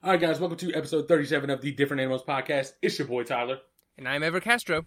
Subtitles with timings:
[0.00, 2.74] All right, guys, welcome to episode 37 of the Different Animals Podcast.
[2.80, 3.58] It's your boy Tyler.
[3.98, 4.86] And I'm Ever Castro.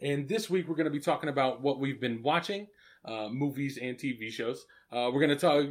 [0.00, 2.68] And this week we're going to be talking about what we've been watching,
[3.04, 4.64] uh, movies and TV shows.
[4.92, 5.66] Uh, we're going to talk,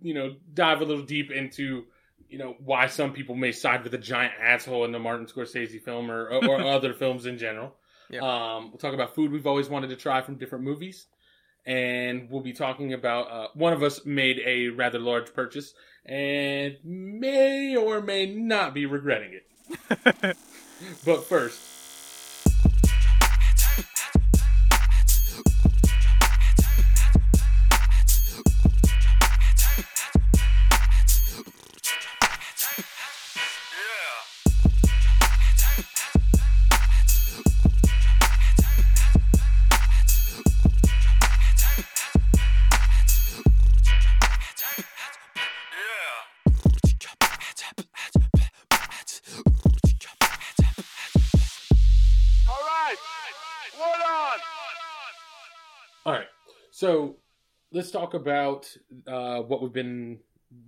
[0.00, 1.82] you know, dive a little deep into,
[2.28, 5.82] you know, why some people may side with a giant asshole in the Martin Scorsese
[5.82, 7.74] film or, or other films in general.
[8.08, 8.20] Yeah.
[8.20, 11.08] Um, we'll talk about food we've always wanted to try from different movies.
[11.66, 15.74] And we'll be talking about uh, one of us made a rather large purchase
[16.04, 19.46] and may or may not be regretting it.
[21.04, 21.60] but first,
[57.92, 58.74] talk about
[59.06, 60.18] uh, what we've been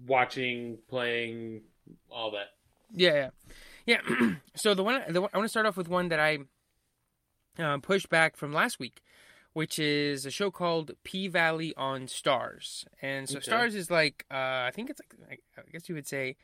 [0.06, 1.62] watching, playing,
[2.10, 2.48] all that.
[2.92, 3.30] Yeah,
[3.86, 4.34] yeah, yeah.
[4.54, 6.38] so the one, the one I want to start off with one that I
[7.58, 9.02] uh, pushed back from last week,
[9.52, 13.50] which is a show called P Valley on Starz, and so Okay.
[13.50, 14.34] Starz is like uh,
[14.68, 16.36] I think it's like I guess you would say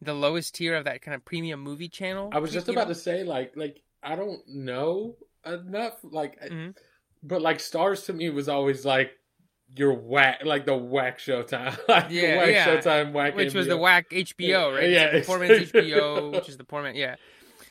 [0.00, 2.30] the lowest tier of that kind of premium movie channel.
[2.32, 2.94] I was just about know?
[2.94, 5.14] to say, like, like I don't know
[5.46, 6.74] enough, like, I- Mhm.
[7.22, 9.12] but like Starz to me was always like
[9.76, 12.66] your whack, like the whack Showtime, like Yeah, whack yeah.
[12.76, 13.70] Showtime, whack, which was NBO.
[13.70, 14.90] the whack HBO, right?
[14.90, 16.94] Yeah, It's the poor man's HBO, which is the poor man.
[16.94, 17.16] Yeah.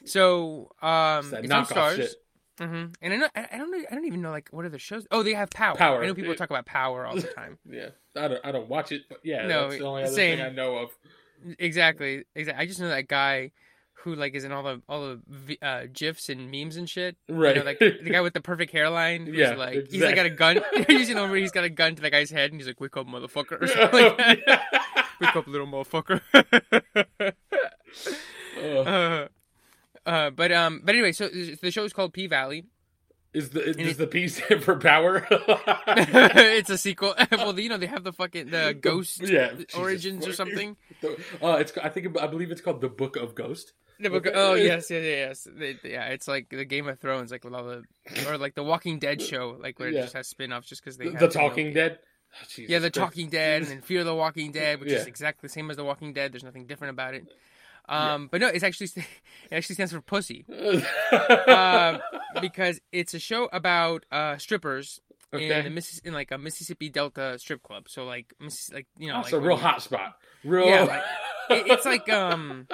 [0.05, 1.95] So um, It's on Starz.
[1.95, 2.15] shit.
[2.57, 4.79] hmm And I know I don't know I don't even know like what are the
[4.79, 5.05] shows?
[5.11, 5.75] Oh, they have Power.
[5.75, 6.03] Power.
[6.03, 7.57] I know people talk about Power all the time.
[7.69, 10.37] Yeah, I don't, I don't watch it, but yeah, No, that's the only other same.
[10.37, 10.89] thing I know of.
[11.59, 12.23] exactly.
[12.35, 12.63] Exactly.
[12.63, 13.51] I just know that guy
[14.03, 17.17] who like is in all the all the uh, gifs and memes and shit.
[17.29, 19.25] Right, You know, like the guy with the perfect hairline.
[19.27, 20.59] Who's Yeah, like he's like got a gun.
[20.87, 22.79] he's you know where he's got a gun to the guy's head and he's like,
[22.81, 25.05] "Wake up, motherfucker!" or something like that.
[25.19, 26.21] Wake up, little motherfucker.
[28.57, 29.27] Uh,
[30.05, 32.65] uh, but um, but anyway, so the show is called P Valley.
[33.33, 35.25] is the is, the P stand for power?
[35.29, 37.13] it's a sequel.
[37.31, 40.37] well, you know they have the fucking the ghost yeah, Jesus origins or Christ.
[40.37, 40.77] something.
[41.41, 43.73] Uh, it's I think I believe it's called the Book of Ghost.
[44.03, 45.47] Oh yes, yes, yes.
[45.51, 47.83] They- yeah, it's like the Game of Thrones, like with all the
[48.27, 50.01] or like the Walking Dead show, like where it Yeah.
[50.01, 51.73] just has spin-offs just because they The, have the Talking it.
[51.73, 51.99] Dead.
[52.33, 52.89] Oh, Yeah, the.
[52.89, 55.83] Talking Dead and then Fear the Walking Dead, which is exactly the same as the
[55.83, 56.31] Walking Dead.
[56.33, 57.25] There's nothing different about it.
[57.89, 59.05] Um, but no, it's actually it
[59.55, 60.45] actually stands for pussy.
[61.11, 61.97] uh,
[62.41, 65.01] because it's a show about uh, strippers
[65.33, 67.89] in the Missis- in like a Mississippi Delta strip club.
[67.89, 70.15] So like, Missis- like you know, That's like a real hot spot.
[70.43, 70.67] Real.
[70.67, 71.03] Yeah, like,
[71.65, 72.67] it- it's like um,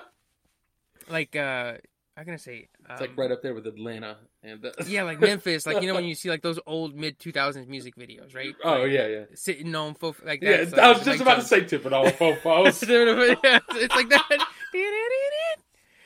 [1.09, 1.73] like uh,
[2.15, 2.67] how can I say?
[2.85, 4.65] Um, it's like right up there with Atlanta and.
[4.65, 7.31] Uh, yeah, like Memphis, like you know when you see like those old mid two
[7.31, 8.55] thousands music videos, right?
[8.63, 9.23] Oh Like, yeah, yeah.
[9.35, 11.93] sitting on fo- like Yeah, that's, I was just like about to the- say tipping
[11.93, 12.87] all fofos.
[13.43, 14.45] yeah, it's like that.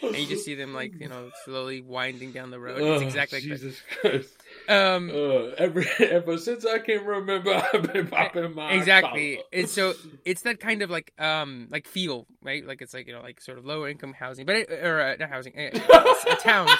[0.04, 2.80] and you just see them like you know slowly winding down the road.
[2.82, 4.30] It's Oh, exactly like Jesus Christ.
[4.72, 9.36] Um, Uh, ever, ever since I can remember, I've been popping my exactly.
[9.36, 9.48] collar.
[9.52, 9.94] It's so
[10.26, 13.42] it's that kind of like um like feel right, like it's like you know like
[13.42, 16.80] sort of lower income housing, but it, or uh, not housing, uh, uh, towns,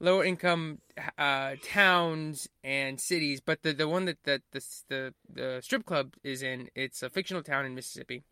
[0.00, 0.80] lower income
[1.16, 3.40] uh towns and cities.
[3.40, 7.08] But the the one that that the the the strip club is in, it's a
[7.08, 8.22] fictional town in Mississippi.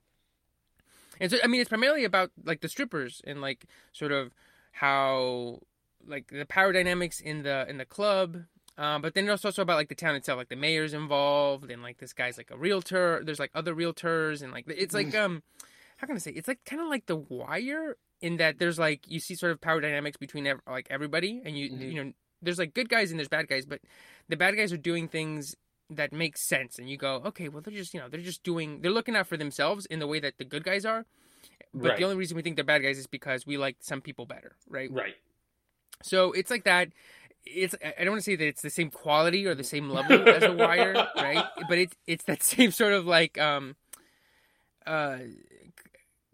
[1.19, 4.35] And so I mean, it's primarily about like the strippers and like sort of
[4.73, 5.61] how
[6.07, 8.45] like the power dynamics in the in the club
[8.79, 11.83] um, but then it's also about like the town itself, like the mayor's involved, and
[11.83, 13.23] like this guy's like a realtor.
[13.25, 15.43] There's like other realtors, and like it's like um,
[15.99, 16.33] how can I say?
[16.33, 19.61] It's like kind of like The Wire in that there's like you see sort of
[19.61, 21.93] power dynamics between ev- like everybody, and you Mhm.
[21.93, 23.81] you know there's like good guys and there's bad guys, but
[24.29, 25.57] the bad guys are doing things
[25.89, 28.81] that make sense, and you go, okay, well they're just you know they're just doing
[28.83, 31.07] they're looking out for themselves in the way that the good guys are.
[31.73, 31.99] But Right.
[31.99, 34.57] the only reason we think they're bad guys is because we like some people better,
[34.69, 34.91] right?
[34.91, 35.15] Right.
[36.03, 36.89] So it's like that.
[37.47, 40.29] It's I don't want to say that it's the same quality or the same level
[40.29, 41.45] as a wire, right?
[41.69, 43.77] But it's it's that same sort of like um
[44.87, 45.19] uh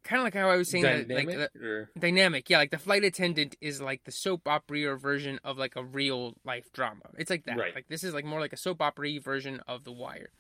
[0.05, 1.53] kind of like how I was saying that like Dynamic.
[1.55, 2.50] the, dynamic.
[2.50, 6.35] Yeah, like the flight attendant is like the soap opera version of like a real
[6.44, 7.03] life drama.
[7.19, 7.56] It's like that.
[7.56, 7.75] Right.
[7.75, 10.31] Like this is like more like a soap opera version of The Wire.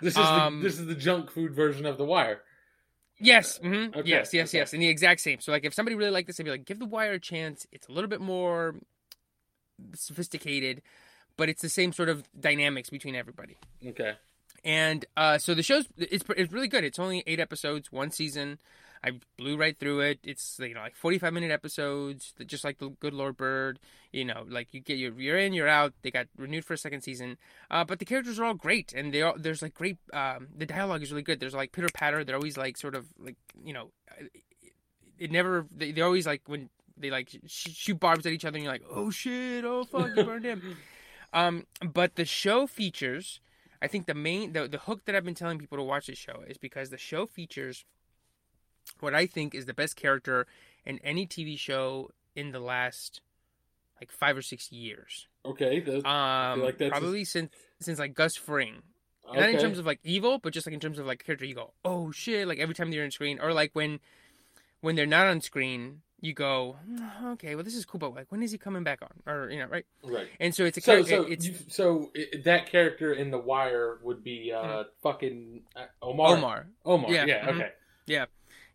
[0.00, 2.42] This is Um, the this is the junk food version of The Wire.
[3.18, 3.58] Yes.
[3.60, 3.98] Mm-hmm.
[4.00, 4.34] Okay, Yes.
[4.34, 4.50] Yes.
[4.50, 4.58] okay.
[4.58, 4.72] Yes.
[4.72, 5.40] And the exact same.
[5.40, 7.66] So like, if somebody really liked this, they'd be like, give The Wire a chance.
[7.70, 8.74] It's a little bit more
[9.94, 10.82] sophisticated,
[11.36, 13.56] but it's the same sort of dynamics between everybody.
[13.86, 14.14] Okay.
[14.64, 16.84] And uh, so the show's it's it's really good.
[16.84, 18.58] It's only eight episodes, one season.
[19.04, 20.20] I blew right through it.
[20.22, 23.80] It's you know like 45 minute episodes, just like the Good Lord Bird.
[24.12, 25.94] You know, like you get your you're in, you're out.
[26.02, 27.38] They got renewed for a second season,
[27.70, 29.98] uh, but the characters are all great, and they all there's like great.
[30.12, 31.40] Um, the dialogue is really good.
[31.40, 32.22] There's like pitter patter.
[32.22, 33.90] They're always like sort of like you know,
[35.18, 35.66] it never.
[35.74, 38.72] They, they're always like when they like sh- shoot barbs at each other, and you're
[38.72, 40.76] like, oh shit, oh fuck, you burned him.
[41.34, 43.40] Um, but the show features.
[43.80, 46.18] I think the main the, the hook that I've been telling people to watch this
[46.18, 47.86] show is because the show features
[49.00, 50.46] what I think is the best character
[50.84, 53.22] in any TV show in the last
[53.98, 55.26] like five or six years.
[55.46, 55.80] Okay.
[55.80, 57.50] The, Um, like probably since
[57.80, 58.82] since like Gus Fring.
[59.26, 59.40] okay.
[59.40, 61.54] Not in terms of like evil, but just like in terms of like character, you
[61.54, 62.46] go, oh shit!
[62.46, 64.00] Like every time they're on screen, or like when
[64.82, 68.30] when they're not on screen, you go, "Mm, okay, well this is cool, but like
[68.32, 69.10] when is he coming back on?
[69.26, 69.84] Or you know, right?
[70.02, 70.28] right.
[70.40, 71.16] And so it's a So, character.
[71.16, 75.86] so, it's you, so i that character in The Wire would be uh, fucking uh,
[76.00, 76.36] Omar.
[76.36, 76.66] Omar.
[76.86, 77.10] Omar.
[77.12, 77.44] Yeah, Yeah.
[77.46, 77.54] mhm.
[77.56, 77.70] Okay.
[78.06, 78.24] Yeah.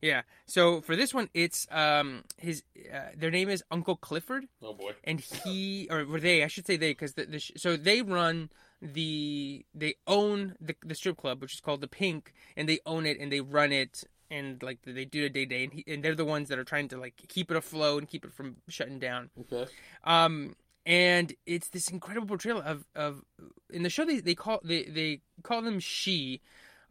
[0.01, 0.21] Yeah.
[0.45, 2.63] So for this one, it's um his
[2.93, 4.45] uh, their name is Uncle Clifford.
[4.61, 4.91] Oh boy.
[5.03, 6.43] and he or were they?
[6.43, 8.49] I should say they because the, the sh- so they run
[8.81, 13.05] the they own the the strip club which is called the Pink, and they own
[13.07, 16.03] it and they run it and like they do it day day, and he, and
[16.03, 18.57] they're the ones that are trying to like keep it afloat and keep it from
[18.67, 19.29] shutting down.
[19.39, 19.69] Okay.
[20.03, 23.23] Um, and it's this incredible portrayal of of
[23.69, 26.41] in the show they they call they they call them she,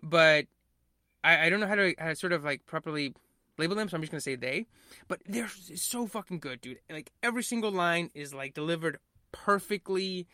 [0.03, 0.47] but
[1.25, 3.15] I I don't know how to how to sort of like properly
[3.59, 4.67] label them, so I'm just gonna say they.
[5.09, 6.79] But they're so fucking good, dude.
[6.91, 8.99] Like every single line is like delivered
[9.32, 10.27] perfectly.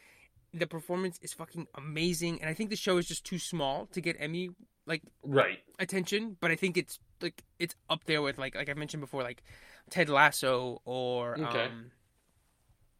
[0.54, 4.00] The performance is fucking amazing, and I think the show is just too small to
[4.00, 4.50] get Emmy
[4.86, 5.58] like Right.
[5.78, 6.36] attention.
[6.40, 9.42] But I think it's like it's up there with like like I mentioned before, like
[9.90, 11.66] Ted Lasso or Okay.
[11.66, 11.90] um,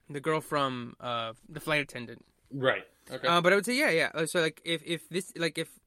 [0.08, 2.24] the girl from uh, the flight attendant.
[2.50, 2.84] Right.
[3.10, 3.26] Okay.
[3.26, 4.24] Uh, but I would say yeah, yeah.
[4.26, 5.80] So like if if this like if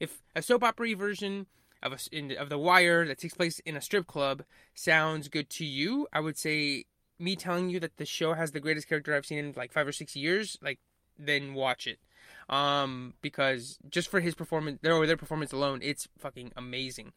[0.00, 1.46] if a soap opera version
[1.82, 4.44] of a in, of The Wire that takes place in a strip club
[4.74, 6.84] sounds good to you, I would say
[7.18, 9.86] me telling you that the show has the greatest character I've seen in like five
[9.86, 10.78] or six years, like
[11.18, 11.98] then watch it.
[12.48, 17.12] Um, because just for his performance, their or their performance alone, it's fucking amazing.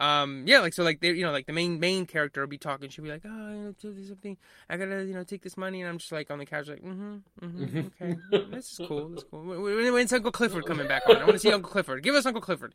[0.00, 2.58] Um, yeah, like so, like they, you know, like the main main character will be
[2.58, 2.88] talking.
[2.88, 4.36] She'll be like, "Oh, you know, do something.
[4.70, 6.82] I gotta, you know, take this money," and I'm just like on the couch, like,
[6.82, 8.16] "Mm-hmm, mm-hmm, okay,
[8.52, 11.16] this is cool, this is cool." When, when- when's Uncle Clifford coming back on?
[11.16, 12.04] I want to see Uncle Clifford.
[12.04, 12.74] Give us Uncle Clifford.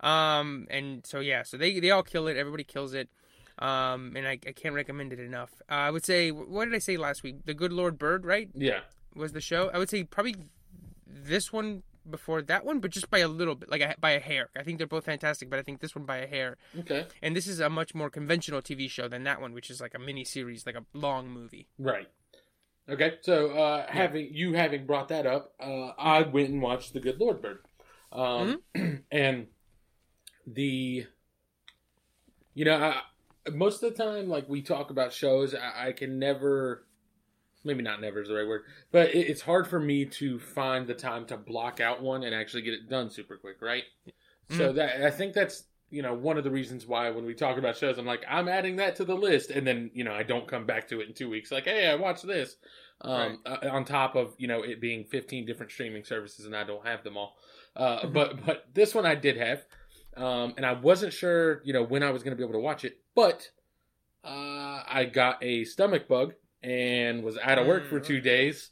[0.00, 2.36] Um, and so yeah, so they they all kill it.
[2.36, 3.08] Everybody kills it.
[3.60, 5.52] Um, and I, I can't recommend it enough.
[5.70, 7.44] Uh, I would say, what did I say last week?
[7.44, 8.48] The Good Lord Bird, right?
[8.52, 8.80] yeah.
[9.14, 9.70] was the show.
[9.72, 10.34] I would say probably
[11.14, 14.20] this one before that one, but just by a little bit, like a, by a
[14.20, 14.50] hair.
[14.56, 16.56] I think they're both fantastic, but I think this one by a hair.
[16.80, 17.06] Okay.
[17.22, 19.94] And this is a much more conventional TV show than that one, which is like
[19.94, 21.68] a mini series, like a long movie.
[21.78, 22.08] Right.
[22.88, 23.14] Okay.
[23.22, 27.18] So uh, having you having brought that up, uh, I went and watched The Good
[27.18, 27.60] Lord Bird,
[28.12, 28.60] um,
[29.10, 29.46] and
[30.46, 31.06] the,
[32.54, 33.00] you know, I,
[33.52, 36.86] most of the time, like we talk about shows, I, I can never,
[37.64, 38.62] maybe not never is the right word,
[38.92, 42.34] but it, it's hard for me to find the time to block out one and
[42.34, 43.84] actually get it done super quick, right?
[44.50, 47.56] So that I think that's you know one of the reasons why when we talk
[47.58, 50.22] about shows, I'm like I'm adding that to the list, and then you know I
[50.22, 51.50] don't come back to it in two weeks.
[51.50, 52.56] Like, hey, I watched this.
[53.00, 56.62] Um, uh, on top of you know it being 15 different streaming services, and I
[56.64, 57.36] don't have them all.
[57.74, 58.12] Uh, Mhm.
[58.12, 59.64] But but this one I did have,
[60.16, 62.60] um, and I wasn't sure you know when I was going to be able to
[62.60, 63.50] watch it, but
[64.24, 66.34] uh, I got a stomach bug
[66.64, 68.06] and was out of work for Mm.
[68.06, 68.70] two days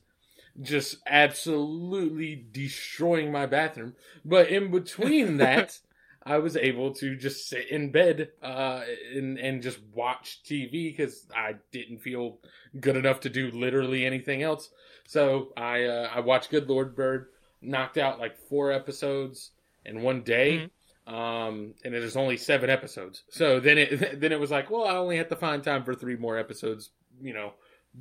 [0.61, 3.95] just absolutely destroying my bathroom.
[4.25, 5.79] But in between that,
[6.25, 8.83] I was able to just sit in bed uh,
[9.15, 12.39] and and just watch TV because I didn't feel
[12.79, 14.71] good enough to do literally anything else.
[15.07, 17.29] So I uh, I watched Good Lord Bird,
[17.61, 19.51] knocked out like four episodes
[19.85, 20.71] in one day.
[21.05, 23.25] Um, and it is only seven episodes.
[23.31, 25.95] So then it then it was like, well, I only have to find time for
[25.95, 27.55] three more episodes, you know,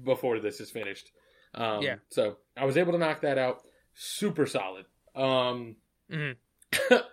[0.04, 1.12] before this is finished.
[1.54, 1.96] Um, Yeah.
[2.10, 3.62] So I was able to knock that out.
[3.94, 4.86] Super solid.
[5.16, 5.76] Um,
[6.10, 6.36] Mhm.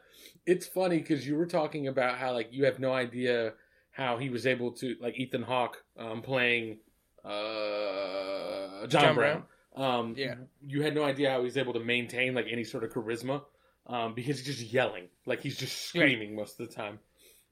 [0.47, 3.55] it's funny because you were talking about how like you have no idea
[3.91, 6.79] how he was able to like Ethan Hawke um, playing
[7.25, 9.43] uh, John, John Brown.
[9.77, 10.37] Um, Yeah.
[10.67, 13.43] you had no idea how he was able to maintain like any sort of charisma
[13.87, 16.99] um, because he's just yelling, like he's just screaming most of the time,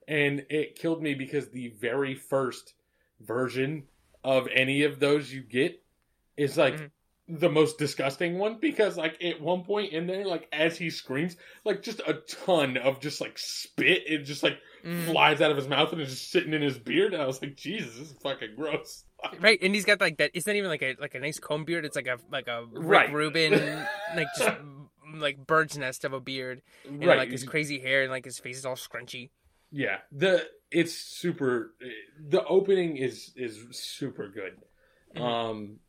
[0.07, 2.73] and it killed me because the very first
[3.21, 3.83] version
[4.23, 5.81] of any of those you get
[6.35, 6.91] is like Mhm.
[7.29, 11.35] the most disgusting one because like at one point in there, like as he screams,
[11.65, 15.05] like just a ton of just like spit and just like Mhm.
[15.05, 17.13] flies out of his mouth and is just sitting in his beard.
[17.13, 19.03] And I was like, Jesus, this is fucking gross.
[19.39, 20.29] Right, and he's got like that.
[20.35, 21.85] It's not even like a like a nice comb beard.
[21.85, 23.11] It's like a like a Rick Right.
[23.11, 23.51] Rubin,
[24.15, 24.57] like just
[25.15, 27.17] like bird's nest of a beard, and right.
[27.17, 29.29] like his crazy hair, and like his face is all scrunchy.
[29.71, 31.73] Yeah, the it's super.
[32.29, 34.57] The opening is is super good.
[35.15, 35.21] Mhm.
[35.21, 35.79] Um,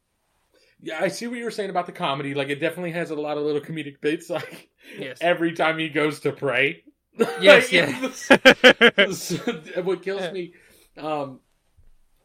[0.80, 2.35] yeah, I see what you were saying about the comedy.
[2.35, 4.30] Like, it definitely has a lot of little comedic bits.
[4.38, 4.68] Like
[4.99, 5.18] Yes.
[5.20, 6.85] every time he goes to pray.
[7.40, 7.70] Yes,
[8.30, 9.30] Like, yes.
[9.85, 10.32] what kills Yeah.
[10.32, 10.54] me.
[10.97, 11.40] Um,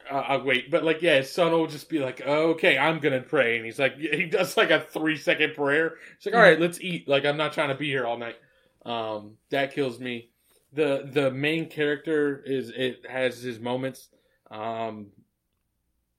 [0.09, 3.21] uh, I'll wait, but like, yeah, his son will just be like, "Okay, I'm gonna
[3.21, 5.95] pray," and he's like, he does like a three second prayer.
[6.17, 8.35] He's like, "All right, let's eat." Like, I'm not trying to be here all night.
[8.85, 10.29] Um, that kills me.
[10.73, 14.09] The The main character is it has his moments.
[14.51, 15.07] Um,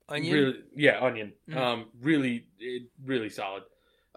[0.08, 0.34] Onion.
[0.34, 1.32] Really, yeah, onion.
[1.48, 1.56] Mhm.
[1.56, 3.62] Um, really, it, really solid.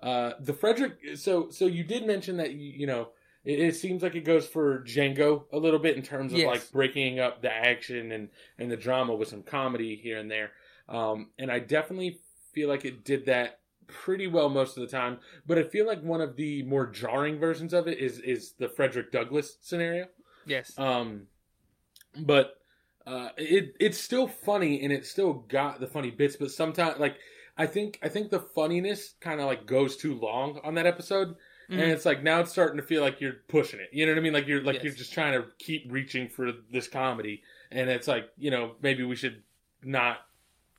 [0.02, 0.98] Uh, the Frederick.
[1.16, 3.10] So, so you did mention that you, you know
[3.46, 6.48] it, it seems like it goes for Django a little bit in terms of Yes.
[6.48, 8.30] like breaking up the action and
[8.60, 10.52] and the drama with some comedy here and there.
[10.90, 12.20] Um, and I definitely
[12.54, 15.20] feel like it did that pretty well most of the time.
[15.46, 18.68] But I feel like one of the more jarring versions of it is is the
[18.68, 20.08] Frederick Douglass scenario.
[20.48, 20.78] Yes.
[20.78, 21.28] Um,
[22.18, 22.60] but
[23.06, 26.36] uh, it it's still funny and it still got the funny bits.
[26.36, 27.18] But sometimes, like
[27.58, 31.36] I think I think the funniness kind of like goes too long on that episode,
[31.70, 31.90] and Mhm.
[31.94, 33.90] it's like now it's starting to feel like you're pushing it.
[33.92, 34.34] You know what I mean?
[34.34, 34.84] Like you're like Yes.
[34.84, 39.04] you're just trying to keep reaching for this comedy, and it's like you know maybe
[39.04, 39.44] we should
[39.84, 40.18] not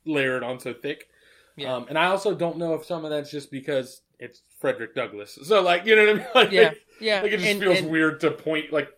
[0.04, 1.08] layer it on so thick.
[1.56, 1.74] Yeah.
[1.74, 5.38] Um, and I also don't know if some of that's just because it's Frederick Douglass.
[5.44, 6.26] So like you know what I mean?
[6.34, 6.72] Like, Yeah.
[7.00, 7.22] Yeah.
[7.22, 8.90] like it just and- feels and- weird to point like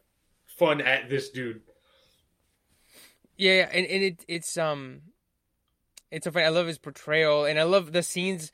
[0.60, 1.62] fun at this dude.
[3.36, 5.00] Yeah, and, and it it's um,
[6.10, 6.44] it's so funny.
[6.44, 8.52] I love his portrayal, and I love the scenes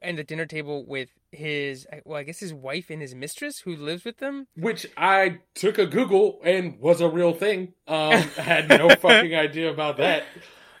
[0.00, 3.74] and the dinner table with his well, I guess his wife and his mistress who
[3.74, 4.46] lives with them.
[4.56, 7.74] Which I took a Google and was a real thing.
[7.88, 10.22] Um, had no fucking idea about that.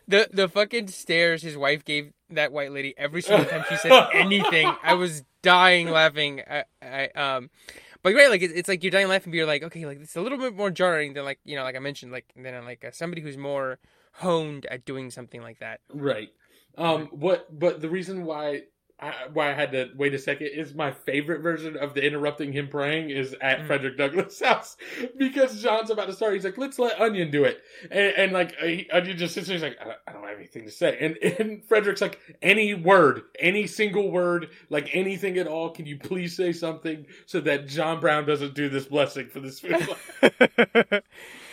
[0.06, 4.08] The the fucking stares his wife gave that white lady every single time she said
[4.14, 4.72] anything.
[4.84, 6.42] I was dying laughing.
[6.48, 7.50] I, I um,
[8.02, 10.20] but right, like it's, like you're dying laughing, but you're like, okay, like it's a
[10.20, 12.90] little bit more jarring than like you know, like I mentioned, like than like uh,
[12.92, 13.78] somebody who's more
[14.14, 15.80] honed at doing something like that.
[15.92, 16.30] Right.
[16.76, 17.06] Um.
[17.12, 17.46] What?
[17.56, 18.62] But the reason why.
[19.02, 22.52] I, why I had to wait a second is my favorite version of the interrupting
[22.52, 23.66] him praying is at Mm.
[23.66, 24.76] Frederick Douglass' house
[25.18, 26.34] because John's about to start.
[26.34, 29.56] He's like, "Let's let Onion do it," and, and like he, Onion just sits there.
[29.56, 32.74] He's like, I don't, "I don't have anything to say," and and Frederick's like, "Any
[32.74, 35.70] word, any single word, like anything at all.
[35.70, 39.60] Can you please say something so that John Brown doesn't do this blessing for this
[39.60, 39.82] film?"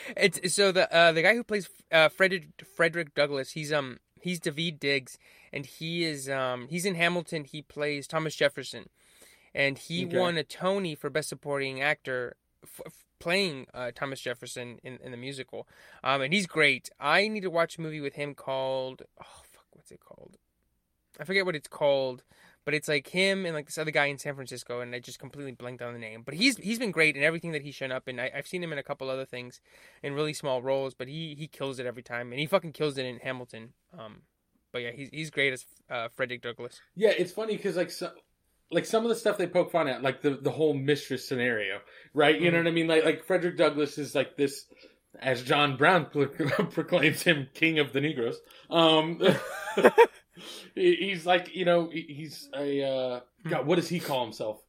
[0.18, 3.52] it's so the uh, the guy who plays uh, Frederick Frederick Douglass.
[3.52, 5.18] He's um he's Daveed Diggs,
[5.52, 7.44] and he is um he's in Hamilton.
[7.46, 8.90] He plays Thomas Jefferson,
[9.54, 10.18] and he Okay.
[10.18, 12.36] won a Tony for best supporting actor.
[12.64, 15.68] F- f- playing uh, Thomas Jefferson in, in the musical,
[16.04, 16.90] um, and he's great.
[17.00, 20.38] I need to watch a movie with him called oh fuck, what's it called?
[21.20, 22.24] I forget what it's called,
[22.70, 25.18] but it's like him and like this other guy in San Francisco, and I just
[25.18, 26.22] completely blanked on the name.
[26.24, 28.20] But he's he's been great in everything that he's shown up in.
[28.20, 29.60] I, I've seen him in a couple other things,
[30.04, 33.00] in really small roles, but he he kills it every time, and he fucking kills
[33.00, 33.74] it in Hamilton.
[33.98, 34.18] Um,
[34.72, 36.80] but yeah, he's he's great as uh, Frederick Douglass.
[36.96, 38.12] Yeah, it's funny because like so,
[38.70, 41.80] like some of the stuff they poke fun at, like the the whole mistress scenario,
[42.14, 42.40] right?
[42.40, 42.66] You know Mhm.
[42.66, 42.88] what I mean?
[42.88, 44.68] Like like Frederick Douglass is like this,
[45.20, 46.28] as John Brown pro-
[46.70, 48.38] proclaims him king of the Negroes.
[48.70, 49.20] Um,
[50.76, 53.66] he's like you know he's a uh, God.
[53.66, 54.62] What does he call himself?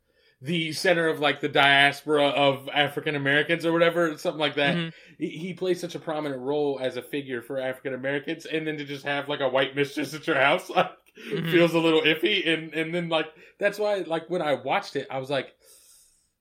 [0.43, 4.75] The center of like the diaspora of African Americans or whatever, something like that.
[4.77, 4.93] Mhm.
[5.19, 8.79] He, he plays such a prominent role as a figure for African Americans, and then
[8.79, 10.91] to just have like a white mistress at your house, like
[11.31, 11.50] Mhm.
[11.50, 12.49] feels a little iffy.
[12.49, 13.27] And and then like
[13.59, 15.55] that's why like when I watched it, I was like,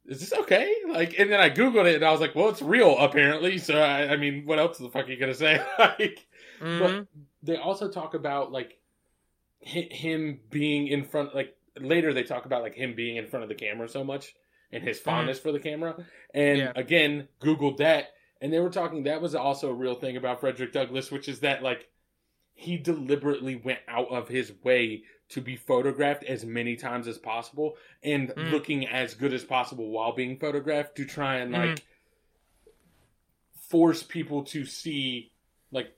[0.06, 2.62] "Is this okay?" Like, and then I googled it, and I was like, "Well, it's
[2.62, 5.62] real apparently." So I, I mean, what else the fuck are you gonna say?
[5.80, 6.26] like,
[6.62, 6.80] Mhm.
[6.80, 7.08] but
[7.44, 8.79] they also talk about like
[9.62, 13.50] him being in front like later they talk about like him being in front of
[13.50, 14.36] the camera so much
[14.72, 15.96] and his fondness for the camera
[16.34, 16.72] and Yeah.
[16.76, 20.72] again googled that and they were talking that was also a real thing about frederick
[20.72, 21.88] douglass which is that like
[22.54, 27.78] he deliberately went out of his way to be photographed as many times as possible
[28.04, 28.52] and Mm.
[28.52, 31.58] looking as good as possible while being photographed to try and Mhm.
[31.70, 31.84] like
[33.70, 35.32] force people to see
[35.72, 35.96] like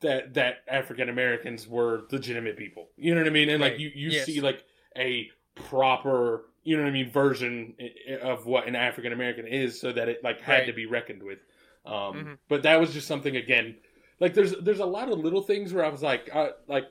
[0.00, 2.88] that that African Americans were legitimate people.
[2.96, 3.48] You know what I mean?
[3.48, 4.26] And like you you Yes.
[4.26, 4.64] see like
[4.96, 7.74] a proper you know what I mean version
[8.20, 10.66] of what an African American is, so that it like had Right.
[10.66, 11.38] to be reckoned with.
[11.86, 12.38] Um, Mhm.
[12.48, 13.76] But that was just something again.
[14.20, 16.84] Like there's there's a lot of little things where I was like uh, like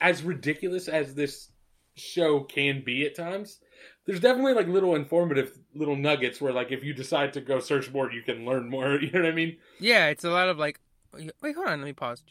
[0.00, 1.50] as ridiculous as this
[1.94, 3.60] show can be at times.
[4.06, 7.90] There's definitely like little informative little nuggets where like if you decide to go search
[7.92, 8.96] more, you can learn more.
[9.00, 9.58] You know what I mean?
[9.78, 10.80] Yeah, it's a lot of like,
[11.12, 12.22] wait, hold on, let me pause.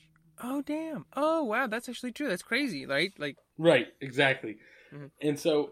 [0.44, 1.06] Oh damn!
[1.16, 2.28] Oh wow, that's actually true.
[2.28, 3.12] That's crazy, right?
[3.18, 4.58] Like, Right, exactly.
[4.94, 5.12] Mhm.
[5.22, 5.72] And so,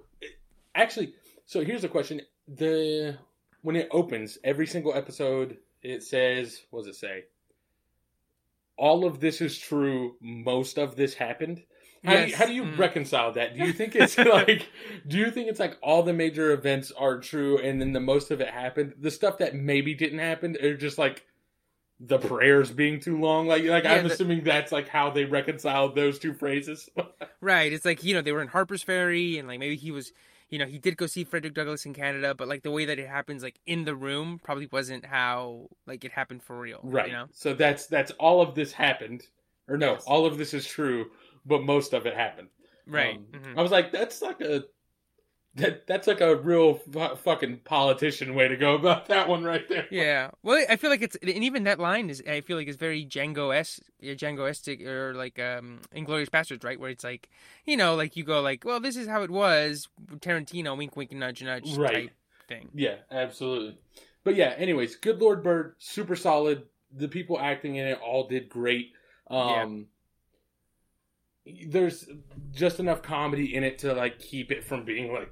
[0.76, 1.14] actually,
[1.46, 3.18] so here's the question: the
[3.62, 7.24] when it opens, every single episode it says, what does it say?
[8.78, 10.16] All of this is true.
[10.22, 11.64] Most of this happened.
[12.06, 12.78] How do you, how do you Mm.
[12.78, 13.56] reconcile that?
[13.56, 14.70] Do you think it's like,
[15.08, 18.32] do you think it's like all the major events are true and then the most
[18.32, 18.94] of it happened?
[18.98, 21.26] The stuff that maybe didn't happen are just like
[22.00, 23.48] the prayers being too long.
[23.48, 26.90] Like, like Yeah, I'm the- assuming that's like how they reconciled those two phrases.
[27.42, 27.72] Right.
[27.72, 30.12] It's like, you know, they were in Harper's Ferry and like maybe he was,
[30.50, 33.00] you know, he did go see Frederick Douglass in Canada, but like the way that
[33.00, 36.82] it happens like in the room probably wasn't how like it happened for real.
[36.84, 37.08] right.
[37.08, 37.26] You know?
[37.32, 39.26] So that's that's all of this happened,
[39.70, 40.04] or no, Yes.
[40.06, 41.12] all of this is true,
[41.46, 42.50] but most of it happened.
[42.86, 43.16] Right.
[43.16, 43.58] Um, Mhm.
[43.58, 44.66] I was like, that's like a
[45.56, 49.68] that that's like a real fu- fucking politician way to go about that one right
[49.68, 49.88] there.
[49.90, 50.30] Yeah.
[50.44, 53.04] Well, I feel like it's and even that line is I feel like it's very
[53.06, 56.80] Django s Django esque or like um Inglourious Basterds, right?
[56.80, 57.30] Where it's like
[57.66, 59.88] you know, like you go like, well, this is how it was,
[60.18, 61.94] Tarantino, wink, wink, nudge, nudge, Right.
[61.94, 62.12] type
[62.48, 62.70] thing.
[62.74, 63.80] Yeah, absolutely.
[64.24, 66.64] But yeah, anyways, Good Lord Bird, super solid.
[66.96, 68.92] The people acting in it all did great.
[69.30, 69.88] Um
[71.68, 72.08] there's
[72.52, 75.32] just enough comedy in it to like keep it from being like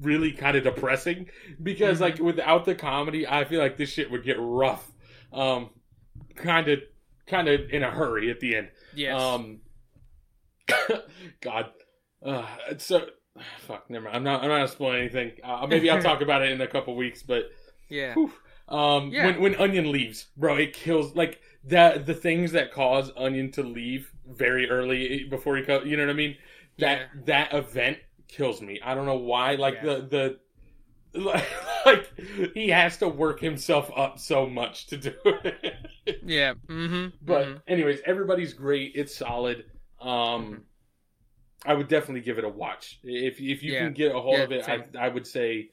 [0.00, 1.28] really kind of depressing
[1.62, 2.00] because Mhm.
[2.02, 4.90] like without the comedy, I feel like this shit would get rough.
[5.32, 5.70] Um
[6.36, 6.80] kind of
[7.26, 8.68] kind of in a hurry at the end.
[8.94, 9.20] Yes.
[9.20, 9.60] Um,
[11.40, 11.66] God,
[12.24, 12.46] uh,
[12.78, 13.06] so
[13.60, 13.88] fuck.
[13.90, 14.16] Never mind.
[14.16, 14.42] I'm not.
[14.42, 15.32] I'm not gonna spoil anything.
[15.42, 17.22] Uh, maybe I'll talk about it in a couple weeks.
[17.22, 17.50] But
[17.88, 18.14] yeah.
[18.14, 18.32] whew.
[18.68, 19.26] um, Yeah.
[19.26, 22.06] when when Onion leaves, bro, it kills like that.
[22.06, 26.10] The things that cause Onion to leave very early before he, co- you know what
[26.10, 26.36] I mean.
[26.78, 27.06] That Yeah.
[27.26, 27.98] that event
[28.30, 28.80] kills me.
[28.82, 29.54] I don't know why.
[29.56, 29.82] Like Yeah.
[29.82, 30.38] the
[31.14, 31.42] the.
[31.86, 32.12] Like
[32.54, 36.20] he has to work himself up so much to do it.
[36.22, 36.54] Yeah.
[36.68, 37.16] Mm-hmm.
[37.22, 37.62] But mhm.
[37.66, 38.92] anyways, everybody's great.
[38.94, 39.64] It's solid.
[40.00, 40.62] Um, Mm-hmm.
[41.64, 43.84] I would definitely give it a watch if if you Yeah.
[43.84, 44.62] can get a hold Yeah, of it.
[44.68, 44.84] I, same.
[44.98, 45.70] I would say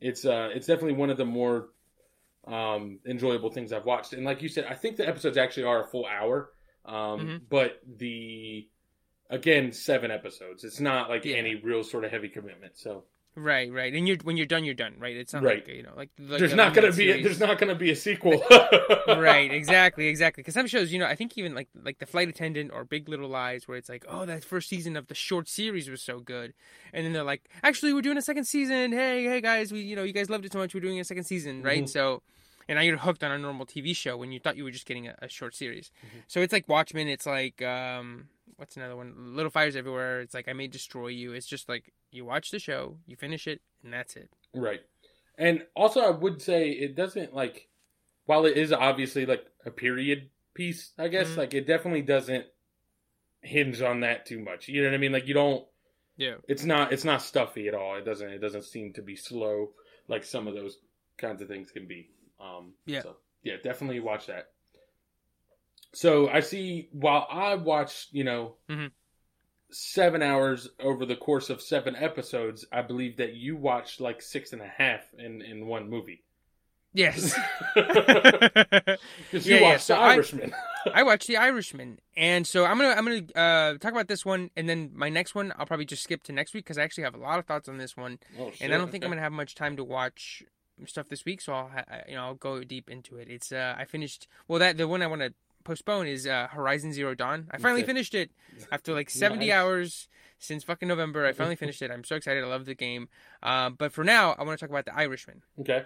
[0.00, 1.68] it's uh it's definitely one of the more
[2.46, 4.12] um enjoyable things I've watched.
[4.14, 6.52] And like you said, I think the episodes actually are a full hour.
[6.84, 7.40] Um, Mhm.
[7.48, 8.68] but the
[9.30, 10.64] again seven episodes.
[10.64, 11.36] It's not like Yeah.
[11.36, 12.76] any real sort of heavy commitment.
[12.78, 13.04] So
[13.36, 15.14] Right, right, and you're when you're done, you're done, right?
[15.16, 15.64] It's not Right.
[15.64, 17.76] like you know, like, like there's the not gonna limited be a, there's not gonna
[17.76, 18.42] be a sequel.
[19.06, 20.40] right, exactly, exactly.
[20.42, 23.08] Because some shows, you know, I think even like like the Flight Attendant or Big
[23.08, 26.18] Little Lies, where it's like, oh, that first season of the short series was so
[26.18, 26.52] good,
[26.92, 28.90] and then they're like, actually, we're doing a second season.
[28.90, 31.04] Hey, hey, guys, we you know, you guys loved it so much, we're doing a
[31.04, 31.84] second season, right?
[31.84, 31.88] Mhm.
[31.88, 32.22] So.
[32.70, 34.84] And now you're hooked on a normal TV show when you thought you were just
[34.84, 35.90] getting a, a short series.
[36.04, 36.22] Mhm.
[36.26, 37.08] So it's like Watchmen.
[37.08, 39.14] It's like um, what's another one?
[39.36, 40.20] Little Fires Everywhere.
[40.20, 41.32] It's like I May Destroy You.
[41.32, 44.28] It's just like you watch the show, you finish it, and that's it.
[44.54, 44.80] Right.
[45.38, 47.68] And also, I would say it doesn't like,
[48.26, 51.36] while it is obviously like a period piece, I guess, Mhm.
[51.36, 52.46] like it definitely doesn't
[53.42, 54.68] hinge on that too much.
[54.68, 55.12] You know what I mean?
[55.12, 55.64] Like you don't,
[56.16, 56.36] Yeah.
[56.48, 57.96] it's not, it's not stuffy at all.
[57.96, 59.72] It doesn't, it doesn't seem to be slow
[60.08, 60.78] like some of those
[61.18, 62.10] kinds of things can be.
[62.40, 63.02] Um, Yeah.
[63.02, 64.50] So yeah, definitely watch that.
[65.94, 68.90] So I see while I watched, you know, Mhm.
[69.70, 74.52] seven hours over the course of seven episodes, I believe that you watched like six
[74.52, 76.24] and a half in, in one movie.
[76.94, 77.34] Yes.
[79.30, 80.54] Because you Yeah, yeah, watched so The I- Irishman.
[80.94, 83.26] I watched The Irishman, and so I'm gonna I'm gonna
[83.74, 86.32] uh, talk about this one, and then my next one I'll probably just skip to
[86.32, 88.72] next week because I actually have a lot of thoughts on this one, oh, and
[88.72, 90.42] I don't think I'm gonna have much time to watch
[90.86, 93.28] stuff this week, so I'll ha- you know I'll go deep into it.
[93.28, 95.34] It's uh I finished well that the one I want to
[95.68, 97.46] postpone is uh, Horizon Zero Dawn.
[97.50, 97.88] I finally Okay.
[97.92, 98.30] finished it
[98.72, 99.54] after like 70 Nice.
[99.54, 101.26] hours since fucking November.
[101.26, 101.90] I finally finished it.
[101.90, 102.42] I'm so excited.
[102.42, 103.08] I love the game.
[103.42, 105.42] Um, but for now, I want to talk about The Irishman.
[105.60, 105.84] Okay.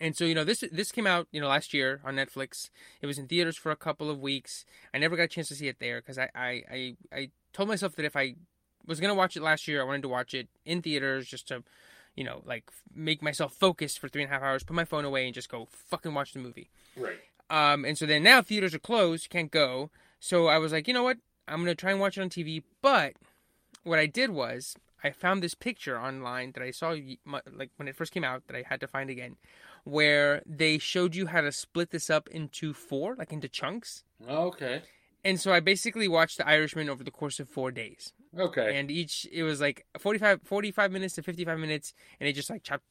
[0.00, 2.70] And so you know this this came out you know last year on Netflix.
[3.02, 4.64] It was in theaters for a couple of weeks.
[4.94, 7.68] I never got a chance to see it there because I, I I I told
[7.68, 8.34] myself that if I
[8.86, 11.64] was gonna watch it last year, I wanted to watch it in theaters just to,
[12.14, 15.04] you know, like make myself focus for three and a half hours, put my phone
[15.04, 16.70] away, and just go fucking watch the movie.
[16.96, 17.18] Right.
[17.50, 19.90] Um, and so then now theaters are closed, can't go.
[20.20, 21.18] So I was like, you know what?
[21.46, 22.62] I'm gonna try and watch it on TV.
[22.82, 23.14] But
[23.84, 27.96] what I did was I found this picture online that I saw like when it
[27.96, 29.36] first came out that I had to find again,
[29.84, 34.04] where they showed you how to split this up into four, like into chunks.
[34.28, 34.82] Okay.
[35.24, 38.78] And so I basically watched The Irishman over the course of four days, Okay.
[38.78, 42.50] and each it was like 45, 45 minutes to fifty five minutes, and it just
[42.50, 42.84] like chopped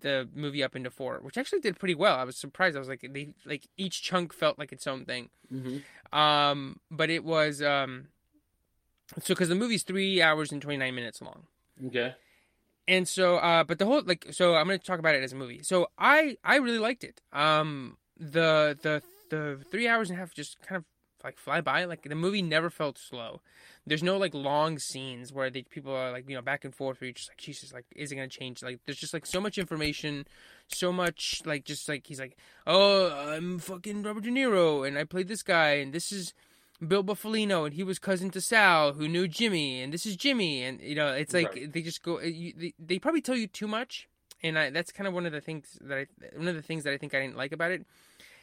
[0.00, 2.16] the movie up into four, which actually did pretty well.
[2.16, 2.76] I was surprised.
[2.76, 5.30] I was like, they like each chunk felt like its own thing.
[5.50, 5.78] hmm
[6.12, 8.08] Um, but it was um,
[9.20, 11.46] so because the movie's three hours and twenty nine minutes long,
[11.86, 12.14] Okay.
[12.86, 15.36] and so uh, but the whole like so I'm gonna talk about it as a
[15.36, 15.62] movie.
[15.62, 17.20] So I I really liked it.
[17.32, 20.84] Um, the the the three hours and a half just kind of
[21.24, 21.84] like fly by.
[21.84, 23.40] Like the movie never felt slow.
[23.86, 27.00] There's no like long scenes where the people are like you know back and forth
[27.00, 28.62] where you're just like Jesus, like is it gonna change?
[28.62, 30.26] Like there's just like so much information,
[30.68, 35.04] so much like just like he's like oh I'm fucking Robert De Niro and I
[35.04, 36.34] played this guy and this is
[36.86, 40.62] Bill Bufalino and he was cousin to Sal who knew Jimmy and this is Jimmy
[40.62, 41.72] and you know it's like Right.
[41.72, 44.08] they just go eh, you, they, they probably tell you too much
[44.42, 46.06] and I, that's kind of one of the things that I
[46.36, 47.84] one of the things that I think I didn't like about it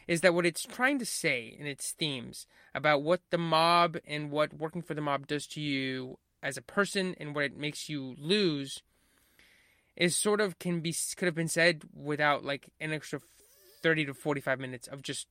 [0.07, 4.31] is that what it's trying to say in its themes about what the mob and
[4.31, 7.89] what working for the mob does to you as a person and what it makes
[7.89, 8.81] you lose
[9.95, 13.19] is sort of can be could have been said without like an extra
[13.81, 15.27] 30 to 45 minutes of just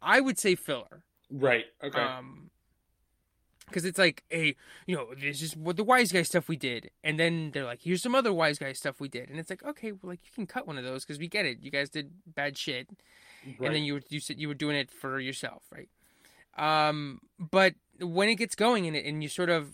[0.00, 1.64] I would say filler Right.
[1.82, 2.00] Okay.
[2.00, 2.50] um,
[3.66, 6.90] because it's like, hey, you know, this is what the wise guy stuff we did,
[7.02, 9.64] and then they're like, here's some other wise guy stuff we did, and it's like,
[9.64, 11.58] okay, well, like you can cut one of those because we get it.
[11.62, 12.88] You guys did bad shit,
[13.46, 13.66] right.
[13.66, 15.88] and then you you said you were doing it for yourself, right?
[16.56, 19.70] Um, but when it gets going in it, and you sort of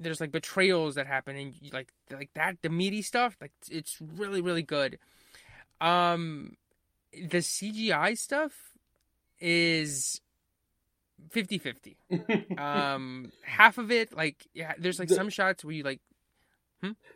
[0.00, 3.98] there's like betrayals that happen, and you, like like that the meaty stuff, like it's
[4.00, 4.98] really really good.
[5.80, 6.56] Um,
[7.12, 8.52] the CGI stuff
[9.40, 10.20] is
[11.30, 11.96] 50-50
[12.58, 16.00] um half of it like yeah there's like The- some shots where you like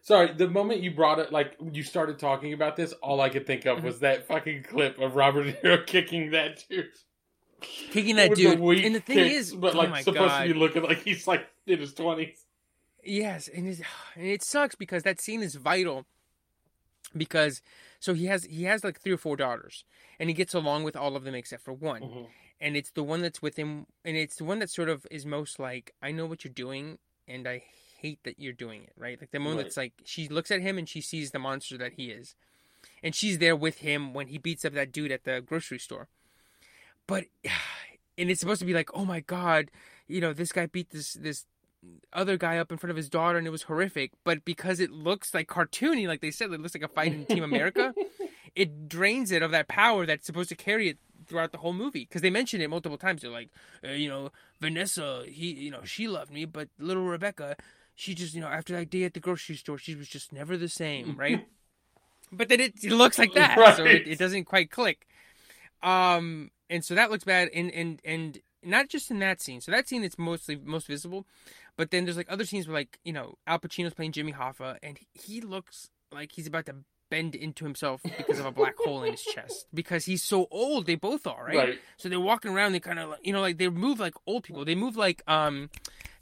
[0.05, 3.47] Sorry, the moment you brought it, like you started talking about this, all I could
[3.47, 3.83] think of Mhm.
[3.85, 6.91] was that fucking clip of Robert De Niro kicking that dude.
[7.61, 10.53] kicking that dude weak and the thing kicks, is but oh like supposed god to
[10.53, 12.45] be looking like he's like in his twenties.
[13.05, 13.69] yes and,
[14.17, 16.05] and it sucks because that scene is vital
[17.17, 17.63] because
[18.01, 19.85] so he has he has like three or four daughters
[20.19, 22.25] and he gets along with all of them except for one Mm-hmm.
[22.61, 25.25] and it's the one that's with him and it's the one that sort of is
[25.25, 26.99] most like i know what you're doing
[27.29, 27.63] and i
[28.03, 29.19] hate that you're doing it right?
[29.21, 29.63] Like the one Right.
[29.65, 32.35] that's like she looks at him and she sees the monster that he is.
[33.03, 36.09] And she's there with him when he beats up that dude at the grocery store.
[37.07, 37.25] But
[38.19, 39.71] and it's supposed to be like oh my god
[40.07, 41.47] you know this guy beat this this
[42.13, 44.13] other guy up in front of his daughter and it was horrific.
[44.25, 47.25] But because it looks like cartoony like they said it looks like a fight in
[47.27, 47.95] team america
[48.55, 52.01] it drains it of that power that's supposed to carry it throughout the whole movie.
[52.05, 53.23] Because they mention it multiple times.
[53.23, 53.49] They're like
[53.85, 57.57] uh, you know vanessa he you know she loved me but little rebecca
[58.03, 60.57] she just you know after that day at the grocery store she was just never
[60.57, 61.47] the same right?
[62.35, 65.07] But then it, it looks like that so it, it doesn't quite click.
[65.83, 69.61] Um and so that looks bad and and and not just in that scene.
[69.61, 71.27] So that scene is mostly most visible
[71.77, 74.77] but then there's like other scenes where like you know al pacino's playing jimmy hoffa
[74.83, 76.75] and he looks like he's about to
[77.13, 79.67] bend into himself because of a black hole in his chest.
[79.75, 81.79] Because he's so old they both are right, Right.
[81.99, 84.43] so they're walking around they kind of like you know like they move like old
[84.45, 84.65] people.
[84.65, 85.69] They move like um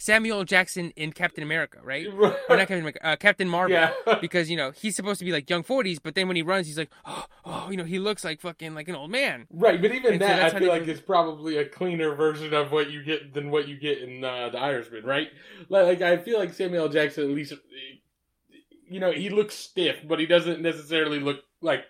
[0.03, 2.07] samuel jackson in captain america right?
[2.49, 3.77] Or not captain america uh, captain marvel.
[3.77, 3.93] Yeah.
[4.21, 6.67] because you know he's supposed to be like young 40s but then when he runs
[6.67, 9.47] he's like oh, oh you know he looks like fucking like an old man.
[9.53, 12.55] Right, but even And that, that's I feel like do- it's probably a cleaner version
[12.55, 15.29] of what you get than what you get in uh, the Irishman, right?
[15.69, 17.53] Like, like, I feel like Samuel Jackson, at least,
[18.91, 21.85] you know, he looks stiff, but he doesn't necessarily look like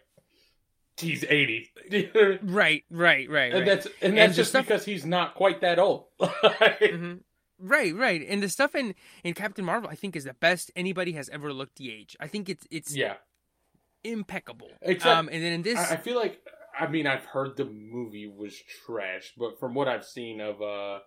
[0.97, 1.71] he's eighty.
[1.91, 5.35] and right right right right that's and And that's the just stuff- because he's not
[5.35, 6.05] quite that old.
[6.21, 7.15] hmm
[7.63, 11.13] Right, right, and the stuff in in Captain Marvel, I think, is the best anybody
[11.13, 12.17] has ever looked the age.
[12.19, 13.17] I think it's it's yeah,
[14.05, 14.71] impeccable.
[14.83, 16.41] Except- um, and then in this, I, I feel like
[16.79, 18.55] I mean I've heard the movie was
[18.87, 21.01] trash, but from what I've seen of uh,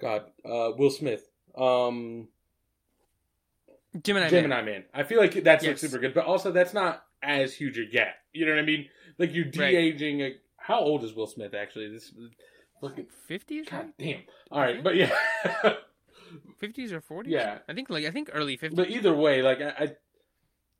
[0.00, 2.28] God, uh, Will Smith, um.
[4.02, 4.30] Gemini, Man.
[4.30, 4.84] Gemini Man.
[4.92, 5.80] I feel like that's like Yes.
[5.80, 8.16] super good, but also that's not as huge a gap.
[8.32, 8.88] You know what I mean?
[9.18, 9.74] Like you're de Right.
[9.74, 10.20] aging.
[10.22, 11.88] A, how old is Will Smith actually?
[11.90, 12.12] This
[12.80, 13.94] fucking fifties, god right?
[13.98, 14.20] damn.
[14.50, 15.14] All right, but yeah,
[16.58, 17.32] Fifties or forties?
[17.32, 17.58] Yeah.
[17.68, 18.76] I think like I think early fifties.
[18.76, 19.82] but either way, like I, I,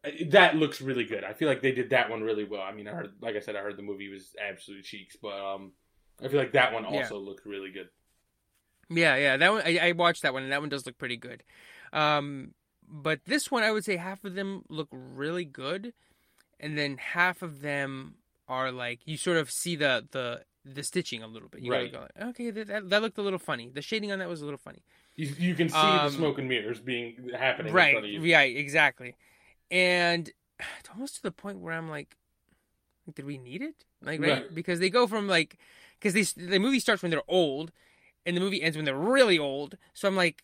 [0.05, 1.22] I- that looks really good.
[1.24, 2.61] I feel like they did that one really well.
[2.62, 5.33] I mean, I heard, like I said, I heard the movie was absolute cheeks, but
[5.33, 5.72] um,
[6.22, 6.90] I feel like that one Yeah.
[7.03, 7.88] also looked really good.
[8.90, 11.16] Yeah, yeah, that one I, I watched that one, and that one does look pretty
[11.16, 11.42] good.
[11.92, 12.53] Um,
[12.88, 15.92] but this one, I would say half of them look really good,
[16.61, 18.16] and then half of them
[18.49, 21.62] are like you sort of see the the the stitching a little bit.
[21.62, 21.92] You Right.
[21.92, 23.68] go, like, okay, that, that that looked a little funny.
[23.73, 24.83] The shading on that was a little funny.
[25.16, 28.12] You, you can see the Um, smoke and mirrors being happening in right front of
[28.12, 28.20] you.
[28.23, 29.14] yeah exactly
[29.70, 30.31] and
[30.81, 32.16] it's almost to the point where i'm like
[33.14, 34.55] did we need it like right, Right.
[34.55, 35.57] because they go from like
[36.01, 37.70] because they the movie starts when they're old
[38.27, 40.42] and the movie ends when they're really old so i'm like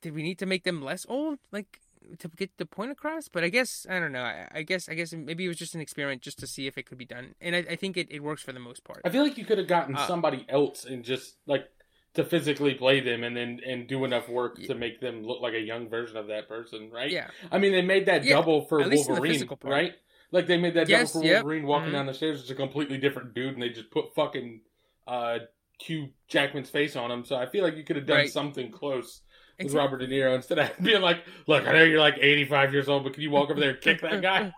[0.00, 1.80] did we need to make them less old like
[2.18, 4.94] to get the point across but i guess i don't know i, I guess i
[4.94, 7.34] guess maybe it was just an experiment just to see if it could be done
[7.40, 9.44] and i, I think it, it works for the most part I feel like you
[9.44, 11.68] could have gotten Uh, somebody else and just like
[12.14, 14.68] to physically play them and then and do enough work Yeah.
[14.68, 17.12] to make them look like a young version of that person, right?
[17.12, 19.94] yeah I mean, they made that Yeah, double for at least in the Wolverine, right?
[20.32, 21.92] Like they made that Yes, double for yep, Wolverine walking mhm.
[21.92, 22.40] down the stairs.
[22.40, 24.60] It's a completely different dude, and they just put fucking
[25.06, 25.38] uh,
[25.80, 27.24] Hugh Jackman's face on him.
[27.24, 28.30] So I feel like you could have done Right.
[28.30, 29.22] something close
[29.64, 29.74] with.
[29.74, 33.04] Robert De Niro instead of being like, "Look, I know you're like 85 years old,
[33.04, 34.52] but can you walk over there and kick that guy?"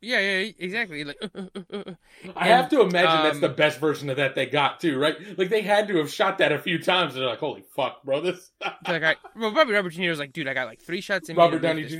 [0.00, 1.02] Yeah, yeah, exactly.
[1.02, 1.16] Like,
[2.36, 5.16] I have to imagine that's um, the best version of that they got too, right?
[5.36, 7.14] Like they had to have shot that a few times.
[7.14, 8.52] And they're like, "Holy fuck, bro, this."
[8.86, 11.36] like I, well, probably Robert De Niro's like, dude, I got like three shots in
[11.36, 11.42] me.
[11.42, 11.96] Robert Downey Jr.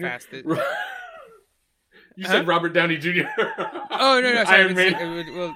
[2.17, 2.33] You Huh?
[2.33, 3.23] said Robert Downey Jr.
[3.91, 4.63] Oh no, no, sorry.
[4.63, 5.27] Iron Man.
[5.37, 5.55] well,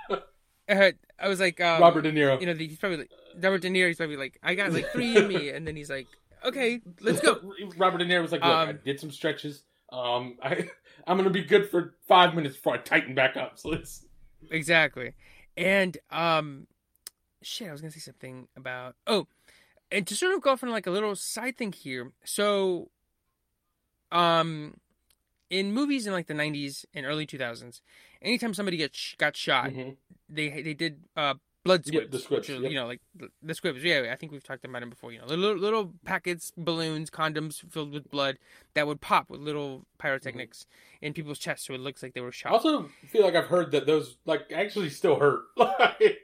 [1.18, 2.40] I was like, um, Robert De Niro.
[2.40, 3.88] You know, he's probably like Robert De Niro.
[3.88, 6.06] He's probably like, I got like three in me, and then he's like,
[6.44, 7.40] okay, let's go.
[7.76, 9.64] Robert De Niro was like, "Look, I Um, did some stretches.
[9.90, 10.68] Um, I,
[11.06, 13.52] I'm gonna be good for five minutes before I tighten back up.
[13.58, 14.04] So let's."
[14.50, 15.14] Exactly.
[15.56, 16.66] And um
[17.42, 19.26] shit, I was gonna say something about oh
[19.90, 22.12] and to sort of go off on like a little side thing here.
[22.24, 22.90] So
[24.10, 24.74] um
[25.50, 27.82] in movies in like the nineties and early two thousands,
[28.20, 29.96] anytime somebody got got shot, Mhm.
[30.28, 32.10] they they did uh blood Yeah, squibs.
[32.12, 32.70] the squibs, are, yep.
[32.70, 33.82] You know, like the, the squibs.
[33.82, 35.12] Yeah, I think we've talked about them before.
[35.12, 38.38] You know, little little packets, balloons, condoms filled with blood
[38.74, 40.66] that would pop with little pyrotechnics
[41.00, 42.50] in people's chests, so it looks like they were shot.
[42.52, 45.42] I also feel like I've heard that those like actually still hurt.
[45.56, 46.18] like,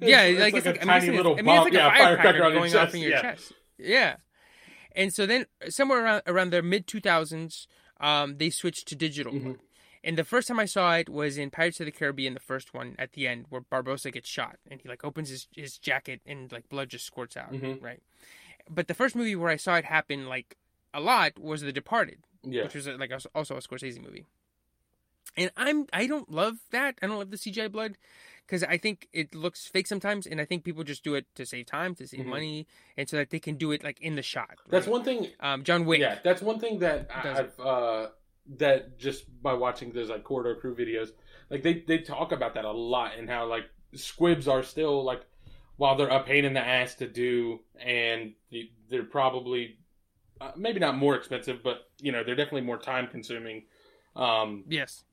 [0.00, 1.64] yeah, it's, like it's like like, a I mean, tiny little I mean, bomb.
[1.64, 3.22] like yeah, a firecracker, going off in your yeah.
[3.22, 3.52] chest.
[3.78, 4.16] Yeah,
[4.94, 7.66] and so then somewhere around around their mid two thousands,
[8.00, 9.32] um, they switched to digital.
[9.32, 9.58] Mhm.
[10.06, 12.74] And the first time I saw it was in Pirates of the Caribbean, the first
[12.74, 16.20] one at the end, where Barbossa gets shot and he like opens his, his jacket
[16.26, 17.82] and like blood just squirts out, Mhm.
[17.82, 18.02] right?
[18.68, 20.56] But the first movie where I saw it happen like
[20.92, 22.64] a lot was The Departed, Yeah.
[22.64, 24.26] which was uh, like also a Scorsese movie.
[25.36, 26.98] And I'm I don't love that.
[27.02, 27.96] I don't love the CGI blood
[28.46, 31.46] because I think it looks fake sometimes, and I think people just do it to
[31.46, 32.26] save time, to save Mhm.
[32.26, 34.58] money, and so that they can do it like in the shot.
[34.68, 34.92] That's right?
[34.92, 35.32] one thing.
[35.40, 36.00] Um, John Wick.
[36.00, 38.10] Yeah, that's one thing that I've uh,
[38.58, 41.08] that just by watching those like corridor crew videos,
[41.50, 45.22] like they they talk about that a lot and how like squibs are still like
[45.76, 49.78] while they're a pain in the ass to do and they- they're probably
[50.40, 53.64] uh, maybe not more expensive, but you know they're definitely more time consuming.
[54.16, 55.04] Um, Yes.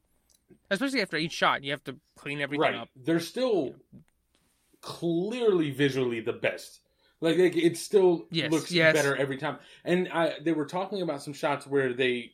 [0.69, 2.89] Especially after each shot, you have to clean everything right, up.
[2.95, 3.75] they're still
[4.81, 6.79] clearly visually the best.
[7.19, 8.93] Like, like it still Yes, looks yes.
[8.93, 9.57] better every time.
[9.85, 12.33] And I they were talking about some shots where they,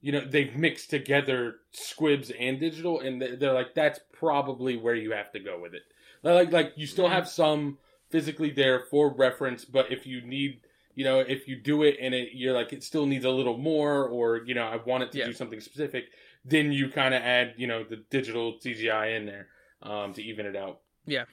[0.00, 4.94] you know, they've mixed together squibs and digital, and they- they're like, that's probably where
[4.94, 5.82] you have to go with it.
[6.22, 7.12] Like, like you still Mhm.
[7.12, 7.78] have some
[8.10, 10.60] physically there for reference, but if you need.
[10.98, 13.58] You know, if you do it and it, you're like, it still needs a little
[13.58, 15.26] more, or you know, I want it to Yeah.
[15.26, 16.10] do something specific,
[16.42, 19.50] then you kind of add, you know, the digital CGI in there
[19.82, 20.80] um, to even it out.
[21.04, 21.26] Yeah.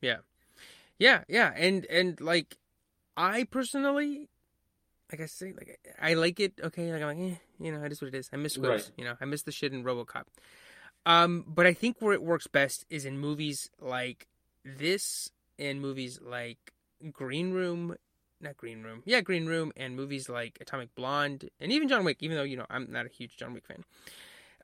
[0.00, 0.20] Yeah.
[0.98, 2.56] Yeah, yeah, and and like,
[3.18, 4.30] I personally,
[5.10, 6.54] like I say, like I like it.
[6.62, 8.28] Okay, like I'm like, eh, you know, it is what it is.
[8.32, 8.84] I miss squibs.
[8.84, 8.90] Right.
[8.96, 10.24] You know, I miss the shit in RoboCop.
[11.04, 14.26] Um, but I think where it works best is in movies like
[14.64, 16.72] this, and movies like
[17.12, 17.94] Green Room,
[18.40, 22.18] not Green Room, yeah, Green Room, and movies like Atomic Blonde, and even John Wick.
[22.20, 23.84] Even though you know I'm not a huge John Wick fan,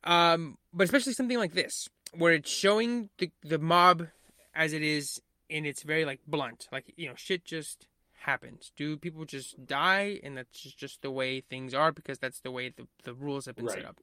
[0.05, 4.09] um, but especially something like this, where it's showing the the mob
[4.55, 5.21] as it is
[5.53, 7.87] and it's very like blunt like you know shit just
[8.23, 8.73] happens?
[8.77, 12.69] Do people just die and that's just, the way things are because that's the way
[12.71, 13.77] the, the rules have been Right.
[13.79, 13.99] set up?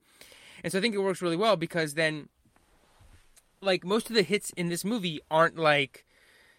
[0.62, 2.28] And so i think it works really well because then
[3.60, 6.04] like most of the hits in this movie aren't like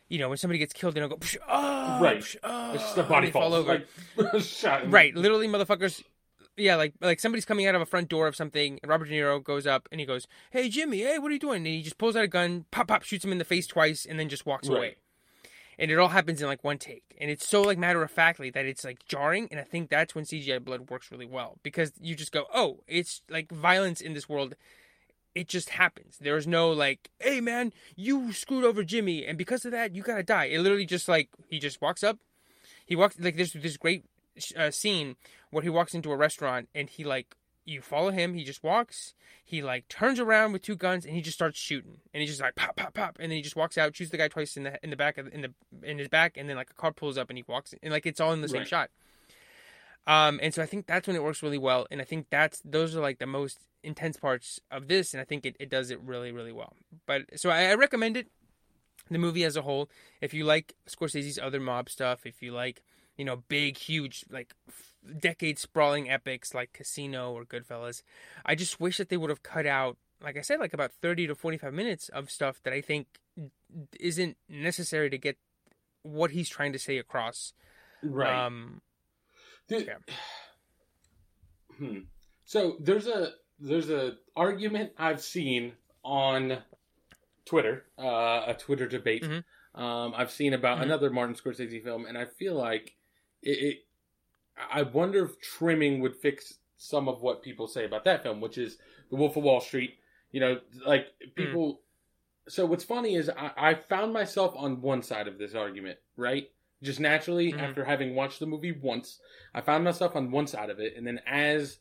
[0.10, 2.19] you know when somebody gets killed they don't go "Psh, oh, Right.
[2.19, 3.56] psh, oh," It's just the body they fall falls.
[3.56, 3.86] over.
[4.17, 5.15] Like, right.
[5.15, 6.04] Literally motherfuckers
[6.58, 9.12] yeah like like somebody's coming out of a front door of something and robert de
[9.15, 11.58] niro goes up and he goes hey jimmy hey what are you doing?
[11.58, 14.06] And he just pulls out a gun pop pop shoots him in the face twice
[14.06, 14.78] and then just walks Right.
[14.78, 14.95] away
[15.82, 17.15] and it all happens in like one take.
[17.20, 20.15] And it's so like matter of factly that it's like jarring and i think that's
[20.15, 24.13] when cgi blood works really well because you just go oh it's like violence in
[24.13, 24.56] this world.
[25.34, 26.17] It just happens.
[26.22, 30.24] There's no like hey man you screwed over jimmy and because of that you gotta
[30.24, 32.20] die it literally just like he just walks up.
[32.86, 34.06] He walks like there's this great
[34.56, 35.15] uh, scene
[35.50, 39.13] where he walks into a restaurant and he like you follow him he just walks
[39.43, 42.00] he like turns around with two guns and he just starts shooting.
[42.13, 43.17] And he just like pop pop pop.
[43.19, 45.17] And then he just walks out shoots the guy twice in the in the back
[45.17, 47.43] of, in the in his back and then like a car pulls up and he
[47.47, 48.67] walks and like it's all in the same Right.
[48.67, 48.89] shot.
[50.08, 52.62] Um and so i think that's when it works really well and i think that's
[52.65, 55.91] those are like the most intense parts of this and i think it, it does
[55.91, 56.74] it really really well.
[57.06, 58.28] But so I, I recommend it
[59.10, 59.89] the movie as a whole.
[60.21, 62.82] If you like scorsese's other mob stuff if you like
[63.17, 64.56] you know big huge like
[65.20, 68.04] decade sprawling epics like casino or goodfellas
[68.46, 71.28] i just wish that they would have cut out like i said like about 30
[71.28, 73.08] to 45 minutes of stuff that i think
[74.00, 75.38] isn't necessary to get
[76.04, 77.54] what he's trying to say across
[78.04, 78.46] Right.
[78.46, 78.82] um
[79.68, 79.98] Dude- yeah.
[81.78, 82.00] hmm.
[82.46, 86.58] So there's a there's a argument I've seen on
[87.46, 89.44] Twitter, uh, a Twitter debate, Mhm.
[89.74, 90.84] Um, I've seen about Mhm.
[90.84, 92.98] another Martin Scorsese film, and I feel like
[93.42, 93.86] it, it.
[94.72, 98.58] I wonder if trimming would fix some of what people say about that film, which
[98.58, 98.78] is
[99.10, 99.98] The Wolf of Wall Street.
[100.32, 101.82] You know, like people.
[102.48, 106.50] So what's funny is I, I found myself on one side of this argument, right?
[106.82, 107.60] Just naturally, Mhm.
[107.60, 109.20] after having watched the movie once,
[109.54, 111.78] I found myself on one side of it, and then as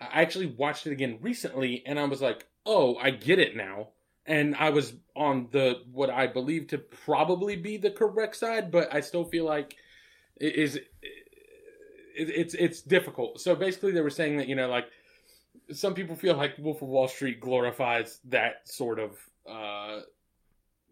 [0.00, 3.88] I actually watched it again recently, and I was like, "Oh, I get it now."
[4.26, 8.92] And I was on the what I believe to probably be the correct side, but
[8.94, 9.76] I still feel like
[10.36, 10.80] it is
[12.14, 13.40] it, it's it's difficult.
[13.40, 14.86] So basically, they were saying that you know, like
[15.72, 20.00] some people feel like Wolf of Wall Street glorifies that sort of uh,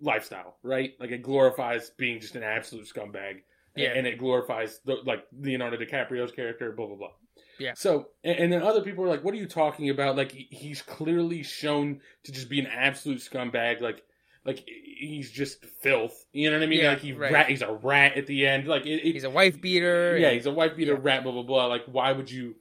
[0.01, 0.93] lifestyle, right?
[0.99, 3.43] Like it glorifies being just an absolute scumbag,
[3.77, 3.91] Yeah.
[3.95, 7.11] and it glorifies the, like Leonardo DiCaprio's character, blah blah blah.
[7.59, 7.73] Yeah.
[7.75, 10.17] So, and, and then other people are like, "What are you talking about?
[10.17, 13.81] Like he's clearly shown to just be an absolute scumbag.
[13.81, 14.03] Like,
[14.45, 16.25] like he's just filth.
[16.33, 16.81] You know what I mean?
[16.81, 17.33] Yeah, like he right.
[17.33, 18.67] rat, he's a rat at the end.
[18.67, 20.17] Like it, it, He's a wife beater.
[20.19, 20.99] yeah, and- he's a wife beater Yeah.
[21.03, 21.67] rat, blah blah blah.
[21.67, 22.57] Like, why would you?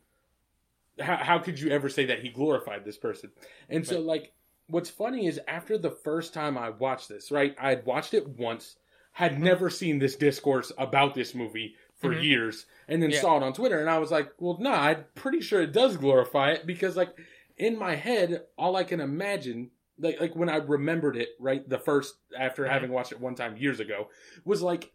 [0.99, 3.31] How how could you ever say that he glorified this person?
[3.69, 4.33] And so, like,
[4.67, 7.55] what's funny is after the first time I watched this, right?
[7.59, 8.75] I had watched it once,
[9.13, 9.43] had Mm-hmm.
[9.43, 12.23] never seen this discourse about this movie for Mhm.
[12.23, 13.21] years, and then Yeah.
[13.21, 15.97] saw it on Twitter, and I was like, well, nah, I'm pretty sure it does
[15.97, 17.15] glorify it because, like,
[17.57, 19.71] in my head, all I can imagine.
[20.01, 23.55] Like, like when I remembered it, right, the first after having watched it one time
[23.57, 24.09] years ago,
[24.43, 24.91] was like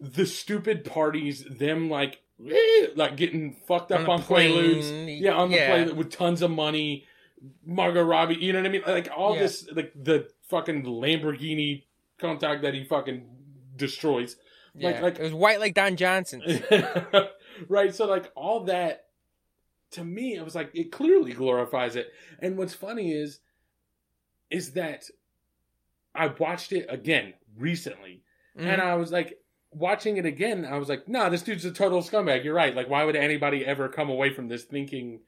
[0.00, 5.50] the stupid parties, them like eh, like getting fucked up the on, Quaaludes, yeah, on
[5.50, 5.84] the yeah.
[5.84, 7.06] plane with tons of money,
[7.64, 8.82] Margot Robbie, you know what I mean?
[8.86, 9.42] Like all Yeah.
[9.42, 11.84] this, like the fucking Lamborghini
[12.20, 13.26] Countach that he fucking
[13.76, 14.36] destroys,
[14.74, 15.00] like- Yeah.
[15.02, 16.42] like- it was white like Don Johnson.
[17.68, 17.94] right?
[17.94, 19.06] So like all that,
[19.92, 22.12] to me, I was like, it clearly glorifies it.
[22.38, 23.40] And what's funny is,
[24.52, 25.04] is that
[26.14, 28.22] I watched it again recently,
[28.56, 28.66] Mhm.
[28.66, 29.38] and I was like,
[29.70, 32.44] watching it again, I was like, nah, this dude's a total scumbag.
[32.44, 32.74] You're right.
[32.76, 35.20] Like, why would anybody ever come away from this thinking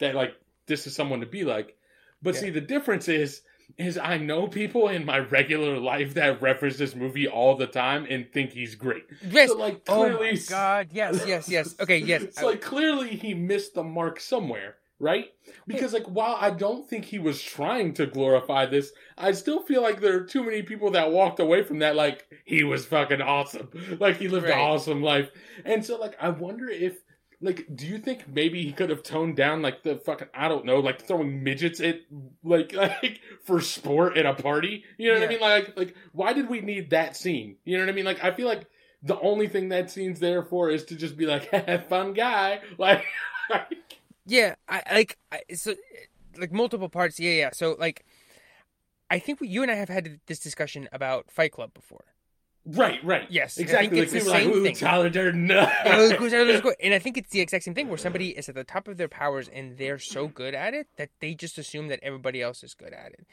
[0.00, 0.34] that like
[0.66, 1.76] this is someone to be like?
[2.20, 2.40] But Yeah.
[2.40, 3.42] see, the difference is,
[3.78, 8.04] is I know people in my regular life that reference this movie all the time
[8.10, 9.04] and think he's great.
[9.30, 9.50] yes.
[9.50, 10.88] So like Oh clearly, my god.
[10.92, 11.24] Yes.
[11.24, 11.48] Yes.
[11.48, 11.76] Yes.
[11.78, 11.98] Okay.
[11.98, 12.22] Yes.
[12.24, 15.32] it's like clearly he missed the mark somewhere, right?
[15.66, 19.82] Because like while I don't think he was trying to glorify this, I still feel
[19.82, 23.20] like there are too many people that walked away from that like he was fucking
[23.20, 23.68] awesome,
[24.00, 25.30] like he lived an awesome life,
[25.64, 26.96] and so like I wonder if.
[27.44, 30.64] Like, do you think maybe he could have toned down like the fucking I don't
[30.64, 32.02] know, like throwing midgets at
[32.44, 34.84] like like for sport at a party?
[34.96, 35.40] You know what I mean?
[35.40, 37.56] Like like why did we need that scene?
[37.64, 38.04] You know what I mean?
[38.04, 38.68] Like I feel like
[39.02, 41.50] the only thing that scene's there for is to just be like,
[41.88, 42.60] fun guy.
[42.78, 43.04] Like,
[44.26, 45.74] Yeah, I like I, so
[46.38, 47.18] like multiple parts.
[47.18, 47.50] Yeah, yeah.
[47.52, 48.04] So like,
[49.10, 52.04] I think we, you and I have had this discussion about Fight Club before.
[52.64, 53.26] right, right.
[53.28, 53.88] Yes, exactly.
[53.88, 54.76] think it's the same like, ooh, thing.
[54.76, 55.48] Tyler Durden.
[55.48, 56.72] Yeah, let's go, let's go.
[56.82, 58.96] and I think it's the exact same thing where somebody is at the top of
[58.96, 62.62] their powers and they're so good at it that they just assume that everybody else
[62.62, 63.26] is good at it.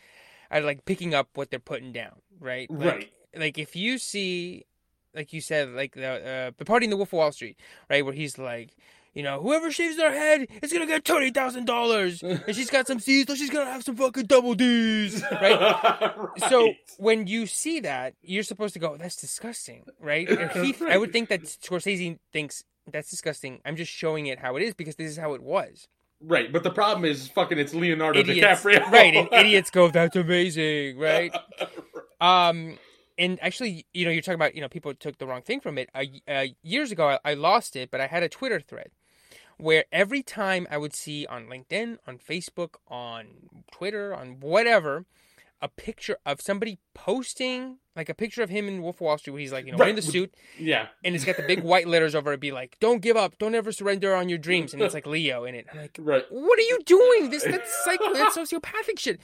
[0.49, 2.69] I like picking up what they're putting down, right?
[2.71, 3.12] Like, Right.
[3.36, 4.65] Like if you see,
[5.13, 8.04] like you said, like the uh, the party in the Wolf of Wall Street, right,
[8.04, 8.75] where he's like.
[9.13, 12.87] You know, whoever shaves their head is gonna get twenty thousand dollars, and she's got
[12.87, 16.13] some C's, so she's gonna have some fucking double D's, right?
[16.49, 20.27] So when you see that, you're supposed to go, "That's disgusting," right?
[20.53, 23.61] He, I would think that Scorsese thinks that's disgusting.
[23.65, 25.87] I'm just showing it how it is because this is how it was.
[26.21, 28.91] right, but the problem is, fucking, it's Leonardo Idiots, DiCaprio.
[28.91, 29.15] right?
[29.15, 31.33] And idiots go, "That's amazing," right?
[32.21, 32.77] Um,
[33.17, 35.77] and actually, you know, you're talking about you know people took the wrong thing from
[35.77, 35.89] it.
[35.93, 38.89] Uh, uh, years ago, I, I lost it, but I had a Twitter thread
[39.59, 43.27] where every time I would see on LinkedIn, on Facebook, on
[43.71, 45.05] Twitter, on whatever,
[45.61, 49.33] a picture of somebody posting like a picture of him in Wolf of Wall Street
[49.33, 50.87] where he's like, you know, Right, wearing the suit yeah.
[51.03, 53.55] and it's got the big white letters over it, be like, "Don't give up, don't
[53.55, 55.65] ever surrender on your dreams," and it's like Leo in it.
[55.73, 56.23] I'm like, Right.
[56.29, 57.29] what are you doing?
[57.29, 59.19] This that's psycho, that's sociopathic shit.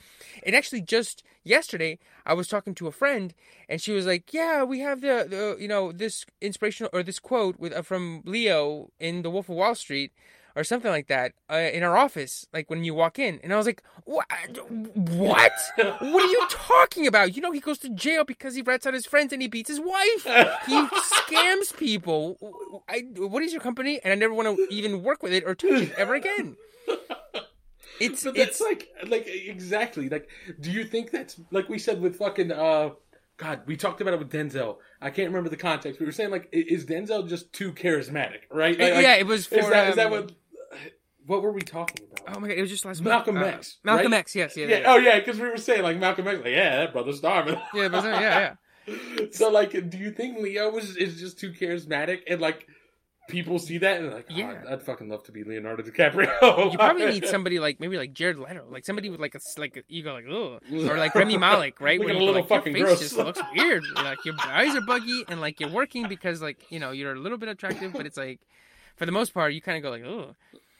[0.45, 3.33] And actually, just yesterday, I was talking to a friend,
[3.69, 7.19] and she was like, "Yeah, we have the, the you know this inspirational or this
[7.19, 10.11] quote with uh, from Leo in The Wolf of Wall Street."
[10.57, 13.57] Or something like that uh, in our office, like when you walk in, and I
[13.57, 14.25] was like, "What?
[14.69, 15.51] What?
[15.75, 17.35] What are you talking about?
[17.35, 19.69] You know, he goes to jail because he rats out his friends and he beats
[19.69, 20.23] his wife.
[20.65, 22.37] He scams people.
[22.87, 23.99] I, what is your company?
[24.01, 26.55] And I never want to even work with it or touch it ever again.
[27.99, 30.27] It's but that's it's like like exactly like
[30.59, 32.89] do you think that's like we said with fucking uh
[33.37, 36.29] god we talked about it with denzel i can't remember the context we were saying
[36.29, 39.15] like is denzel just too charismatic right Like- yeah.
[39.15, 40.31] It was for is that is that um, what
[41.25, 42.57] what were we talking about Oh my god!
[42.57, 43.47] It was just last Malcolm month.
[43.47, 44.19] Uh, X, Malcolm right?
[44.19, 44.35] X.
[44.35, 44.55] Yes.
[44.57, 44.67] Yeah.
[44.67, 44.93] yeah, Yeah.
[44.93, 47.87] oh yeah because we were saying like malcolm x like yeah that brother's starving Yeah.
[47.89, 48.55] but, uh, yeah.
[48.87, 49.25] Yeah.
[49.31, 52.67] so like, do you think Leo is is just too charismatic and like
[53.27, 54.51] people see that and like, Yeah.
[54.63, 56.71] yeah, I'd fucking love to be Leonardo DiCaprio.
[56.71, 59.77] You probably need somebody like maybe like Jared Leto, like somebody with like a like
[59.77, 61.99] a, you go like ugh, or like Rami Malek, right?
[61.99, 62.99] Where a you little like, your face gross.
[62.99, 63.83] just looks weird.
[63.95, 67.19] Like your eyes are buggy, and like you're working because like you know you're a
[67.19, 68.39] little bit attractive, but it's like
[68.95, 70.35] for the most part you kind of go like ugh.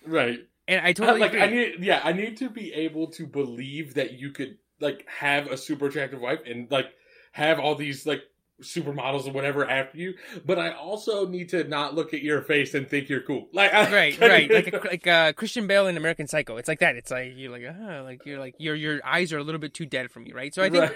[0.06, 0.40] Right.
[0.68, 1.44] And I totally like agree.
[1.44, 5.48] I need, yeah, I need to be able to believe that you could like have
[5.48, 6.88] a super attractive wife and like
[7.34, 8.24] have all these like
[8.62, 12.74] supermodels or whatever after you, but I also need to not look at your face
[12.74, 13.48] and think you're cool.
[13.54, 16.58] Like, I, right, right, like a, like uh, Christian Bale in American Psycho.
[16.58, 16.96] It's like that.
[16.96, 19.74] It's like you're like ah, like you're like your your eyes are a little bit
[19.74, 20.54] too dead for me, right?
[20.54, 20.92] So I think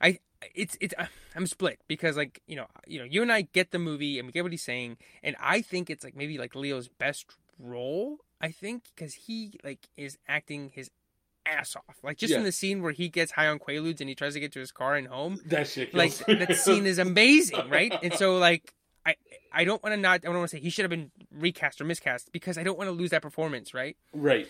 [0.00, 0.20] Right.
[0.54, 3.70] it's it's uh, I'm split because like you know you know you and I get
[3.70, 6.54] the movie and we get what he's saying and I think it's like maybe like
[6.54, 7.26] Leo's best
[7.58, 10.90] role I think because he like is acting his
[11.46, 14.14] ass off like just in the scene where he gets high on quaaludes and he
[14.14, 15.92] tries to get to his car and home that shit.
[15.94, 18.74] like that scene is amazing right and so like
[19.06, 19.14] I
[19.52, 21.80] I don't want to not I don't want to say he should have been recast
[21.80, 24.46] or miscast because I don't want to lose that performance right right.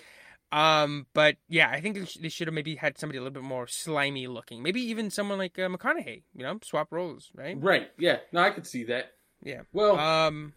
[0.52, 3.44] um, but yeah, I think they they should have maybe had somebody a little bit
[3.44, 4.62] more slimy looking.
[4.62, 6.22] Maybe even someone like uh, McConaughey.
[6.34, 7.56] You know, swap roles, right?
[7.62, 7.88] Right.
[7.98, 8.18] Yeah.
[8.32, 9.12] No, I could see that.
[9.44, 9.60] Yeah.
[9.72, 10.54] Well, Um,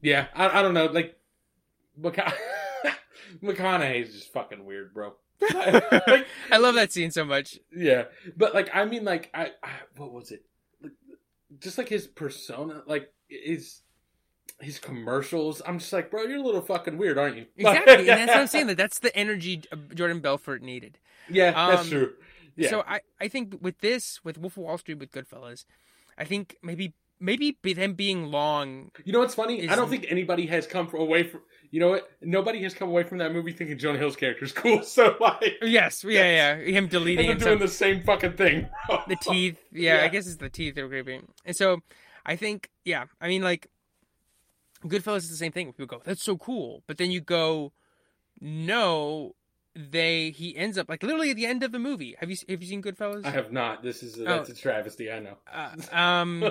[0.00, 0.28] yeah.
[0.36, 0.86] I, I don't know.
[0.86, 1.16] Like,
[2.00, 2.32] McCona-
[3.42, 5.14] McConaughey's just fucking weird, bro.
[5.54, 7.58] Like, I love that scene so much.
[7.74, 8.04] Yeah,
[8.36, 10.44] but like I mean, like I, I what was it?
[10.80, 10.92] Like,
[11.58, 13.80] just like his persona, like his
[14.60, 15.60] his commercials.
[15.66, 17.46] I'm just like, bro, you're a little fucking weird, aren't you?
[17.56, 18.66] Exactly, and that's what I'm saying.
[18.68, 19.62] That that's the energy
[19.94, 20.98] Jordan Belfort needed.
[21.28, 22.12] Yeah, that's Um, true.
[22.54, 25.64] Yeah, So I, I think with this, with Wolf of Wall Street, with Goodfellas,
[26.18, 26.92] I think maybe
[27.22, 28.90] maybe be them being long.
[29.04, 29.68] you know what's funny?
[29.68, 31.40] I don't think anybody has come away from.
[31.70, 32.10] You know what?
[32.20, 34.82] Nobody has come away from that movie thinking Jonah Hill's character is cool.
[34.82, 36.56] So like, Yes, yeah, yeah.
[36.56, 38.68] Him deleting and doing the same fucking thing.
[39.08, 39.58] the teeth.
[39.72, 40.04] Yeah, Yeah.
[40.04, 41.28] I guess it's the teeth were creeping.
[41.46, 41.80] And so
[42.26, 43.68] I think, yeah, I mean, like,
[44.84, 45.68] Goodfellas is the same thing.
[45.72, 47.72] People go, "That's so cool," but then you go,
[48.40, 49.34] "No."
[49.74, 52.14] They he ends up like literally at the end of the movie.
[52.20, 53.24] Have you have you seen Goodfellas?
[53.24, 53.82] I have not.
[53.82, 54.36] This is a, Oh.
[54.36, 55.10] that's a travesty.
[55.10, 55.38] I know.
[55.50, 56.44] uh, um,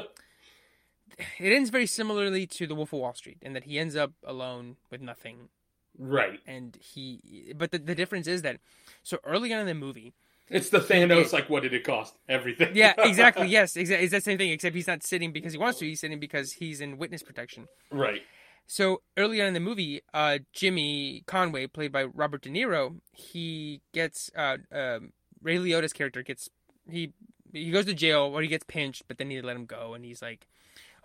[1.39, 4.13] it ends very similarly to The Wolf of Wall Street, in that he ends up
[4.25, 5.49] alone with nothing,
[5.97, 6.39] Right.
[6.47, 7.53] and he.
[7.55, 8.57] But the the difference is that
[9.03, 10.13] so early on in the movie,
[10.49, 11.31] It's the Thanos.
[11.33, 12.15] Like, what did it cost?
[12.27, 12.71] Everything.
[12.75, 14.51] yeah, exactly, yes, exactly, it's that same thing.
[14.51, 15.85] Except he's not sitting because he wants to.
[15.85, 17.67] He's sitting because he's in witness protection.
[17.91, 18.21] right.
[18.67, 23.81] So early on in the movie, uh, Jimmy Conway, played by Robert De Niro, he
[23.91, 26.49] gets uh, um, Ray Liotta's character gets
[26.89, 27.11] he
[27.51, 30.05] he goes to jail or he gets pinched, but then he let him go, and
[30.05, 30.47] he's like,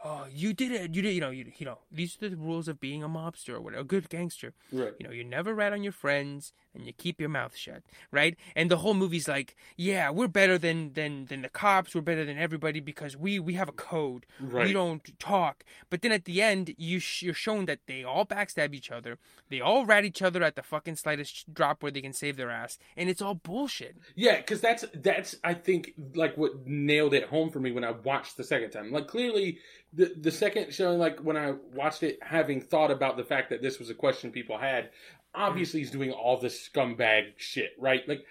[0.08, 0.94] "Oh, you did it!
[0.94, 1.14] You did!
[1.14, 3.80] You know, you, you know, these are the rules of being a mobster or whatever,
[3.80, 4.52] a good gangster.
[4.70, 4.94] Right.
[4.98, 8.36] You know, you never rat on your friends and you keep your mouth shut, right?
[8.54, 11.94] And the whole movie's like, yeah, we're better than than than the cops.
[11.94, 14.26] We're better than everybody because we we have a code.
[14.40, 14.66] Right.
[14.66, 15.64] We don't talk.
[15.90, 19.18] But then at the end, you sh- you're shown that they all backstab each other.
[19.48, 22.50] They all rat each other at the fucking slightest drop where they can save their
[22.50, 23.96] ass, and it's all bullshit.
[24.14, 27.92] Yeah, because that's that's I think like what nailed it home for me when I
[27.92, 28.92] watched the second time.
[28.92, 29.58] Like clearly,
[29.92, 33.62] the the second showing, like when I watched it, having thought about the fact that
[33.62, 34.90] this was a question people had,
[35.36, 38.06] obviously he's doing all this scumbag shit, right?
[38.08, 38.24] Like,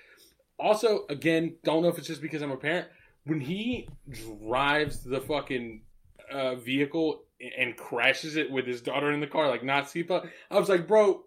[0.60, 2.88] also again, don't know if it's just because I'm a parent.
[3.26, 3.88] When he
[4.44, 5.82] drives the fucking
[6.32, 7.24] uh, vehicle
[7.58, 10.88] and crashes it with his daughter in the car, like not seatbelt, I was like,
[10.88, 11.24] bro,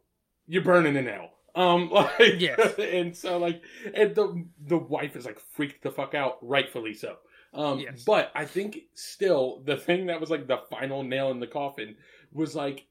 [0.46, 1.30] you're burning in hell.
[1.54, 2.74] Um, like, Yes.
[2.78, 3.62] and so like,
[3.94, 7.16] and the the wife is like freaked the fuck out, rightfully so.
[7.54, 8.04] Um, Yes.
[8.04, 11.96] but I think still the thing that was like the final nail in the coffin
[12.32, 12.86] was like,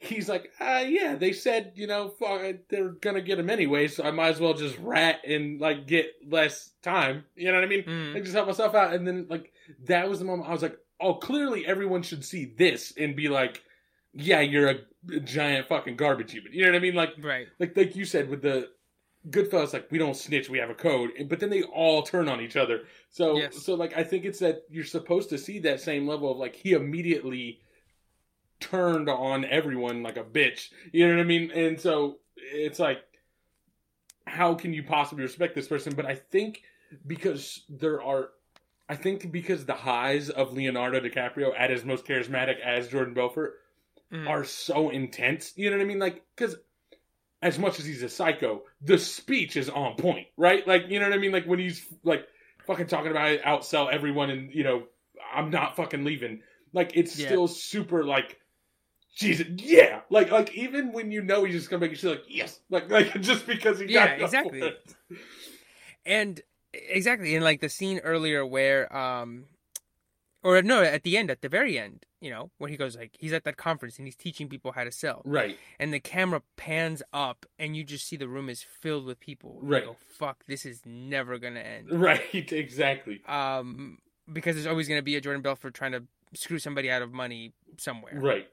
[0.00, 4.02] he's like, uh, yeah, they said you know fuck, they're gonna get him anyway, so
[4.02, 7.24] I might as well just rat and like get less time.
[7.36, 7.84] You know what I mean?
[7.84, 8.14] Mm.
[8.14, 9.52] Like just help myself out, and then like
[9.84, 13.28] that was the moment I was like, oh, clearly everyone should see this and be
[13.28, 13.62] like,
[14.12, 14.76] yeah, you're a,
[15.14, 16.52] a giant fucking garbage human.
[16.52, 16.94] You know what I mean?
[16.94, 17.46] Like Right.
[17.58, 18.68] like like you said with the
[19.28, 22.40] Goodfellas, like we don't snitch, we have a code, but then they all turn on
[22.40, 22.84] each other.
[23.10, 23.62] So Yes.
[23.64, 26.54] so like I think it's that you're supposed to see that same level of like
[26.54, 27.60] he immediately
[28.60, 30.68] turned on everyone like a bitch.
[30.92, 31.50] You know what I mean?
[31.50, 32.98] And so it's like
[34.26, 35.94] how can you possibly respect this person?
[35.94, 36.62] But I think
[37.06, 38.30] because there are
[38.88, 43.54] I think because the highs of Leonardo DiCaprio at his most charismatic as Jordan Belfort
[44.12, 44.28] Mm.
[44.28, 45.52] are so intense.
[45.54, 46.00] You know what I mean?
[46.00, 46.56] Like, because
[47.42, 50.66] as much as he's a psycho, the speech is on point, right?
[50.66, 51.30] Like, you know what I mean?
[51.30, 52.26] Like when he's like
[52.66, 54.82] fucking talking about it, outsell everyone, and you know,
[55.32, 56.42] I'm not fucking leaving.
[56.72, 57.26] Like, it's Yeah.
[57.28, 58.39] still super like.
[59.14, 62.24] Jesus, yeah, like like even when you know he's just gonna make you feel like
[62.28, 64.72] yes, like like just because he Yeah, exactly.
[66.06, 66.40] And
[66.72, 69.46] exactly and like the scene earlier where um
[70.42, 73.16] or no at the end at the very end you know where he goes like
[73.18, 75.58] he's at that conference and he's teaching people how to sell Right.
[75.80, 79.58] and the camera pans up and you just see the room is filled with people
[79.62, 79.84] You Right.
[79.84, 82.52] go, fuck this is never gonna end Right.
[82.52, 83.20] Exactly.
[83.26, 83.98] um
[84.32, 86.04] because there's always gonna be a jordan belfort trying to
[86.34, 88.48] screw somebody out of money somewhere Right.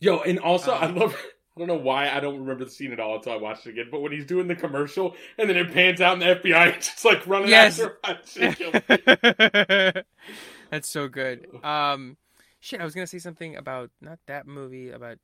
[0.00, 1.14] Yo, and also I Um, love.
[1.56, 3.70] I don't know why I don't remember the scene at all until I watched it
[3.70, 3.88] again.
[3.90, 6.86] But when he's doing the commercial and then it pans out and the FBI is
[6.86, 7.80] just like running Yes.
[7.80, 10.02] after him, I shit killed me.
[10.70, 11.48] That's so good.
[11.64, 12.16] Um,
[12.60, 15.18] shit, I was gonna say something about not that movie about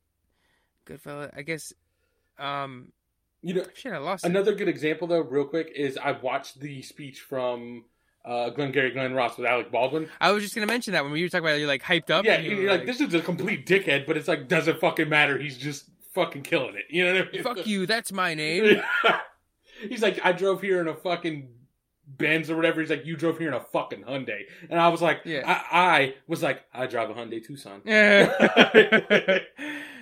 [0.87, 1.31] Goodfellas.
[1.37, 1.72] I guess.
[2.37, 2.91] Um,
[3.41, 4.29] you know, shit, I lost it.
[4.31, 7.85] another good example though, real quick, is I watched the speech from
[8.25, 10.09] uh, Glengarry Glen Ross with Alec Baldwin.
[10.20, 12.11] I was just gonna mention that when we were talking about it, you're like hyped
[12.11, 12.25] up.
[12.25, 14.81] yeah, and you you're were like, this is a complete dickhead, but it's like doesn't
[14.81, 15.39] fucking matter.
[15.39, 16.85] He's just fucking killing it.
[16.91, 17.43] You know what I mean?
[17.43, 17.87] Fuck you.
[17.87, 18.81] That's my name.
[19.89, 21.49] He's like, I drove here in a fucking
[22.07, 22.81] Benz or whatever.
[22.81, 25.43] He's like, you drove here in a fucking Hyundai, and I was like, Yeah.
[25.45, 27.83] I, I was like, I drive a Hyundai Tucson.
[27.85, 28.33] Yeah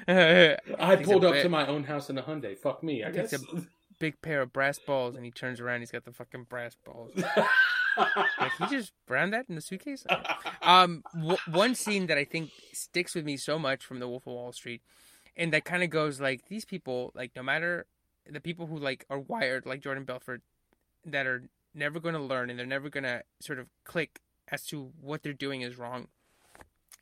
[0.09, 2.59] I pulled up bit- to my own house in a Hyundai.
[2.59, 3.39] Fuck me, I Takes a
[3.99, 5.81] Big pair of brass balls, and he turns around.
[5.81, 7.13] He's got the fucking brass balls.
[7.97, 10.05] Like he just browned that in the suitcase.
[10.63, 14.27] Um, w- one scene that I think sticks with me so much from The Wolf
[14.27, 14.83] of Wall Street,
[15.37, 17.87] and that kind of goes like these people, like no matter
[18.31, 20.43] the people who like are wired like Jordan Belfort,
[21.05, 24.65] that are never going to learn and they're never going to sort of click as
[24.67, 26.09] to what they're doing is wrong,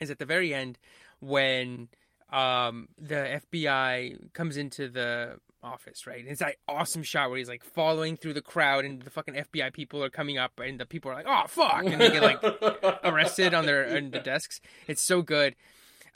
[0.00, 0.78] is at the very end
[1.20, 1.88] when
[2.30, 6.20] um the FBI comes into the office, right?
[6.20, 9.34] And It's that awesome shot where he's like following through the crowd and the fucking
[9.34, 12.22] FBI people are coming up and the people are like, "Oh fuck," and they get
[12.22, 12.42] like
[13.04, 14.60] arrested on their on the desks.
[14.86, 15.54] It's so good.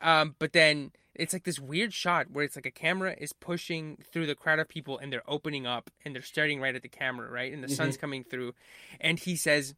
[0.02, 3.98] Um, but then it's like this weird shot where it's like a camera is pushing
[4.12, 6.88] through the crowd of people and they're opening up and they're staring right at the
[6.88, 7.52] camera, right?
[7.52, 8.54] And the sun's coming through,
[9.00, 9.74] and he says,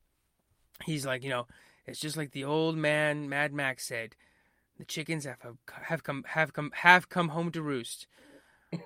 [0.84, 1.46] he's like, you know,
[1.86, 4.16] it's just like the old man Mad Max said,
[4.78, 5.38] the chickens have
[5.84, 8.06] have come have come have come home to roost.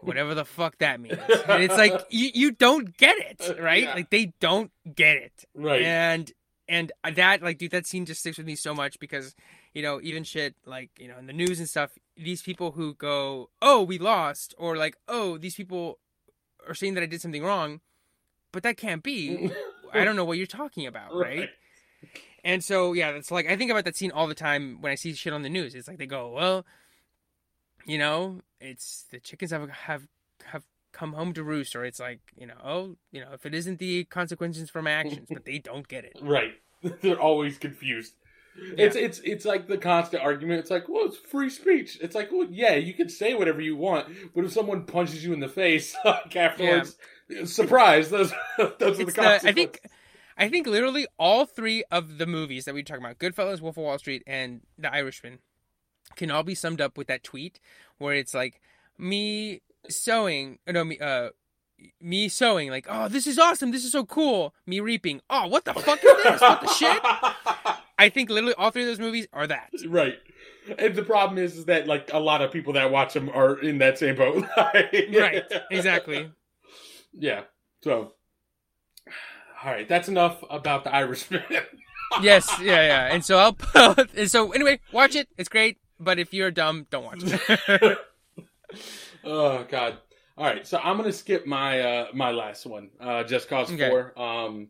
[0.03, 1.19] Whatever the fuck that means.
[1.49, 3.85] And it's like you, you don't get it, uh, right?
[3.85, 3.95] Yeah.
[3.95, 5.83] Like they don't get it right.
[5.83, 6.33] and
[6.69, 9.35] and that like dude that scene just sticks with me so much because
[9.75, 12.95] you know even shit like you know in the news and stuff these people who
[12.95, 15.99] go oh we lost or like oh these people
[16.69, 17.81] are saying that i did something wrong
[18.53, 19.51] but that can't be
[19.93, 21.49] i don't know what you're talking about right, Right.
[22.45, 24.95] and so yeah it's like i think about that scene all the time when i
[24.95, 26.65] see shit on the news it's like they go well
[27.87, 30.07] you know it's the chickens have have
[30.45, 33.55] have come home to roost or it's like you know oh you know if it
[33.55, 36.55] isn't the consequences for my actions but they don't get it Right.
[37.03, 38.15] They're always confused.
[38.77, 40.61] It's it's it's like the constant argument.
[40.61, 41.99] It's like, well, it's free speech.
[42.03, 45.33] It's like, well, yeah, you can say whatever you want, but if someone punches you
[45.33, 46.97] in the face like afterwards,
[47.45, 48.33] surprise, those
[48.79, 49.81] those are the It's the- I think
[50.37, 53.85] I think literally all three of the movies that we talk about, Goodfellas, Wolf of
[53.85, 55.39] Wall Street, and The Irishman,
[56.17, 57.61] can all be summed up with that tweet
[57.99, 58.61] where it's like
[58.99, 61.31] me sewing, no, me, uh,
[62.01, 64.55] me sewing, like, oh, this is awesome, this is so cool.
[64.67, 66.41] Me reaping, oh, what the fuck is this?
[66.41, 67.01] What the shit?
[67.99, 69.71] I think literally all three of those movies are that.
[69.87, 70.19] right.
[70.79, 73.59] And the problem is, is that like a lot of people that watch them are
[73.59, 74.45] in that same boat.
[74.57, 76.31] Right, exactly.
[77.13, 77.43] Yeah.
[77.83, 78.13] So,
[79.65, 81.43] all right, that's enough about the Irishman.
[82.23, 83.15] Yes, yeah, yeah.
[83.15, 85.29] And so I'll, and so anyway, watch it.
[85.39, 85.79] It's great.
[86.01, 87.99] But if you're dumb, don't watch it.
[89.25, 89.99] oh God.
[90.39, 93.89] All right, so I'm gonna skip my uh my last one, uh Just Cause Okay.
[93.91, 94.19] Four.
[94.21, 94.69] Um,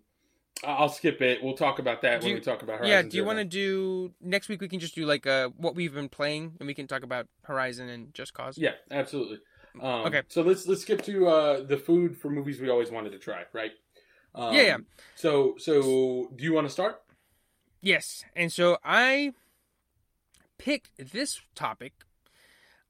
[0.65, 1.43] I'll skip it.
[1.43, 2.91] We'll talk about that Do when you- we talk about Horizon.
[2.91, 3.03] yeah.
[3.11, 4.61] Do you want to do next week?
[4.61, 7.29] We can just do like uh what we've been playing, and we can talk about
[7.45, 8.59] Horizon and Just Cause.
[8.59, 9.39] Yeah, absolutely.
[9.81, 10.23] Um, Okay.
[10.29, 13.45] So let's let's skip to uh the food for movies we always wanted to try,
[13.53, 13.71] right?
[14.35, 14.77] Um, Yeah, yeah.
[15.15, 17.01] So so do you want to start?
[17.81, 19.33] Yes, and so I
[20.61, 21.93] picked this topic.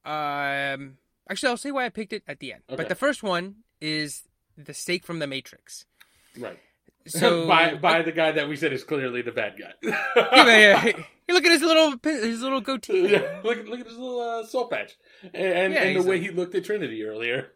[0.04, 0.98] Um,
[1.28, 2.62] actually, I'll say why I picked it at the end.
[2.68, 2.76] Okay.
[2.76, 4.24] But the first one is
[4.56, 5.86] the steak from the Matrix.
[6.38, 6.58] Right.
[7.06, 9.72] So by by the guy that we said is clearly the bad guy.
[9.82, 10.92] yeah, yeah, yeah.
[11.26, 13.12] You look at his little his little goatee.
[13.12, 16.16] Yeah, look, look at his little uh, soul patch, and and, Yeah, and the way
[16.16, 17.52] like- he looked at Trinity earlier.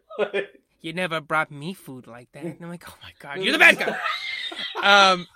[0.81, 2.43] You never brought me food like that.
[2.43, 5.11] And I'm like, oh my god, you're the bad guy.
[5.11, 5.27] um,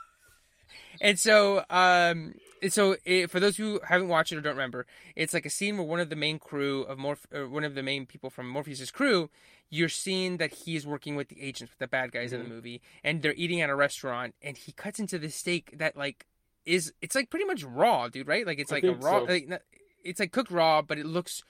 [0.99, 2.33] and so um,
[2.69, 4.85] so it, for those who haven't watched it or don't remember,
[5.15, 7.83] it's like a scene where one of the main crew of Morph, one of the
[7.83, 9.29] main people from Morpheus's crew,
[9.69, 12.45] you're seeing that he is working with the agents, with the bad guys in the
[12.45, 12.55] mm-hmm.
[12.55, 16.25] movie, and they're eating at a restaurant, and he cuts into this steak that like
[16.65, 18.45] is it's like pretty much raw, dude, right?
[18.45, 19.25] Like it's I like a raw, so.
[19.25, 19.61] like,
[20.03, 21.43] it's like cooked raw, but it looks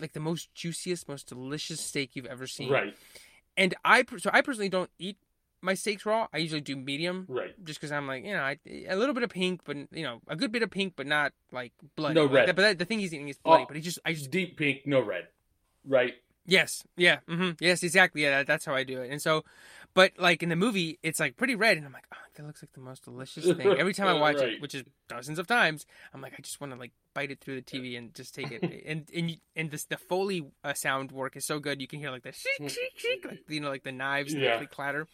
[0.00, 2.96] like the most juiciest, most delicious steak you've ever seen right.
[3.56, 5.18] and I so I personally don't eat
[5.62, 7.54] my steaks raw, I usually do medium, Right.
[7.64, 8.58] just because I'm like, you know, I,
[8.88, 11.32] a little bit of pink, but you know, a good bit of pink, but not
[11.52, 12.14] like bloody.
[12.14, 12.48] No Like, red.
[12.48, 13.62] that- but that, the thing he's eating is bloody.
[13.62, 13.66] Oh.
[13.68, 15.28] But he just, I just, Deep pink, no red.
[15.86, 16.14] Right.
[16.46, 17.50] yes, yeah, Mm-hmm.
[17.60, 18.22] yes, exactly.
[18.22, 19.10] Yeah, that, that's how I do it.
[19.10, 19.44] And so,
[19.94, 22.62] but like in the movie, it's like pretty red, and I'm like, oh, that looks
[22.62, 23.66] like the most delicious thing.
[23.78, 24.54] Every time I watch Right.
[24.54, 25.84] it, which is dozens of times,
[26.14, 28.50] I'm like, I just want to like bite it through the TV and just take
[28.50, 28.62] it.
[28.86, 31.80] and and and this the foley uh, sound work is so good.
[31.80, 34.58] You can hear like the shik shik shik, like you know, like the knives Yeah.
[34.58, 35.06] that clatter.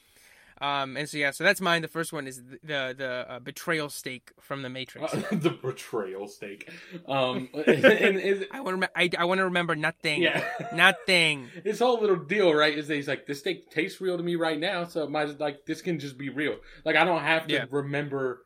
[0.61, 1.83] Um, and so yeah, so that's mine.
[1.83, 5.15] The first one is the the, the uh, betrayal stake from the Matrix.
[5.15, 6.71] Uh, the betrayal stake.
[7.07, 8.91] Um, and, and- I want to.
[8.97, 10.23] I, I want to remember nothing.
[10.23, 10.45] yeah.
[10.75, 11.49] Nothing.
[11.65, 14.37] His whole little deal, right, is that he's like, this steak tastes real to me
[14.37, 16.57] right now, so my like this can just be real.
[16.85, 17.65] Like I don't have to Yeah.
[17.71, 18.43] remember.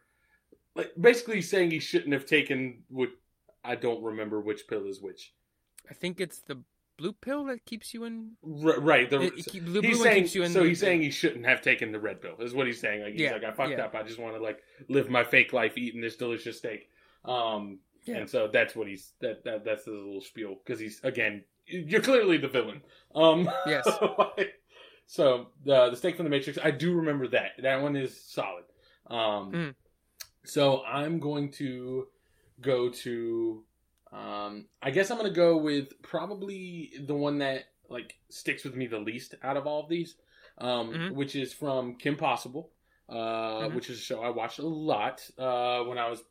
[0.74, 3.10] Like basically saying he shouldn't have taken what
[3.64, 5.32] I don't remember which pill is which.
[5.90, 6.62] I think it's the
[6.98, 8.32] blue pill that keeps you in.
[8.44, 9.08] R- right.
[9.10, 10.52] The, It, it blue he's one saying keeps you in.
[10.52, 10.60] so.
[10.60, 12.36] the- He's saying he shouldn't have taken the red pill.
[12.40, 13.02] Is what he's saying.
[13.02, 13.84] Like he's Yeah, like, I fucked yeah.
[13.84, 13.94] up.
[13.94, 16.88] I just want to like live my fake life eating this delicious steak.
[17.24, 18.18] Um, Yeah.
[18.18, 22.00] and so that's what he's that, that that's his little spiel because he's again, you're
[22.02, 22.82] clearly the villain.
[23.14, 23.86] Um, Yes.
[25.06, 27.52] so the the steak from the Matrix, I do remember that.
[27.62, 28.64] That one is solid.
[29.08, 29.74] Um, Mm.
[30.44, 32.06] so I'm going to
[32.60, 33.64] go to.
[34.12, 38.86] Um, I guess I'm gonna go with probably the one that like sticks with me
[38.86, 40.16] the least out of all of these,
[40.58, 41.14] um, Mhm.
[41.14, 42.70] which is from Kim Possible,
[43.08, 43.74] uh, Mhm.
[43.74, 46.22] which is a show I watched a lot uh, when I was.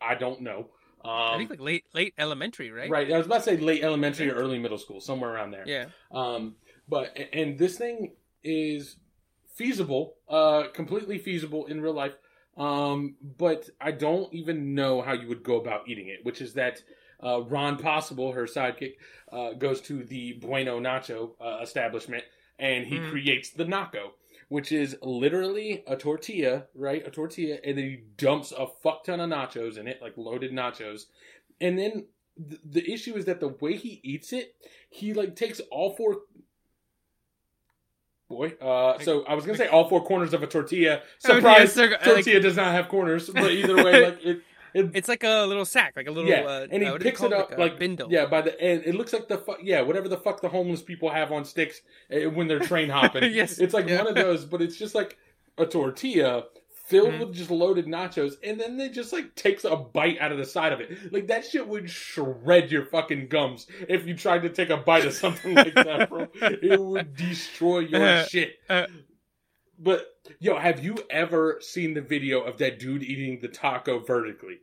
[0.00, 0.70] I don't know.
[1.04, 2.90] Um, I think like late late elementary, right?
[2.90, 3.12] right.
[3.12, 5.64] I was about to say late elementary or early middle school, somewhere around there.
[5.66, 5.86] Yeah.
[6.10, 6.56] Um,
[6.88, 8.96] but and this thing is
[9.54, 12.16] feasible, uh, completely feasible in real life.
[12.56, 16.20] Um, but I don't even know how you would go about eating it.
[16.24, 16.82] Which is that
[17.22, 18.94] uh, Ron Stoppable, her sidekick,
[19.32, 22.24] uh, goes to the Bueno Naco uh, establishment
[22.58, 23.10] and he Mhm.
[23.10, 24.12] creates the Nacho,
[24.48, 27.04] which is literally a tortilla, right?
[27.06, 30.52] A tortilla, and then he dumps a fuck ton of nachos in it, like loaded
[30.52, 31.06] nachos,
[31.60, 34.54] and then th- the issue is that the way he eats it,
[34.88, 36.22] he like takes all four.
[38.28, 41.02] Boy, uh, so I was gonna say all four corners of a tortilla.
[41.26, 41.58] Oh, Surprise!
[41.58, 44.40] yeah, circle- like- tortilla does not have corners, but either way, like it,
[44.74, 46.28] it It's like a little sack, like a little.
[46.28, 48.10] yeah, uh, and he uh, what do they picks call it up a like bindle.
[48.10, 50.82] Yeah, by the end, it looks like the fu- yeah, whatever the fuck the homeless
[50.82, 53.22] people have on sticks eh, when they're train hopping.
[53.32, 53.98] Yes, it's like yeah.
[53.98, 55.16] one of those, but it's just like
[55.58, 56.44] a tortilla
[56.86, 57.18] filled Mhm.
[57.20, 60.44] with just loaded nachos, and then they just like takes a bite out of the
[60.44, 61.12] side of it.
[61.12, 65.04] Like that shit would shred your fucking gums if you tried to take a bite
[65.06, 66.28] of something like that, bro.
[66.40, 68.56] It would destroy your Uh, shit.
[68.68, 68.86] uh.
[69.78, 70.06] But
[70.38, 74.58] yo, have you ever seen the video of that dude eating the taco vertically?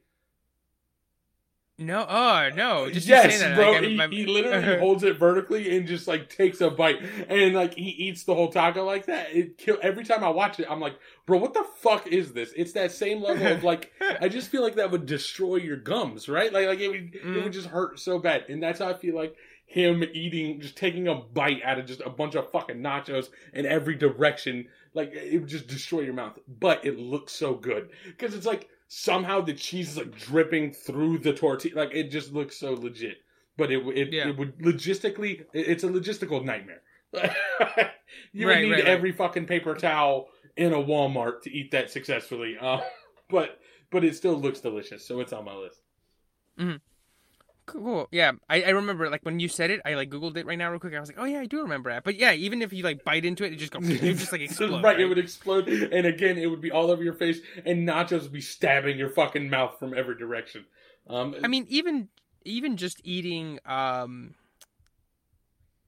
[1.82, 3.72] No, oh no, just yes, bro.
[3.72, 7.56] like, he, my- he literally holds it vertically and just like takes a bite, and
[7.56, 9.36] like he eats the whole taco like that.
[9.36, 10.68] It kill every time I watch it.
[10.70, 12.54] I'm like, bro, what the fuck is this?
[12.56, 13.92] It's that same level of like.
[14.22, 16.54] I just feel like that would destroy your gums, right?
[16.54, 17.44] Like, like it would, it Mhm.
[17.44, 21.08] would just hurt so bad, and that's how I feel like him eating, just taking
[21.08, 24.68] a bite out of just a bunch of fucking nachos in every direction.
[24.94, 28.68] Like it would just destroy your mouth, but it looks so good because it's like
[28.94, 31.76] somehow the cheese is like dripping through the tortilla.
[31.76, 33.20] Like it just looks so legit.
[33.58, 34.28] But it it, Yeah.
[34.30, 36.82] it would logistically, it- it's a logistical nightmare.
[38.34, 38.86] you would need right, right.
[38.86, 40.28] every fucking paper towel
[40.58, 42.58] in a Walmart to eat that successfully.
[42.60, 42.82] Uh,
[43.30, 43.60] but
[43.92, 45.82] but it still looks delicious, so it's on my list.
[47.66, 48.08] Cool.
[48.12, 50.70] Yeah, I, I remember like when you said it, I like googled it right now
[50.70, 50.94] real quick.
[50.94, 52.04] I was like, oh yeah, I do remember that.
[52.04, 54.32] But yeah, even if you like bite into it, it just goes, it would just
[54.32, 54.84] like explode.
[54.84, 58.24] right, it would explode, and again, it would be all over your face, and nachos
[58.24, 60.66] would be stabbing your fucking mouth from every direction.
[61.08, 62.10] Um, I mean, even
[62.44, 64.36] even just eating um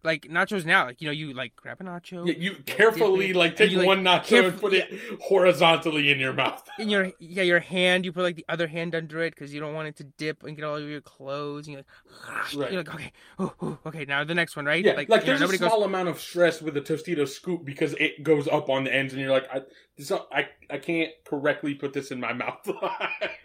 [0.04, 3.56] like nachos now, like you know, you like grab a nacho yeah, you carefully like
[3.56, 4.92] take you, like, one nacho caref- and put it
[5.22, 6.68] horizontally in your mouth.
[6.78, 8.06] in your yeah your hand.
[8.06, 10.44] You put like the other hand under it because you don't want it to dip
[10.44, 11.68] and get all over your clothes.
[11.68, 12.72] And you're like, Right.
[12.72, 14.84] you're like okay, ooh, ooh, okay, now the next one, right?
[14.84, 17.94] Yeah, like, know, there's a nobody small amount of stress with the Tostito scoop because
[17.94, 19.62] it goes up on the ends, and you're like, I,
[19.98, 22.70] this, I, I can't correctly put this in my mouth.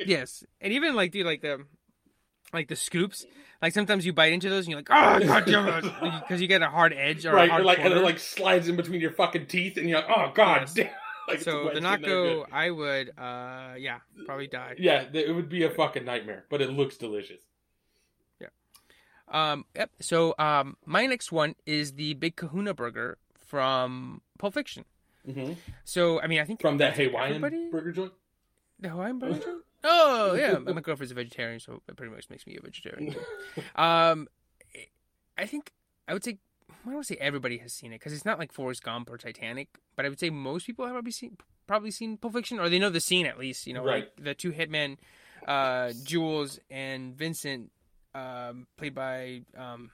[0.04, 1.64] Yes, and even like dude, like the
[2.52, 3.26] like the scoops.
[3.60, 5.82] Like sometimes you bite into those and you're like, oh god damn it,
[6.22, 8.76] because you get a hard edge or right, or like and it like slides in
[8.76, 10.74] between your fucking teeth, and you're like, oh god, Yes.
[10.74, 10.88] damn.
[11.28, 12.46] Like, so the nacho.
[12.50, 14.76] I would, uh, yeah, probably die.
[14.78, 17.42] Yeah, it would be a fucking nightmare, but it looks delicious.
[18.40, 18.46] Yeah.
[19.30, 19.90] Um, yep.
[20.00, 24.86] So, um, my next one is the Big Kahuna Burger from Pulp Fiction.
[25.30, 25.52] hmm
[25.84, 28.12] So, I mean, I think From that Hawaiian everybody- burger joint.
[28.80, 29.38] the Hawaiian burger.
[29.38, 29.64] joint?
[29.84, 33.14] Oh yeah, my girlfriend's a vegetarian, so it pretty much makes me a vegetarian.
[33.76, 34.28] Um,
[35.36, 35.72] I think
[36.08, 36.38] I would say
[36.86, 39.68] I don't say everybody has seen it because it's not like Forrest Gump or Titanic,
[39.96, 42.78] but I would say most people have probably seen probably seen Pulp Fiction or they
[42.78, 43.66] know the scene at least.
[43.66, 44.04] You know, Right.
[44.16, 44.96] like the two hitmen,
[45.46, 47.70] uh, Jules and Vincent,
[48.14, 49.90] um, played by um,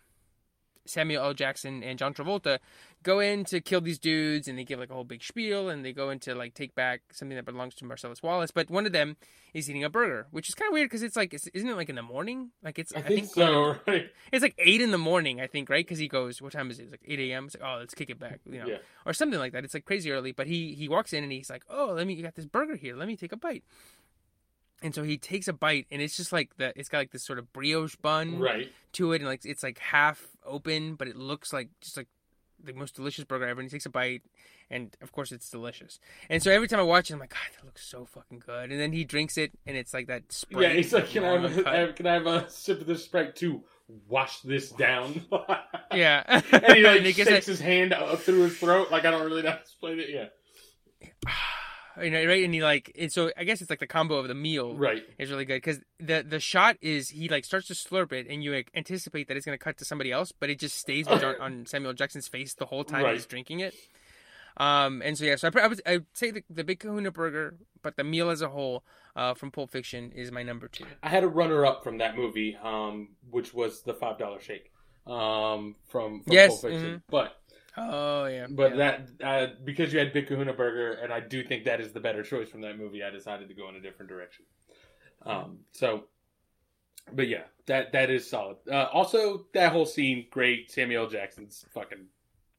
[0.87, 1.35] Samuel L.
[1.35, 2.59] Jackson and John Travolta,
[3.03, 5.85] go in to kill these dudes, and they give like a whole big spiel, and
[5.85, 8.51] they go in to like take back something that belongs to Marcellus Wallace.
[8.51, 9.16] But one of them
[9.53, 11.89] is eating a burger, which is kind of weird because it's like, isn't it like
[11.89, 12.51] in the morning?
[12.62, 13.76] Like it's I think so.
[13.87, 14.11] Right.
[14.32, 15.85] it's like eight in the morning, I think, right?
[15.85, 17.47] Because he goes, "What time is it?" It's like eight a.m.
[17.47, 18.78] It's like, "Oh, let's kick it back," you know, Yeah.
[19.07, 19.64] or something like that.
[19.64, 22.14] It's like crazy early, but he he walks in and he's like, "Oh, let me,
[22.14, 22.97] you got this burger here.
[22.97, 23.64] Let me take a bite."
[24.85, 27.24] And so he takes a bite, and it's just like the it's got like this
[27.24, 28.70] sort of brioche bun Right.
[28.93, 32.07] to it, and like it's like half open, but it looks like just like
[32.62, 33.61] the most delicious burger ever.
[33.61, 34.22] And he takes a bite,
[34.70, 35.99] and of course it's delicious.
[36.28, 38.70] And so every time I watch it, I'm like, God, that looks so fucking good.
[38.70, 40.62] And then he drinks it, and it's like that Sprite.
[40.62, 43.05] Yeah, he's like, can I, have a, cut." can I have a sip of this
[43.05, 43.62] Sprite to
[44.07, 45.22] wash this down?
[45.95, 46.43] Yeah, and
[46.76, 48.91] he like And shakes that- his hand up through his throat.
[48.91, 50.11] Like I don't really know how to explain it.
[50.11, 50.26] Yeah,
[51.26, 51.61] ah.
[52.03, 52.45] You know, right?
[52.45, 55.03] And he like, and so I guess it's like the combo of the meal right.
[55.18, 58.42] is really good because the the shot is he like starts to slurp it, and
[58.42, 61.36] you like, anticipate that it's gonna cut to somebody else, but it just stays John,
[61.40, 63.14] on Samuel Jackson's face the whole time Right.
[63.14, 63.74] he's drinking it.
[64.57, 67.11] Um, and so yeah, so I, I would I would say the, the Big Kahuna
[67.11, 68.84] Burger, but the meal as a whole,
[69.16, 70.84] uh, from Pulp Fiction is my number two.
[71.03, 74.70] I had a runner up from that movie, um, which was the five dollar shake,
[75.09, 76.95] um, from, from Yes, Pulp Fiction.
[76.99, 77.03] mhm.
[77.11, 77.36] But
[77.77, 78.99] Oh yeah, but yeah.
[79.18, 82.01] that uh, because you had Big Kahuna Burger, and I do think that is the
[82.01, 83.03] better choice from that movie.
[83.03, 84.45] I decided to go in a different direction.
[85.27, 86.05] Um, so,
[87.12, 88.59] but yeah, that that is solid.
[88.70, 90.70] Uh, also, that whole scene, great.
[90.70, 91.11] Samuel L.
[91.11, 92.07] Jackson's fucking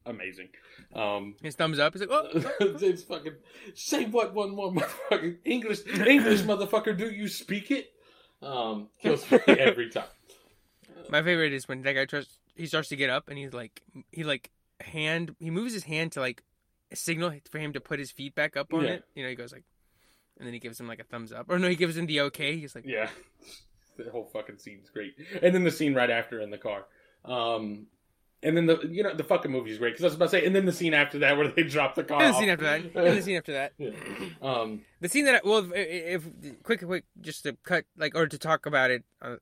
[0.04, 0.48] amazing.
[0.94, 1.94] Um, his thumbs up.
[1.94, 2.28] He's like, oh,
[2.60, 3.36] it's fucking
[3.74, 6.96] say what one more motherfucker English English motherfucker.
[6.96, 7.92] Do you speak it?
[8.42, 10.04] Um, kills me every time.
[11.08, 12.26] My favorite is when that guy tries.
[12.54, 14.50] He starts to get up, and he's like, he like
[14.80, 15.34] hand.
[15.38, 16.42] He moves his hand to like
[16.94, 18.90] signal for him to put his feet back up on Yeah.
[18.90, 19.04] it.
[19.14, 19.64] You know, he goes like,
[20.38, 22.20] and then he gives him like a thumbs up, or no, he gives him the
[22.22, 22.56] okay.
[22.58, 23.08] He's like, Yeah,
[23.96, 26.84] the whole fucking scene's great, and then the scene right after in the car.
[27.24, 27.86] Um,
[28.42, 30.46] and then the you know the fucking movie's great because I was about to say,
[30.46, 32.22] and then the scene after that where they drop the car.
[32.22, 33.72] and the scene after that, and the scene after that.
[33.78, 33.90] Yeah.
[34.42, 38.26] Um, The scene that I, well, if, if quick, quick, just to cut like or
[38.28, 39.36] to talk about it uh,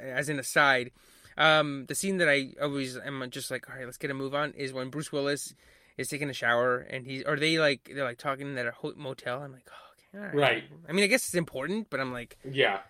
[0.00, 0.90] as an aside,
[1.36, 4.34] um, the scene that I always am just like, all right, let's get a move
[4.34, 5.54] on is when Bruce Willis
[5.98, 8.94] is taking a shower and he or they like they're like talking in that ho-
[8.96, 9.42] motel.
[9.42, 10.64] I'm like, oh, okay, all Right.
[10.88, 12.80] I mean, I guess it's important, but I'm like, yeah,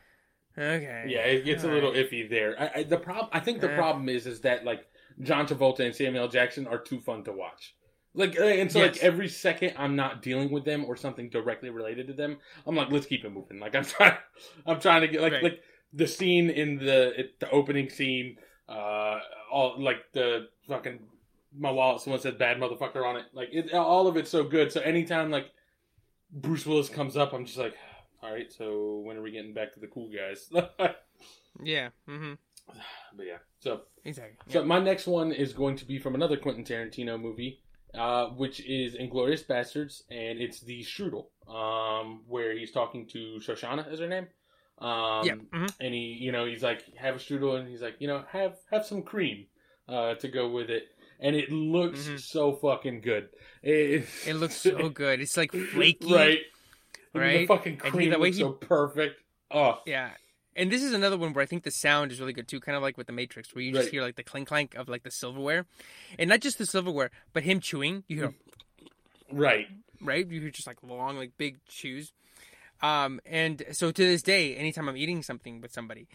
[0.57, 2.09] okay, yeah, it gets a little right.
[2.11, 2.57] iffy there.
[2.61, 3.77] I, I, the problem, I think, the Eh.
[3.77, 4.87] problem is, is that like
[5.21, 7.75] John Travolta and Samuel Jackson are too fun to watch.
[8.15, 8.97] Like, uh, and so Yes.
[8.97, 12.77] like every second I'm not dealing with them or something directly related to them, I'm
[12.77, 13.59] like, let's keep it moving.
[13.59, 14.17] Like I'm trying,
[14.67, 15.43] I'm trying to get like Right.
[15.43, 15.63] like
[15.93, 18.37] the scene in the it, the opening scene,
[18.69, 19.19] uh,
[19.51, 21.01] all like the fucking
[21.57, 22.01] my wallet.
[22.01, 23.27] Someone said bad motherfucker on it.
[23.33, 24.73] Like it, all of it's so good.
[24.73, 25.51] So anytime like
[26.31, 27.75] Bruce Willis comes up, I'm just like,
[28.23, 28.51] all right.
[28.53, 30.51] So when are we getting back to the cool guys?
[31.63, 32.33] yeah, mm-hmm,
[33.19, 34.37] yeah, so exactly.
[34.49, 34.65] so Yeah.
[34.67, 37.61] my next one is going to be from another Quentin Tarantino movie,
[37.95, 43.93] uh, which is Inglourious Basterds, and it's the Strudel, um, where he's talking to Shoshana,
[43.93, 44.29] is her name.
[44.83, 45.73] Um, yeah, mhm.
[45.81, 48.57] and he, you know, he's like, have a strudel, and he's like, you know, have
[48.71, 49.47] have some cream
[49.89, 50.85] uh, to go with it,
[51.21, 52.21] and it looks Mhm.
[52.21, 53.29] so fucking good.
[53.63, 55.21] It, it looks so good.
[55.21, 56.39] It's like flaky, right?
[57.15, 57.49] And The right?
[57.49, 59.21] fucking cream the way looks he- so perfect.
[59.51, 60.11] Oh, Yeah.
[60.55, 62.77] And this is another one where I think the sound is really good too, kind
[62.77, 63.93] of like with the Matrix, where you just Right.
[63.93, 65.65] hear like the clink clank of like the silverware,
[66.19, 68.05] and not just the silverware, but him chewing.
[68.09, 68.35] You hear
[69.31, 69.69] right.
[70.01, 72.13] right, you hear just like long, like big chews.
[72.83, 76.09] Um, and so to this day, anytime I'm eating something with somebody,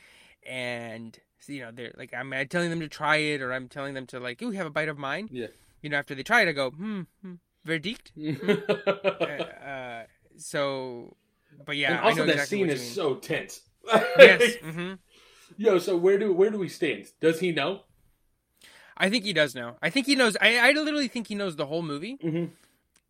[0.45, 3.93] and you know they're like I'm, I'm telling them to try it, or I'm telling
[3.93, 5.30] them to like, ooh, have a bite of mine.
[5.32, 5.47] Yeah.
[5.82, 7.36] You know, after they try it, I go, hmm, hmm
[7.68, 8.11] verdict.
[8.18, 10.03] uh, uh,
[10.38, 11.15] so,
[11.65, 13.61] but yeah, and I also know that exactly scene is so tense.
[14.18, 14.55] yes.
[14.63, 14.93] hmm
[15.55, 17.07] Yo, so where do where do we stand?
[17.22, 17.82] Does he know?
[18.97, 19.76] I think he does know.
[19.82, 20.36] I think he knows.
[20.41, 22.18] I, I literally think he knows the whole movie.
[22.24, 22.45] Mm-hmm.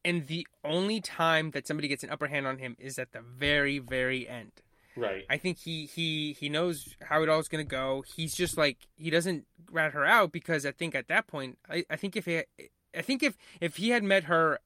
[0.08, 3.20] And the only time that somebody gets an upper hand on him is at the
[3.22, 4.51] very, very end.
[4.95, 5.26] Right.
[5.30, 8.03] I think he he he knows how it all's gonna go.
[8.16, 11.86] He's just like he doesn't rat her out because I think at that point, I,
[11.89, 12.43] I think if he,
[12.95, 14.60] I think if if he had met her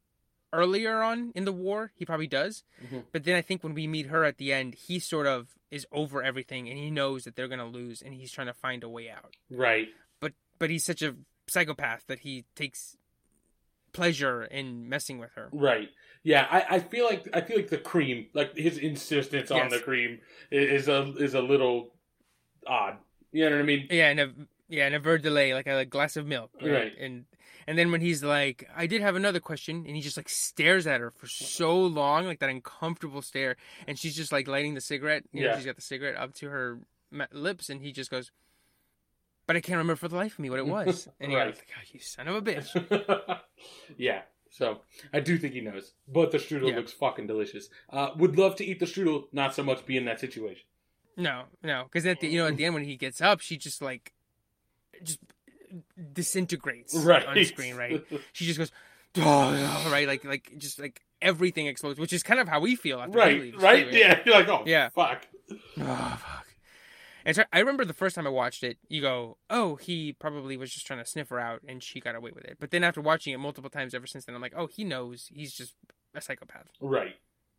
[0.54, 2.64] earlier on in the war, he probably does.
[2.86, 3.06] Mhm.
[3.12, 5.86] But then I think when we meet her at the end, he sort of is
[5.92, 8.90] over everything and he knows that they're gonna lose and he's trying to find a
[8.90, 9.36] way out.
[9.50, 9.90] Right.
[10.22, 11.16] But but he's such a
[11.48, 12.96] psychopath that he takes
[13.94, 15.50] pleasure in messing with her.
[15.52, 15.90] Right.
[16.24, 19.72] Yeah, I, I feel like I feel like the cream, like his insistence on Yes.
[19.74, 20.20] the cream,
[20.52, 21.94] is a is a little
[22.68, 22.98] odd.
[23.32, 23.88] You know what I mean?
[23.90, 24.32] Yeah, and a
[24.70, 26.52] Yeah, and a verre de lait, like a glass of milk.
[26.62, 26.94] Right.
[27.00, 27.26] And
[27.68, 30.86] and then when he's like, I did have another question, and he just like stares
[30.88, 33.56] at her for so long, like that uncomfortable stare,
[33.88, 35.24] and she's just like lighting the cigarette.
[35.32, 35.56] You know, Yeah.
[35.58, 36.80] she's got the cigarette up to her
[37.32, 38.32] lips, and he just goes,
[39.48, 41.48] "But I can't remember for the life of me what it was." And he Right.
[41.48, 43.40] like, oh, "You son of a bitch."
[43.98, 44.22] yeah.
[44.50, 44.82] So
[45.14, 46.76] I do think he knows, but the strudel Yeah.
[46.78, 47.70] looks fucking delicious.
[47.90, 50.66] Uh, would love to eat the strudel, not so much be in that situation.
[51.16, 53.56] No, no, because at the you know at the end when he gets up, she
[53.58, 54.12] just like
[55.04, 55.20] just
[56.14, 58.04] disintegrates Right on screen, right?
[58.34, 58.72] She just goes,
[59.18, 63.00] oh, right, like like just like everything explodes, which is kind of how we feel
[63.00, 63.92] after right, right.
[63.94, 64.90] Yeah, you're like, oh, Yeah.
[64.90, 65.28] fuck.
[65.52, 66.41] Oh fuck.
[67.26, 70.58] And so I remember the first time I watched it, you go, "Oh, he probably
[70.58, 72.84] was just trying to sniff her out, and she got away with it." But then
[72.84, 75.30] after watching it multiple times ever since then, I'm like, "Oh, he knows.
[75.34, 75.76] He's just
[76.16, 77.16] a psychopath." Right.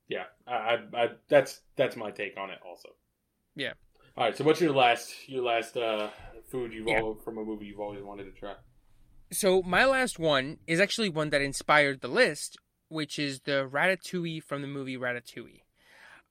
[0.08, 0.24] Yeah.
[0.46, 2.58] I, I, that's that's my take on it.
[2.66, 2.90] Also.
[3.54, 3.72] Yeah.
[4.16, 4.36] All right.
[4.36, 6.10] So what's your last your last uh,
[6.50, 7.00] food you've Yeah.
[7.00, 8.54] all from a movie you've always wanted to try?
[9.30, 12.58] So my last one is actually one that inspired the list,
[12.88, 15.60] which is the ratatouille from the movie Ratatouille.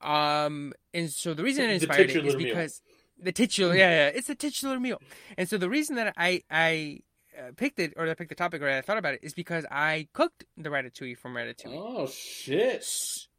[0.02, 2.82] Um, and so the reason it inspired it is because
[3.22, 5.02] the titular, yeah, yeah, it's a titular meal.
[5.38, 7.00] And so the reason that I I
[7.38, 9.66] uh, picked it or I picked the topic or I thought about it is because
[9.72, 11.78] I cooked the ratatouille from Ratatouille.
[11.78, 12.86] Oh shit!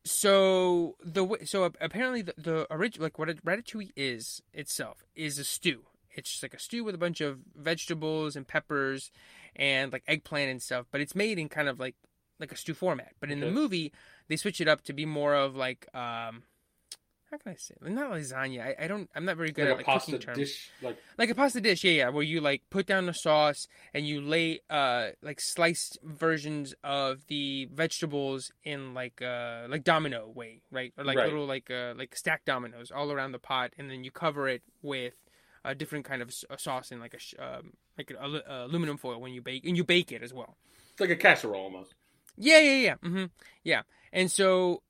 [0.05, 5.45] So the so apparently the, the original like what a ratatouille is itself is a
[5.45, 5.83] stew.
[6.15, 9.11] It's just like a stew with a bunch of vegetables and peppers
[9.57, 11.97] and like eggplant and stuff, but it's made in kind of like
[12.41, 13.13] like a stew format.
[13.21, 13.93] But in the movie,
[14.29, 16.43] they switch it up to be more of like um
[17.33, 17.91] how can I say it?
[17.91, 18.61] not lasagna?
[18.61, 19.09] I, I don't.
[19.17, 21.35] I'm not very good Like at a like pasta cooking terms dish, like like a
[21.35, 25.09] pasta dish, yeah, yeah, where you like put down the sauce and you lay uh
[25.23, 30.93] like sliced versions of the vegetables in like uh like domino way, right?
[30.99, 31.27] Or like Right.
[31.27, 34.63] little like uh like stacked dominoes all around the pot, and then you cover it
[34.83, 35.15] with
[35.65, 38.99] a different kind of a sauce in like a sh- um, like an uh, aluminum
[38.99, 40.59] foil when you bake and you bake it as well.
[40.91, 41.95] it's like a casserole almost.
[42.37, 42.95] Yeah, yeah, yeah.
[42.97, 43.25] Mm-hmm.
[43.65, 43.83] Yeah.
[44.13, 44.83] And so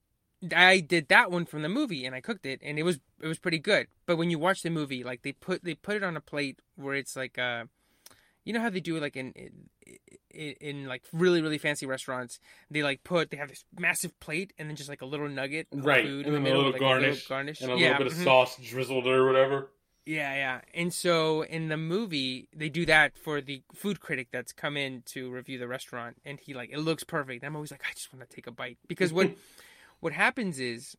[0.54, 3.28] I did that one from the movie and I cooked it and it was it
[3.28, 3.86] was pretty good.
[4.06, 6.60] But when you watch the movie, like they put they put it on a plate
[6.76, 7.64] where it's like uh
[8.44, 9.32] you know how they do it like in
[10.30, 12.40] in, in, like really really fancy restaurants
[12.70, 15.68] they like put they have this massive plate and then just like a little nugget
[15.72, 18.04] of Right, food and in the a little like garnish, garnish and a yeah, little
[18.04, 18.24] bit of mhm.
[18.24, 19.68] sauce drizzled or whatever.
[20.04, 20.60] Yeah, yeah.
[20.74, 25.02] And so in the movie, they do that for the food critic that's come in
[25.06, 27.44] to review the restaurant, and he like it looks perfect.
[27.44, 29.30] I'm always like, I just want to take a bite because what
[30.02, 30.96] what happens is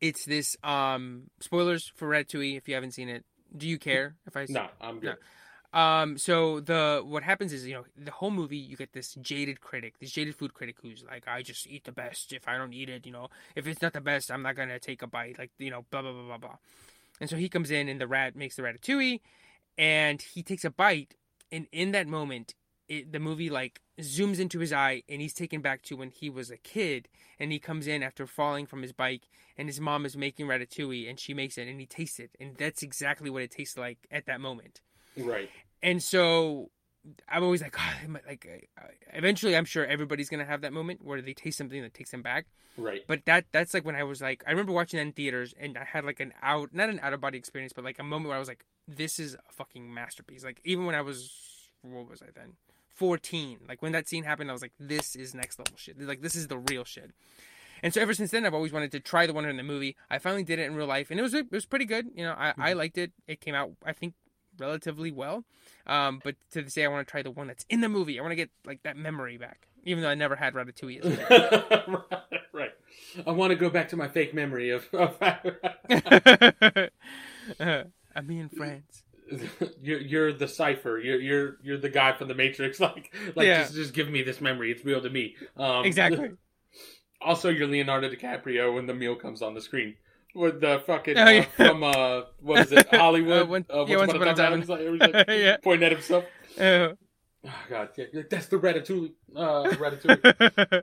[0.00, 3.24] it's this um spoilers for Ratatouille if you haven't seen it.
[3.56, 5.16] Do you care if I No, I'm good.
[5.74, 9.60] um, so the what happens is, you know, the whole movie you get this jaded
[9.60, 12.32] critic, this jaded food critic who's like, I just eat the best.
[12.32, 14.78] If I don't eat it, you know, if it's not the best, I'm not gonna
[14.78, 15.38] take a bite.
[15.38, 16.56] Like, you know, blah blah blah blah blah.
[17.20, 19.20] And so he comes in and the rat makes the ratatouille,
[19.76, 21.14] and he takes a bite,
[21.52, 22.54] and in that moment,
[22.88, 26.28] it, the movie like zooms into his eye, and he's taken back to when he
[26.30, 27.08] was a kid,
[27.38, 31.08] and he comes in after falling from his bike, and his mom is making ratatouille,
[31.08, 33.98] and she makes it, and he tastes it, and that's exactly what it tastes like
[34.10, 34.80] at that moment
[35.16, 35.50] Right.
[35.82, 36.70] and so
[37.28, 38.68] I'm always like, ah, God, am I- like,
[39.12, 42.20] eventually, I'm sure everybody's gonna have that moment where they taste something that takes them
[42.22, 42.46] back.
[42.76, 43.04] Right.
[43.06, 45.78] But that that's like when I was like, I remember watching that in theaters, and
[45.78, 48.28] I had like an out, not an out of body experience, but like a moment
[48.28, 50.44] where I was like, this is a fucking masterpiece.
[50.44, 51.32] Like even when I was,
[51.82, 52.54] what was I then?
[52.96, 53.60] 14.
[53.68, 56.00] Like when that scene happened, I was like, this is next level shit.
[56.00, 57.12] Like this is the real shit.
[57.82, 59.96] And so ever since then, I've always wanted to try the one in the movie.
[60.10, 62.08] I finally did it in real life, and it was it was pretty good.
[62.14, 63.12] You know, I, I liked it.
[63.28, 64.14] It came out, I think,
[64.58, 65.44] relatively well.
[65.86, 68.18] Um, but to this day, I want to try the one that's in the movie.
[68.18, 71.04] I want to get like that memory back, even though I never had Ratatouille.
[71.04, 71.96] As a kid.
[72.52, 72.72] right.
[73.26, 74.86] I want to go back to my fake memory of.
[74.92, 75.16] of
[77.60, 77.84] uh,
[78.14, 79.02] I'm in France.
[79.82, 80.98] You're you're the Cypher.
[80.98, 82.78] You're you're you're the guy from the Matrix.
[82.86, 83.62] Like like Yeah.
[83.62, 84.70] just just give me this memory.
[84.72, 85.34] It's real to me.
[85.56, 86.30] Um, Exactly.
[87.20, 89.94] Also, you're Leonardo DiCaprio when the meal comes on the screen
[90.34, 93.42] with the fucking Oh, uh, from uh what is it Hollywood?
[93.42, 94.60] Uh, when- uh, yeah, Once Upon a Time.
[94.60, 95.56] Like, like Yeah.
[95.64, 96.24] pointing at himself.
[96.60, 96.90] Uh,
[97.48, 99.12] Oh god, yeah, yeah, that's the Ratatouille.
[99.34, 100.82] Uh, Ratatouille.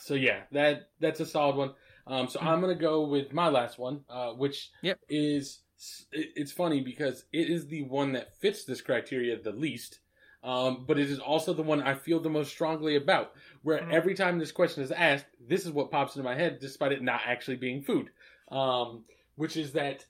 [0.00, 1.70] so yeah, that that's a solid one.
[2.06, 4.98] Um, so I'm gonna go with my last one, uh, which Yep.
[5.08, 5.60] is
[6.12, 10.00] it's funny because it is the one that fits this criteria the least,
[10.44, 13.32] um, but it is also the one I feel the most strongly about.
[13.62, 13.92] Where Mhm.
[13.92, 17.02] every time this question is asked, this is what pops into my head, despite it
[17.02, 18.10] not actually being food,
[18.48, 19.04] um,
[19.36, 20.06] which is that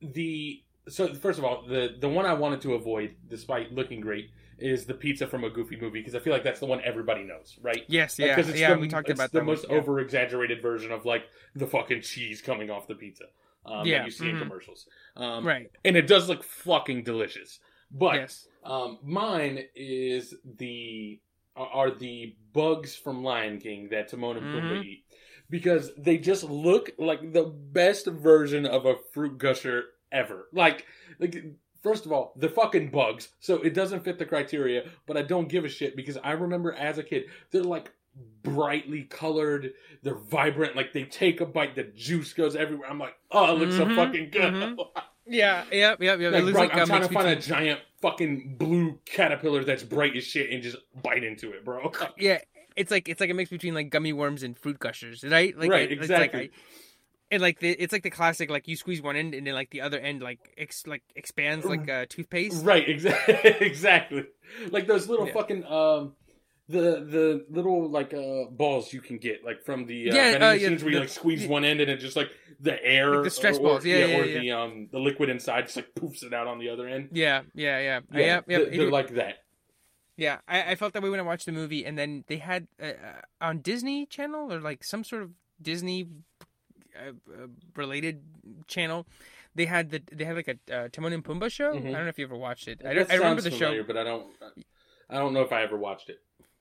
[0.00, 4.30] the so first of all the the one I wanted to avoid, despite looking great,
[4.58, 7.24] is the pizza from a Goofy movie because I feel like that's the one everybody
[7.24, 7.84] knows, right?
[7.88, 8.74] yes, Like, it's yeah.
[8.74, 9.76] the, we talked it's about the most yeah.
[9.76, 13.24] over exaggerated version of like the fucking cheese coming off the pizza.
[13.64, 14.34] Um, Yeah, that you see mhm.
[14.34, 14.86] in commercials.
[15.16, 15.70] Um, right.
[15.84, 17.58] And it does look fucking delicious.
[17.90, 18.46] But yes.
[18.64, 21.20] um, mine is the
[21.56, 24.84] are the bugs from Lion King that Timon and Pumbaa Mhm.
[24.84, 25.04] eat
[25.50, 30.46] because they just look like the best version of a fruit gusher ever.
[30.52, 30.86] Like,
[31.18, 31.36] like
[31.82, 34.88] first of all, they're fucking bugs, so it doesn't fit the criteria.
[35.06, 37.90] But I don't give a shit because I remember as a kid, they're like
[38.42, 40.76] brightly colored, they're vibrant.
[40.76, 42.88] Like they take a bite, the juice goes everywhere.
[42.90, 44.54] I'm like, oh, it looks Mhm, so fucking good.
[44.54, 44.76] mhm.
[45.26, 45.64] Yeah.
[45.70, 46.00] Yep.
[46.02, 46.20] Yep.
[46.20, 46.32] Yep.
[46.32, 49.64] Like, it looks bro, like I'm a trying to find a giant fucking blue caterpillar
[49.64, 51.92] that's bright as shit and just bite into it, bro.
[52.18, 52.38] Yeah,
[52.76, 55.56] it's like it's like a mix between like gummy worms and fruit gushers, right?
[55.58, 56.40] Like Right, it's exactly.
[56.42, 56.54] Like, I,
[57.30, 59.68] and like the, it's like the classic like you squeeze one end and then like
[59.68, 62.64] the other end like ex, like expands like uh, toothpaste.
[62.64, 64.24] right, exactly, exactly.
[64.70, 65.34] Like those little Yeah.
[65.34, 66.14] fucking um,
[66.68, 70.42] the the little like uh balls you can get like from the uh, Yeah, vending
[70.42, 71.48] uh, yeah, machines where you like squeeze yeah.
[71.48, 74.18] one end and it just like the air, Like the stretch or, balls, yeah, yeah,
[74.18, 77.08] or the um the liquid inside just like poofs it out on the other end.
[77.12, 78.40] Yeah, yeah, yeah, Yeah, yeah, yeah.
[78.58, 79.36] they're, they're like that.
[80.16, 80.38] yeah.
[80.46, 82.86] I, I felt that way when I watched the movie, and then they had uh,
[82.86, 85.30] uh, on Disney Channel or like some sort of
[85.62, 86.06] Disney
[86.96, 87.46] uh, uh,
[87.76, 88.20] related
[88.66, 89.06] channel.
[89.54, 91.72] They had the they had like a uh, Timon and Pumbaa show.
[91.72, 91.88] Mhm.
[91.88, 92.80] I don't know if you ever watched it.
[92.84, 93.86] I, That don't, I remember the familiar, show.
[93.86, 94.26] but I don't.
[95.10, 96.18] I don't know if I ever watched it.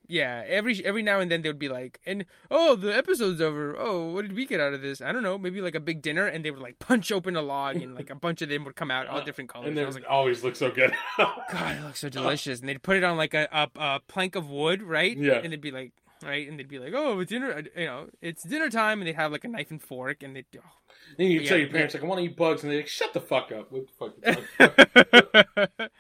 [0.08, 3.76] Yeah, every every now and then they would be like, and oh, the episode's over.
[3.78, 5.02] Oh, what did we get out of this?
[5.02, 7.42] I don't know, maybe like a big dinner, and they would like punch open a
[7.42, 9.68] log, and like a bunch of them would come out, all uh, different colors.
[9.68, 10.94] And And I they was like, always look so good.
[11.18, 12.60] God, it looks so delicious.
[12.62, 15.18] And they'd put it on like a, a, a plank of wood, right?
[15.18, 15.34] Yeah.
[15.34, 15.92] And they'd be like,
[16.24, 19.16] right, and they'd be like, oh, it's dinner, you know, it's dinner time, and they'd
[19.16, 20.46] have like a knife and fork, and they'd.
[20.58, 20.62] Oh.
[21.18, 22.88] Then you Yeah, tell your parents like, "I want to eat bugs," and they're like,
[22.88, 24.52] "Shut the fuck up!" What the
[25.80, 25.92] fuck?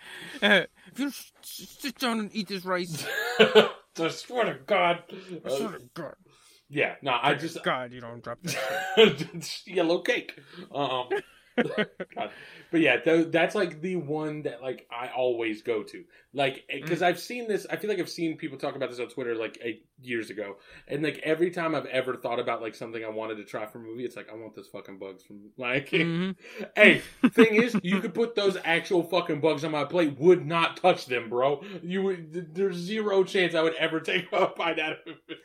[0.99, 3.05] if you sit down and eat this rice,
[3.39, 5.03] I swear to God.
[5.45, 6.15] I swear to God,
[6.69, 9.61] yeah, no, I just God, you don't drop that.
[9.65, 10.39] yellow cake.
[10.73, 11.09] Um.
[12.71, 16.03] But yeah, th- that's like the one that like I always go to,
[16.33, 17.65] like because I've seen this.
[17.69, 20.57] I feel like I've seen people talk about this on Twitter like eight years ago,
[20.87, 23.79] and like every time I've ever thought about like something I wanted to try for
[23.79, 25.39] a movie, it's like I want those fucking bugs from
[25.85, 26.07] King.
[26.07, 26.35] Mhm.
[26.75, 30.19] Hey, thing is, you could put those actual fucking bugs on my plate.
[30.19, 31.63] Would not touch them, bro.
[31.81, 32.53] You would.
[32.53, 35.37] There's zero chance I would ever take a bite out of it.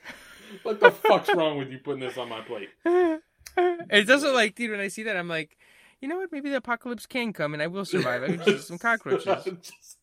[0.65, 2.69] What the fuck's wrong with you putting this on my plate?
[3.55, 5.59] It doesn't like, dude, when I see that, I'm like,
[6.03, 6.30] you know what?
[6.32, 8.22] Maybe the apocalypse can come, and I will survive.
[8.22, 9.24] I can just eat some cockroaches.
[9.44, 9.98] Just-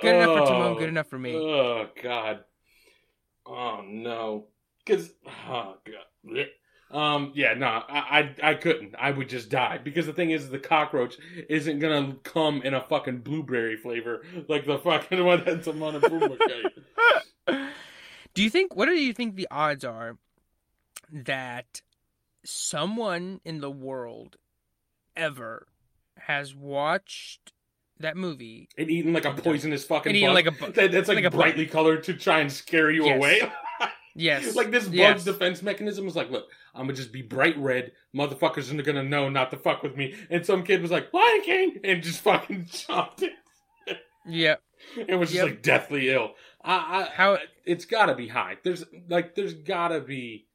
[0.00, 0.72] Good enough for Timon.
[0.72, 0.74] Oh.
[0.78, 1.34] Good enough for me.
[1.36, 2.40] Oh god.
[3.46, 4.46] Oh no.
[4.84, 5.10] Because
[5.48, 6.46] oh god.
[6.90, 7.32] Um.
[7.34, 7.54] Yeah.
[7.54, 7.66] No.
[7.66, 8.50] I, I.
[8.50, 8.94] I couldn't.
[8.98, 11.16] I would just die because the thing is, the cockroach
[11.48, 16.38] isn't gonna come in a fucking blueberry flavor like the fucking one that's a Monopooma
[16.38, 17.58] cake.
[18.34, 18.74] Do you think?
[18.74, 20.16] What do you think the odds are
[21.12, 21.82] that
[22.44, 24.36] someone in the world
[25.16, 25.66] ever
[26.18, 27.52] has watched
[27.98, 30.74] that movie And eaten like a poisonous fucking bug like a bug?
[30.74, 33.16] that, that's like, like brightly colored to try and scare you Yes.
[33.16, 33.40] away.
[34.14, 34.54] Yes.
[34.54, 35.24] like this bug's Yes.
[35.24, 36.44] defense mechanism was like, look,
[36.74, 37.92] I'm gonna just be bright red.
[38.14, 40.14] Motherfuckers are gonna know not to fuck with me.
[40.28, 43.32] And some kid was like, Lion King, and just fucking chopped it.
[44.26, 44.56] Yeah.
[44.96, 45.46] It was just Yep.
[45.46, 46.34] like deathly ill.
[46.62, 47.38] I, I, How?
[47.64, 48.58] it's gotta be high.
[48.62, 50.46] There's like, there's gotta be.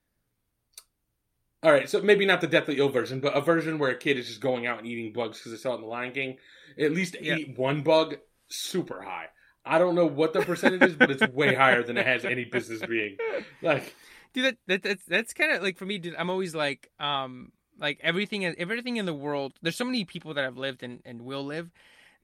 [1.63, 4.17] All right, so maybe not the deathly ill version, but a version where a kid
[4.17, 6.37] is just going out and eating bugs because they saw it in the Lion King.
[6.79, 7.35] At least Yeah.
[7.37, 9.27] eat one bug, super high.
[9.65, 12.45] I don't know what the percentage is, but it's way higher than it has any
[12.45, 13.17] business being.
[13.61, 13.95] Like,
[14.33, 15.97] Dude, that, that that's that's kind of like for me.
[15.97, 19.53] Dude, I'm always like, um, like everything, everything in the world.
[19.61, 21.71] There's so many people that have lived and, and will live,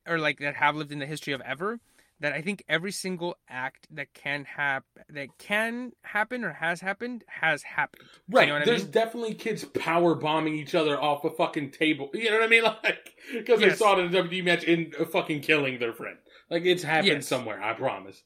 [0.07, 1.79] or like that have lived in the history of ever.
[2.23, 7.25] That I think every single act that can hap that can happen or has happened
[7.27, 8.07] has happened.
[8.29, 8.43] Right?
[8.43, 8.91] You know what I there's mean?
[8.91, 12.09] definitely kids power bombing each other off a fucking table.
[12.13, 12.63] You know what I mean?
[12.83, 16.17] Like, because they saw it in a WWE match and uh, fucking killing their friend.
[16.49, 17.27] Like, it's happened Yes.
[17.27, 17.61] somewhere.
[17.61, 18.23] I promise.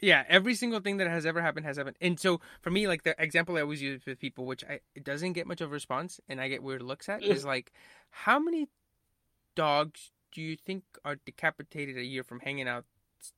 [0.00, 1.96] Yeah, every single thing that has ever happened has happened.
[2.00, 5.02] And so for me, like the example I always use with people, which I it
[5.02, 7.72] doesn't get much of a response, and I get weird looks at, is like,
[8.10, 8.68] how many
[9.56, 12.84] dogs do you think are decapitated a year from hanging out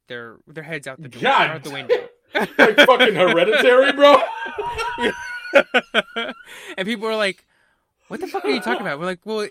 [0.09, 2.09] their their heads out the door, out the window?
[2.35, 4.17] like fucking hereditary, bro.
[6.77, 7.45] and people are like,
[8.09, 9.49] "What the fuck are you talking about?" We're like, "Well,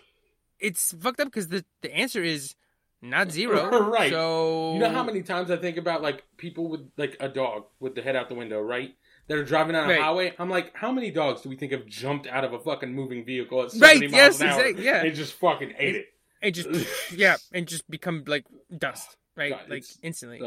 [0.60, 2.56] it's fucked up because the the answer is
[3.02, 4.12] not zero, Right.
[4.12, 7.66] So You know how many times I think about like people with like a dog
[7.80, 8.96] with the head out the window, right?
[9.28, 10.02] That are driving on a Right.
[10.02, 10.34] highway.
[10.40, 13.26] I'm like, how many dogs do we think have jumped out of a fucking moving
[13.26, 15.04] vehicle at 70 Right, miles yes, an hour exact- yeah.
[15.04, 16.06] and just fucking ate it?
[16.42, 19.52] and just yeah, and just become like dust, right?
[19.52, 20.42] God, like instantly.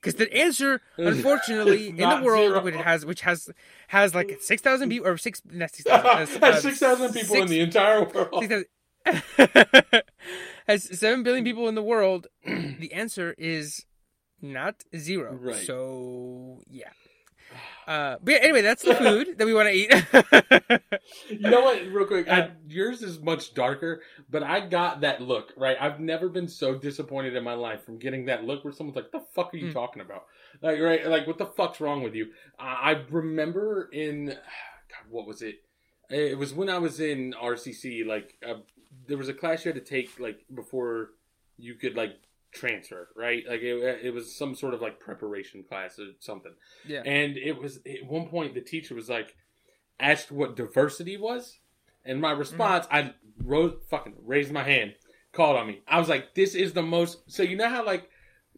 [0.00, 2.62] Because the answer, unfortunately, in the world, zero.
[2.62, 3.50] which has which has
[3.88, 7.36] has like six thousand people or six not six thousand, uh, That's six thousand people
[7.36, 8.42] in the entire world.
[8.42, 8.64] six
[9.06, 10.02] thousand
[10.66, 12.28] has seven billion people in the world.
[12.44, 13.84] the answer is
[14.40, 15.34] not zero.
[15.34, 15.66] Right.
[15.66, 16.90] So yeah.
[17.90, 19.92] Uh, but yeah, anyway, that's the food that we want to eat.
[21.28, 21.84] You know what?
[21.90, 25.76] Real quick, I, yours is much darker, but I got that look right.
[25.80, 29.10] I've never been so disappointed in my life from getting that look where someone's like,
[29.10, 29.72] "The fuck are you Mm.
[29.72, 30.26] talking about?"
[30.62, 31.04] Like, right?
[31.06, 32.28] Like, what the fuck's wrong with you?
[32.58, 35.56] I, I remember in God, what was it?
[36.10, 38.06] It was when I was in RCC.
[38.06, 38.60] Like, uh,
[39.08, 41.10] there was a class you had to take like before
[41.58, 42.16] you could like
[42.52, 43.42] transfer, right?
[43.48, 46.52] Like, it, it was some sort of like preparation class or something.
[46.86, 47.02] yeah.
[47.04, 49.36] And it was at one point the teacher was like
[49.98, 51.58] asked what diversity was,
[52.04, 53.08] and my response mm-hmm.
[53.08, 54.94] I wrote fucking raised my hand,
[55.32, 55.82] called on me.
[55.86, 58.09] I was like, "This is the most." So you know how like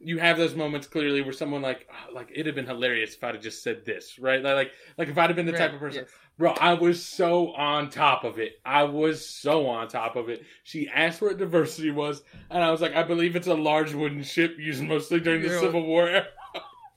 [0.05, 3.25] you have those moments clearly where someone like "Ah, like it'd have been hilarious if
[3.25, 4.43] I'd have just said this, right?
[4.43, 6.13] Like like, like if I'd have been the type of person, yes.
[6.39, 6.53] bro.
[6.53, 8.61] I was so on top of it.
[8.65, 10.45] I was so on top of it.
[10.65, 14.23] She asked what diversity was, and I was like, "I believe it's a large wooden
[14.23, 15.59] ship used mostly during the.
[15.59, 16.27] Civil War." era."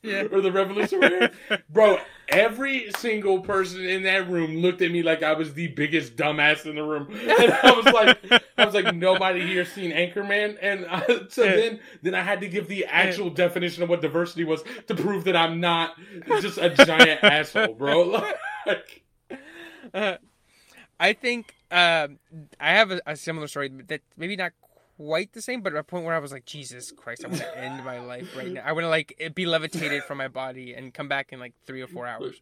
[0.03, 0.23] Yeah.
[0.31, 1.59] or the Revolutionary War.
[1.69, 1.99] Bro,
[2.29, 6.65] every single person in that room looked at me like I was the biggest dumbass
[6.65, 7.07] in the room,
[7.39, 8.17] and I was like,
[8.57, 11.55] I was like, nobody here seen Anchorman, and I, so Yeah.
[11.55, 15.25] then, then I had to give the actual definition of what diversity was to prove
[15.25, 15.95] that I'm not
[16.41, 18.21] just a giant asshole, bro.
[18.65, 19.03] Like,
[19.93, 20.17] Uh,
[20.99, 22.19] I think um,
[22.59, 24.53] I have a, a similar story that maybe not
[24.97, 27.41] quite the same, but at a point where I was like, Jesus Christ, I want
[27.41, 28.63] to end my life right now.
[28.65, 31.81] I want to like be levitated from my body and come back in like three
[31.81, 32.41] or four hours.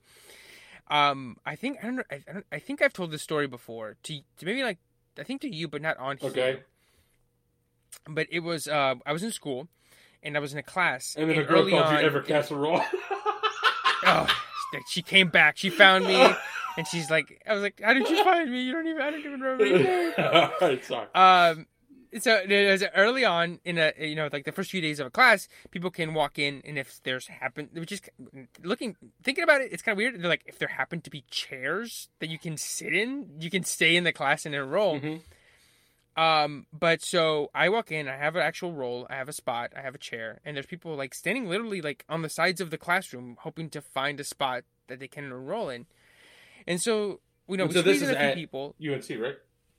[0.90, 2.04] Um, I think I don't know.
[2.12, 4.80] I, I, don't, I think I've told this story before to, to maybe like
[5.18, 6.30] I think to you, but not on here.
[6.30, 6.60] okay,
[8.08, 9.68] But it was uh, I was in school
[10.22, 11.16] and I was in a class.
[11.18, 12.82] and then a girl early called on- you Ever Casserole.
[14.06, 14.28] oh,
[14.90, 15.58] she came back.
[15.58, 16.16] She found me,
[16.78, 18.64] and she's like, I was like, how did you find me?
[18.64, 20.14] You don't even, I don't even remember your name.
[20.18, 21.08] All right, sorry.
[21.16, 21.66] Um,
[22.20, 25.10] so there's early on in a you know like the first few days of a
[25.10, 28.02] class, people can walk in, and if there's happen, which is
[28.64, 30.22] looking thinking about it, it's kind of weird.
[30.22, 33.64] They're like, if there happen to be chairs that you can sit in, you can
[33.64, 35.00] stay in the class and enroll.
[35.00, 35.22] Mhm.
[36.16, 39.74] Um, but so I walk in, I have an actual role, I have a spot,
[39.76, 42.70] I have a chair, and there's people like standing literally like on the sides of
[42.70, 45.88] the classroom, hoping to find a spot that they can enroll in.
[46.68, 48.76] And so you know, we So this is a few people.
[48.80, 49.36] UNC, right?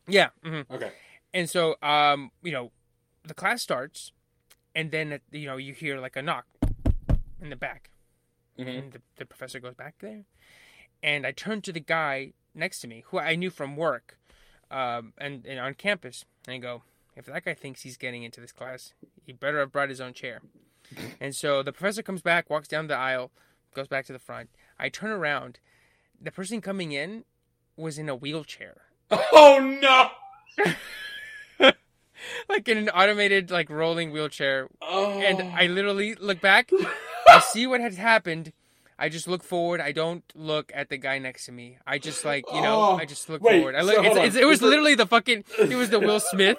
[0.09, 0.30] Yeah.
[0.43, 0.91] hmm Okay.
[1.35, 2.70] And so, um, you know,
[3.24, 4.12] the class starts,
[4.74, 6.47] and then you know you hear like a knock
[7.43, 7.91] in the back,
[8.59, 8.78] Mhm.
[8.78, 10.24] and the, the professor goes back there,
[11.03, 14.16] and I turn to the guy next to me who I knew from work,
[14.70, 16.82] um, and, and on campus, and I go,
[17.16, 18.95] if that guy thinks he's getting into this class,
[19.26, 20.41] he better have brought his own chair.
[21.20, 23.32] and so the professor comes back, walks down the aisle,
[23.74, 24.51] goes back to the front.
[24.78, 25.59] I turn around,
[26.20, 27.24] the person coming in
[27.76, 28.82] was in a wheelchair.
[29.11, 30.11] Oh no!
[32.49, 35.20] like in an automated like rolling wheelchair Oh.
[35.20, 36.70] and i literally look back
[37.29, 38.53] i see what has happened
[38.99, 42.25] i just look forward i don't look at the guy next to me i just
[42.25, 44.47] like you know Oh, i just look wait, forward i look so it's, it's, it
[44.47, 46.59] was literally the fucking it was the will smith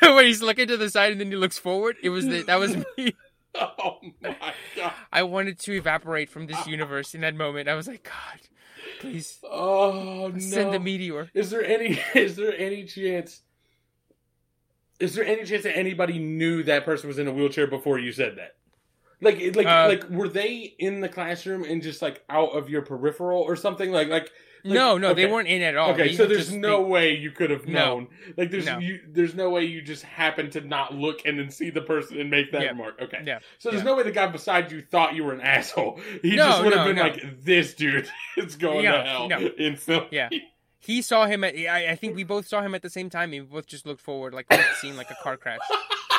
[0.00, 2.58] where he's looking to the side and then he looks forward it was the, that
[2.60, 3.14] was me
[3.54, 4.92] Oh my god!
[5.12, 8.40] i wanted to evaporate from this universe in that moment i was like god
[9.00, 10.38] please Oh no!
[10.38, 12.00] send the meteor Is there any?
[12.14, 13.42] Is there any chance?
[15.02, 18.12] Is there any chance that anybody knew that person was in a wheelchair before you
[18.12, 18.54] said that?
[19.20, 22.82] Like, like, Uh, like, were they in the classroom and just like out of your
[22.82, 23.90] peripheral or something?
[23.90, 24.30] Like, like,
[24.64, 26.88] like- no no they weren't in at all Okay, They so there's just- no they-
[26.90, 27.84] way you could have No.
[27.84, 28.08] known.
[28.36, 28.78] Like, there's No.
[28.78, 32.20] you, there's no way you just happened to not look and then see the person
[32.20, 32.68] and make that Yeah.
[32.68, 33.00] remark.
[33.02, 33.90] Okay, yeah so there's yeah.
[33.90, 36.00] no way the guy beside you thought you were an asshole.
[36.22, 37.02] He No, just would have no, been no.
[37.02, 39.38] like, "This dude is going No, to hell no.
[39.58, 40.28] in film." Yeah.
[40.82, 43.32] He saw him at I, I think we both saw him at the same time
[43.32, 45.60] and we both just looked forward like we had seen like a car crash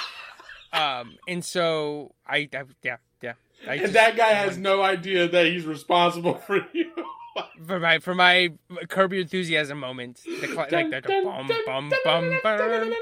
[0.74, 3.34] um and so i, I yeah yeah
[3.68, 6.92] I and just- that guy has no idea that he's responsible for you.
[7.66, 8.54] for my for my
[8.90, 12.94] curb your enthusiasm moment the cl- like the, the bum bum bum bum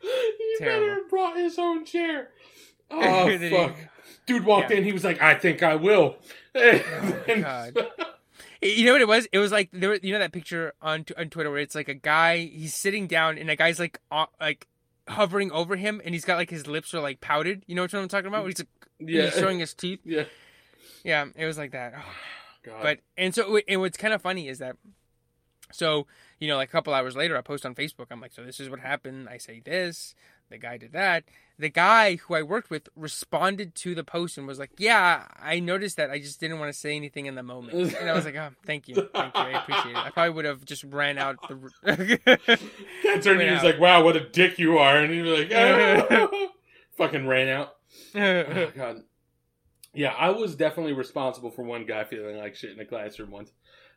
[0.00, 2.30] he better have brought his own chair.
[2.90, 3.76] Oh fuck!
[4.26, 4.78] Dude walked Yeah.
[4.78, 4.84] in.
[4.84, 6.16] He was like, "I think I will."
[6.56, 7.70] Oh.
[8.62, 9.28] You know what it was?
[9.32, 9.90] It was like there.
[9.90, 12.38] were- You know that picture on t- on Twitter where it's like a guy.
[12.38, 14.66] He's sitting down, and a guy's like uh, like
[15.06, 17.64] hovering over him, and he's got like his lips are like pouted.
[17.66, 18.42] You know what I'm talking about?
[18.42, 20.00] Where he's like, yeah, he's showing his teeth.
[20.04, 20.24] yeah.
[21.04, 21.92] Yeah, it was like that.
[21.96, 22.02] Oh,
[22.64, 22.82] God.
[22.82, 24.76] but and so and what's kind of funny is that
[25.70, 26.06] So,
[26.40, 28.06] you know, like a couple hours later, I post on Facebook.
[28.10, 29.28] I'm like, so this is what happened.
[29.28, 30.14] I say this.
[30.50, 31.24] The guy did that.
[31.58, 35.58] The guy who I worked with responded to the post and was like, yeah, I
[35.58, 36.10] noticed that.
[36.10, 37.94] I just didn't want to say anything in the moment.
[37.96, 38.94] And I was like, oh, thank you.
[38.94, 39.40] Thank you.
[39.40, 39.96] I appreciate it.
[39.96, 41.70] I probably would have just ran out the.
[43.04, 43.64] That turned he's out.
[43.64, 44.98] like, wow, what a dick you are.
[44.98, 46.48] And he's like, "Oh."
[46.96, 47.72] fucking ran out.
[48.14, 49.02] Oh, God.
[49.94, 53.50] Yeah, I was definitely responsible for one guy feeling like shit in the classroom once.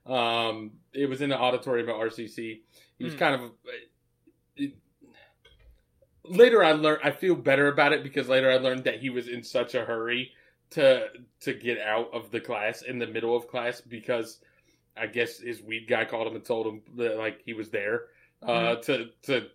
[0.06, 2.62] Um, it was in the auditorium at RCC.
[2.98, 3.20] He was Hmm.
[3.20, 3.52] kind of.
[4.56, 4.78] it-
[6.30, 7.02] later, I learned.
[7.04, 9.84] I feel better about it because later I learned that he was in such a
[9.84, 10.32] hurry
[10.72, 11.08] to
[11.42, 14.40] to get out of the class in the middle of class because
[14.96, 18.04] I guess his weed guy called him and told him that like he was there
[18.44, 19.48] uh, to to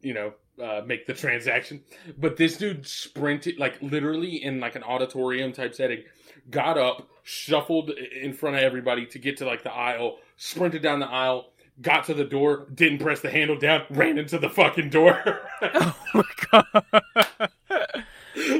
[0.00, 0.32] you know
[0.62, 1.82] uh, make the transaction.
[2.16, 6.04] But this dude sprinted like literally in like an auditorium type setting,
[6.50, 11.00] got up, shuffled in front of everybody to get to like the aisle, sprinted down
[11.00, 11.50] the aisle.
[11.80, 15.40] Got to the door, didn't press the handle down, ran into the fucking door.
[15.62, 17.50] oh my god.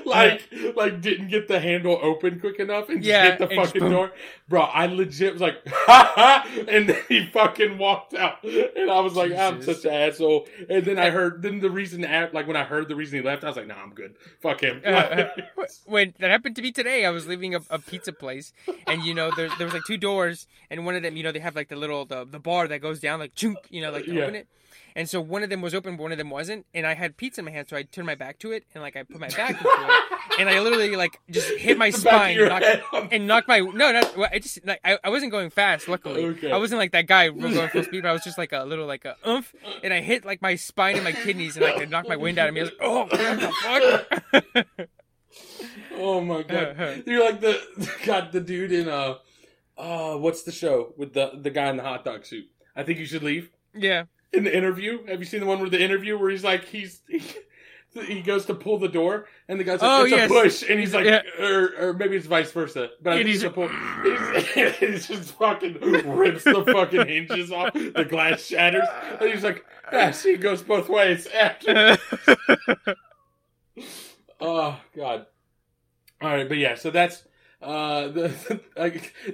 [0.09, 4.13] Like, like didn't get the handle open quick enough and Yeah, hit the fucking door.
[4.49, 9.01] Bro, I legit was like, ha ha, and then he fucking walked out, and I
[9.01, 9.83] was like, I'm Jesus.
[9.83, 10.47] such an asshole.
[10.69, 12.03] And then I heard, then the reason,
[12.33, 14.15] like when I heard the reason he left, I was like, Nah, I'm good.
[14.41, 14.83] Fuck him.
[14.85, 15.25] Uh,
[15.87, 18.53] when that happened to me today, I was leaving a, a pizza place,
[18.87, 21.33] and you know, there there was like two doors, and one of them, you know,
[21.33, 23.91] they have like the little the, the bar that goes down, like chunk, you know,
[23.91, 24.23] like to Yeah.
[24.25, 24.49] open it.
[24.97, 27.17] And so one of them was open, but one of them wasn't, and I had
[27.17, 29.21] pizza in my hand, so I turned my back to it, and like I put
[29.21, 32.67] my back into it, and I literally like just hit my The spine, knocked,
[33.13, 34.01] and knocked my no,
[34.33, 35.89] I just like I, I wasn't going fast.
[35.89, 36.51] Luckily, Okay.
[36.51, 38.03] I wasn't like that guy going full speed.
[38.03, 39.55] But I was just like a little like a oomph,
[39.85, 42.39] and I hit like my spine and my kidneys, and like I knocked my wind
[42.39, 42.61] out of me.
[42.61, 43.11] I was like, oh, what
[44.55, 44.89] the fuck?
[46.01, 47.61] Oh my god, you're like the
[48.05, 49.15] God, the dude in uh,
[49.77, 52.47] uh, what's the show with the the guy in the hot dog suit?
[52.77, 53.51] I think you should leave.
[53.75, 54.05] yeah.
[54.33, 55.05] In the interview.
[55.07, 57.23] Have you seen the one where the interview where he's like he's he,
[58.07, 60.31] he goes to pull the door and the guy's like Oh, it's yes.
[60.31, 61.23] a push and he's like Yeah.
[61.41, 62.91] or, or maybe it's vice versa.
[63.03, 63.69] But I think he's- a pull.
[64.05, 67.73] He's, he's just fucking rips the fucking hinges off.
[67.73, 68.87] The glass shatters
[69.21, 71.27] and he's like, ah, see, it goes both ways.
[74.41, 75.27] oh god.
[76.21, 77.25] All right, but yeah, so that's
[77.63, 78.61] uh the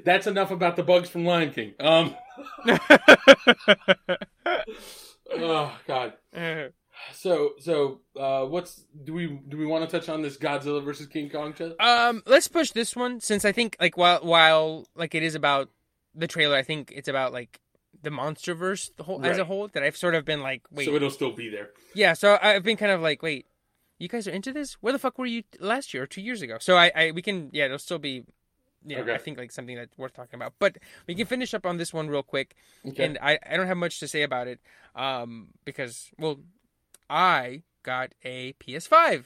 [0.05, 1.75] that's enough about the bugs from Lion King.
[1.81, 2.15] Um.
[5.37, 6.13] Oh god.
[7.13, 11.07] So so uh what's do we do we want to touch on this Godzilla versus
[11.07, 11.75] King Kong show?
[11.81, 15.71] um, let's push this one since I think like while while like it is about
[16.15, 17.59] the trailer, I think it's about like
[18.03, 20.95] the MonsterVerse the whole as a whole that I've sort of been like, wait, So
[20.95, 21.71] it'll still be there.
[21.95, 22.13] yeah.
[22.13, 23.47] So I've been kind of like, wait,
[23.99, 24.75] you guys are into this?
[24.75, 26.59] Where the fuck were you last year or two years ago?
[26.61, 28.25] So I, I we can yeah, it'll still be.
[28.87, 29.15] Yeah, Okay.
[29.15, 30.53] I think like something that's worth talking about.
[30.59, 30.77] But
[31.07, 32.55] we can finish up on this one real quick.
[32.87, 33.05] Okay.
[33.05, 34.61] and I, I don't have much to say about it
[34.95, 36.39] um because well
[37.11, 39.25] i got a ps5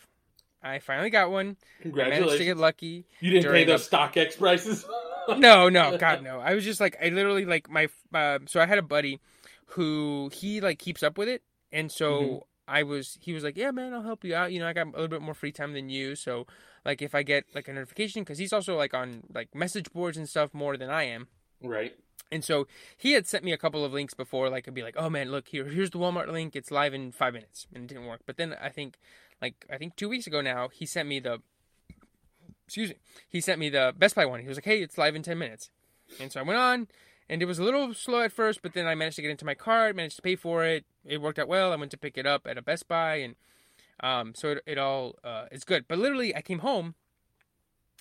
[0.62, 4.38] i finally got one I managed to get lucky You didn't pay those a- StockX
[4.38, 4.86] prices?
[5.36, 8.66] no no god no i was just like i literally like my uh, so i
[8.66, 9.20] had a buddy
[9.66, 12.42] who he like keeps up with it and so Mhm.
[12.68, 14.86] I was he was like yeah man i'll help you out you know i got
[14.86, 16.46] a little bit more free time than you so
[16.84, 20.16] like if i get like a notification because he's also like on like message boards
[20.16, 21.28] and stuff more than i am
[21.62, 21.94] Right.
[22.30, 22.66] And so
[22.96, 25.30] he had sent me a couple of links before, like I'd be like, "Oh man,
[25.30, 26.54] look here, here's the Walmart link.
[26.54, 28.20] It's live in five minutes," and it didn't work.
[28.26, 28.98] But then I think,
[29.40, 31.40] like I think two weeks ago now, he sent me the,
[32.66, 32.96] excuse me,
[33.28, 34.40] he sent me the Best Buy one.
[34.40, 35.70] He was like, "Hey, it's live in ten minutes,"
[36.20, 36.88] and so I went on,
[37.30, 39.46] and it was a little slow at first, but then I managed to get into
[39.46, 40.84] my card, managed to pay for it.
[41.08, 41.72] It worked out well.
[41.72, 43.34] I went to pick it up at a Best Buy, and
[44.00, 45.86] um, so it, it all uh, is good.
[45.88, 46.94] But literally, I came home.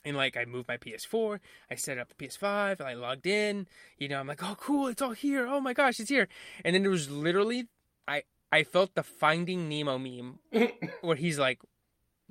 [0.06, 1.40] And like I moved my PS4,
[1.70, 3.68] I set up the PS5, I logged in,
[3.98, 5.46] you know, I'm like, oh cool, it's all here.
[5.46, 6.30] Oh my gosh, it's here.
[6.64, 7.68] And then there was literally
[8.08, 10.40] I I felt the Finding Nemo meme
[11.02, 11.60] where he's like,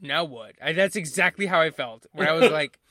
[0.00, 0.54] now what?
[0.62, 2.06] I, that's exactly how I felt.
[2.12, 2.78] Where I was like,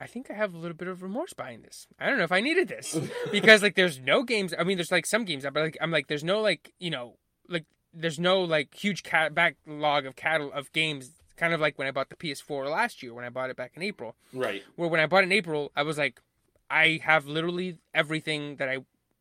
[0.00, 1.86] I think I have a little bit of remorse buying this.
[1.98, 2.96] I don't know if I needed this
[3.32, 4.54] because like there's no games.
[4.58, 7.16] I mean, there's like some games, but like I'm like there's no like you know
[7.48, 11.10] like there's no like huge cat backlog of cattle of games.
[11.36, 13.72] Kind of like when I bought the PS4 last year when I bought it back
[13.76, 14.62] in April Right.
[14.76, 16.20] where when I bought it in April, I was like,
[16.68, 18.78] I have literally everything that I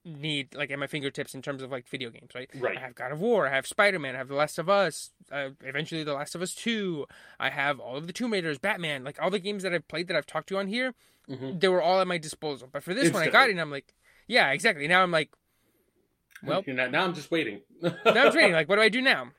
[0.07, 2.49] need like at my fingertips in terms of like video games, right?
[2.55, 2.77] Right.
[2.77, 5.11] I have God of War, I have Spider Man, I have The Last of Us,
[5.31, 7.05] uh, eventually The Last of Us Two.
[7.39, 10.07] I have all of the Tomb Raiders, Batman, like all the games that I've played
[10.07, 10.93] that I've talked to on here.
[11.29, 11.59] Mhm.
[11.59, 12.69] They were all at my disposal.
[12.71, 13.93] But for this one, I got it, and I'm like,
[14.27, 14.87] yeah, exactly.
[14.87, 15.29] Now I'm like,
[16.43, 17.61] well, not, now I'm just waiting.
[17.81, 18.53] now I'm waiting.
[18.53, 19.31] Like, what do I do now?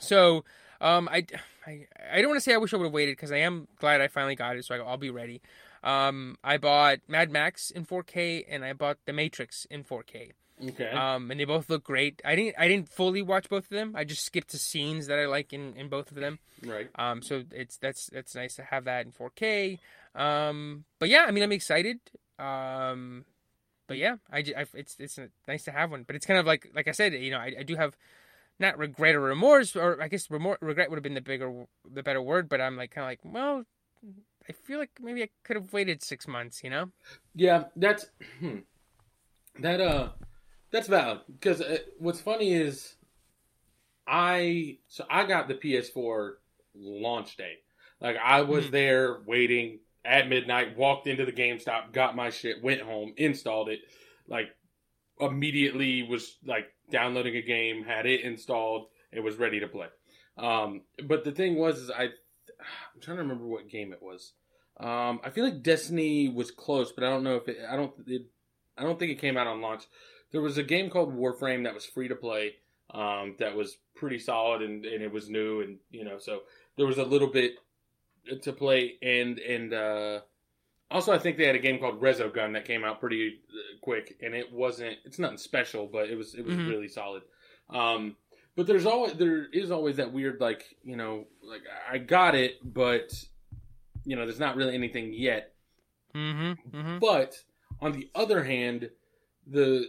[0.00, 0.44] So,
[0.80, 1.26] um, I,
[1.66, 3.68] I, I don't want to say I wish I would have waited because I am
[3.78, 5.40] glad I finally got it, so I'll be ready.
[5.84, 10.32] Um, I bought Mad Max in 4K and I bought The Matrix in 4K.
[10.68, 10.90] Okay.
[10.90, 12.22] Um, and they both look great.
[12.24, 13.94] I didn't I didn't fully watch both of them.
[13.96, 16.38] I just skipped to scenes that I like in, in both of them.
[16.64, 16.88] right.
[16.94, 19.78] Um, so it's that's that's nice to have that in 4K.
[20.14, 21.98] Um, but yeah, I mean, I'm excited.
[22.38, 23.24] Um,
[23.88, 26.04] but yeah, I, I it's it's nice to have one.
[26.04, 27.96] But it's kind of like like I said, you know, I, I do have
[28.60, 32.02] not regret or remorse, or I guess remorse, regret would have been the bigger the
[32.04, 32.48] better word.
[32.48, 33.64] But I'm like kind of like, well,
[34.48, 36.62] I feel like maybe I could have waited six months.
[36.62, 36.90] You know?
[37.34, 38.06] Yeah, that's
[38.40, 38.58] hmm.
[39.60, 39.80] that.
[39.80, 40.10] Uh,
[40.70, 42.96] that's valid because uh, what's funny is
[44.06, 46.32] I so I got the PS4
[46.74, 47.58] launch day.
[48.00, 48.70] Like I was Mhm.
[48.72, 53.80] there waiting at midnight, walked into the GameStop, got my shit, went home, installed it,
[54.26, 54.48] like
[55.20, 59.86] immediately was like downloading a game, had it installed, it was ready to play.
[60.36, 62.08] Um, but the thing was, is I
[62.94, 64.32] I'm trying to remember what game it was.
[64.80, 67.58] Um, I feel like Destiny was close, but I don't know if it.
[67.68, 67.92] I don't.
[68.06, 68.22] It,
[68.76, 69.84] I don't think it came out on launch.
[70.32, 72.54] There was a game called Warframe that was free to play.
[72.90, 76.40] Um, that was pretty solid and, and it was new and you know so
[76.76, 77.54] there was a little bit
[78.42, 80.20] to play and and uh,
[80.90, 84.16] also I think they had a game called Resogun that came out pretty uh, quick
[84.22, 86.68] and it wasn't it's nothing special but it was it was Mhm.
[86.68, 87.22] really solid.
[87.70, 88.16] Um,
[88.56, 92.58] but there's always there is always that weird like you know like I got it
[92.62, 93.12] but
[94.04, 95.50] you know there's not really anything yet
[96.14, 96.76] Mm-hmm.
[96.76, 96.98] mm-hmm.
[97.00, 97.42] but
[97.80, 98.90] on the other hand,
[99.46, 99.86] the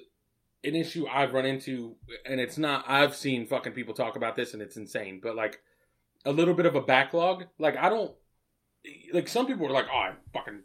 [0.63, 4.53] an issue I've run into, and it's not I've seen fucking people talk about this,
[4.53, 5.19] and it's insane.
[5.21, 5.59] But like
[6.25, 7.45] a little bit of a backlog.
[7.59, 8.11] Like I don't
[9.13, 10.61] like some people are like, oh, I'm fucking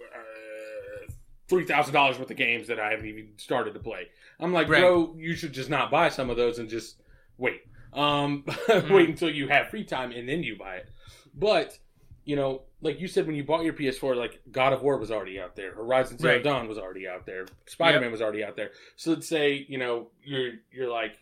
[0.00, 1.12] uh,
[1.48, 4.08] three thousand dollars worth of games that I haven't even started to play.
[4.40, 4.80] I'm like, Right.
[4.80, 7.00] bro, you should just not buy some of those and just
[7.38, 7.62] wait.
[7.92, 8.92] Um, Mm-hmm.
[8.94, 10.88] wait until you have free time and then you buy it.
[11.34, 11.78] But
[12.24, 15.10] you know, like you said, when you bought your PS4, like God of War was
[15.10, 16.42] already out there, Horizon Zero Right.
[16.42, 18.70] Dawn was already out there, Spider Man was already out there.
[18.96, 21.18] So let's say you know you're you're like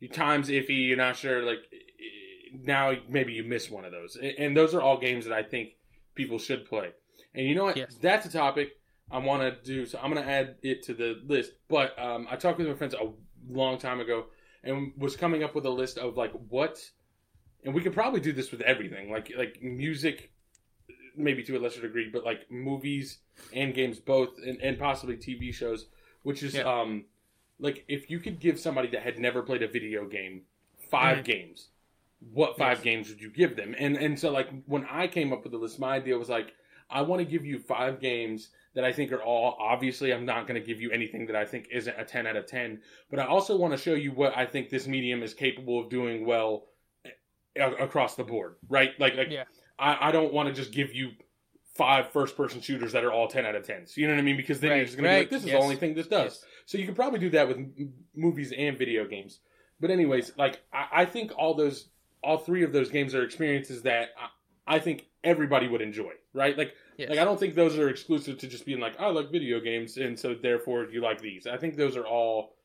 [0.00, 1.42] your time's iffy, you're not sure.
[1.44, 1.58] Like
[2.64, 5.42] now, maybe you miss one of those, and and those are all games that I
[5.42, 5.70] think
[6.14, 6.90] people should play.
[7.34, 7.76] And you know what?
[7.76, 7.96] Yes.
[8.00, 8.72] That's a topic
[9.10, 9.86] I want to do.
[9.86, 11.52] So I'm going to add it to the list.
[11.68, 13.10] But um, I talked with my friends a
[13.50, 14.26] long time ago
[14.64, 16.78] and was coming up with a list of like what,
[17.64, 20.32] and we could probably do this with everything, like like music,
[21.16, 23.18] maybe to a lesser degree, but like movies
[23.52, 25.86] and games both, and, and possibly TV shows.
[26.22, 26.62] Which is Yeah.
[26.80, 27.06] um,
[27.58, 30.42] like if you could give somebody that had never played a video game
[30.90, 31.24] 5 Mhm.
[31.24, 31.68] games,
[32.32, 32.84] what five Yes.
[32.84, 33.74] games would you give them?
[33.76, 36.54] And and so like when I came up with the list, my idea was like
[36.92, 40.46] I want to give you five games that I think are all obviously I'm not
[40.46, 43.18] going to give you anything that I think isn't a 10 out of 10, but
[43.18, 46.26] I also want to show you what I think this medium is capable of doing
[46.26, 46.64] well
[47.04, 47.10] eh,
[47.56, 48.90] a- across the board, right?
[48.98, 49.44] Like like Yeah.
[49.78, 51.10] I, I don't want to just give you
[51.74, 53.96] five first person shooters that are all 10 out of 10s.
[53.96, 54.36] You know what I mean?
[54.36, 55.56] Because then you're just going to be like this is yes.
[55.56, 56.32] the only thing this does.
[56.32, 56.44] Yes.
[56.66, 59.40] So you could probably do that with m- movies and video games.
[59.80, 61.88] But anyways, like I, I think all those,
[62.22, 64.10] all three of those games are experiences that
[64.66, 66.56] I, I think everybody would enjoy, right?
[66.56, 66.74] Like,
[67.10, 69.96] Like I don't think those are exclusive to just being like I like video games,
[69.96, 71.46] and so therefore you like these.
[71.46, 72.56] I think those are all.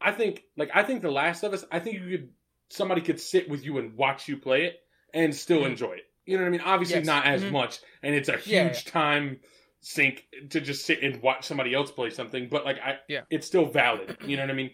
[0.00, 1.64] I think like I think The Last of Us.
[1.72, 2.28] I think you could
[2.70, 4.80] somebody could sit with you and watch you play it
[5.12, 5.66] and still Mhm.
[5.70, 6.04] enjoy it.
[6.26, 6.60] You know what I mean?
[6.62, 7.06] Obviously Yes.
[7.06, 7.52] not as Mhm.
[7.52, 8.72] much, and it's a huge Yeah, yeah.
[8.86, 9.40] time
[9.80, 12.48] sink to just sit and watch somebody else play something.
[12.48, 13.22] But like I, Yeah.
[13.30, 14.16] it's still valid.
[14.26, 14.70] You know what I mean?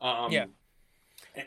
[0.00, 0.46] Um, Yeah.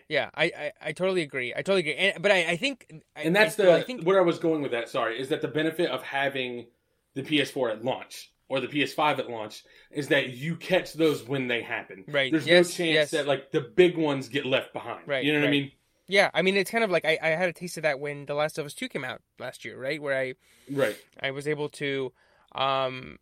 [0.10, 1.54] Yeah, I, I, I totally agree.
[1.54, 1.96] I totally agree.
[1.96, 4.40] And, but I, I think, I- and that's I, the I think where I was
[4.40, 4.90] going with that.
[4.90, 6.68] Sorry, is that the benefit of having
[7.16, 11.48] the PS4 at launch or the PS5 at launch is that you catch those when
[11.48, 12.04] they happen.
[12.08, 12.32] Right.
[12.32, 13.12] There's Yes, no chance yes.
[13.12, 15.08] that like the big ones get left behind.
[15.08, 15.72] Right, You know what I mean?
[16.08, 18.28] yeah, I mean, it's kind of like I, I had a taste of that when
[18.28, 20.00] The Last of Us Two came out last year, right?
[20.00, 20.34] Where I
[20.70, 20.96] Right.
[21.20, 22.14] I was able to,
[22.54, 23.18] um,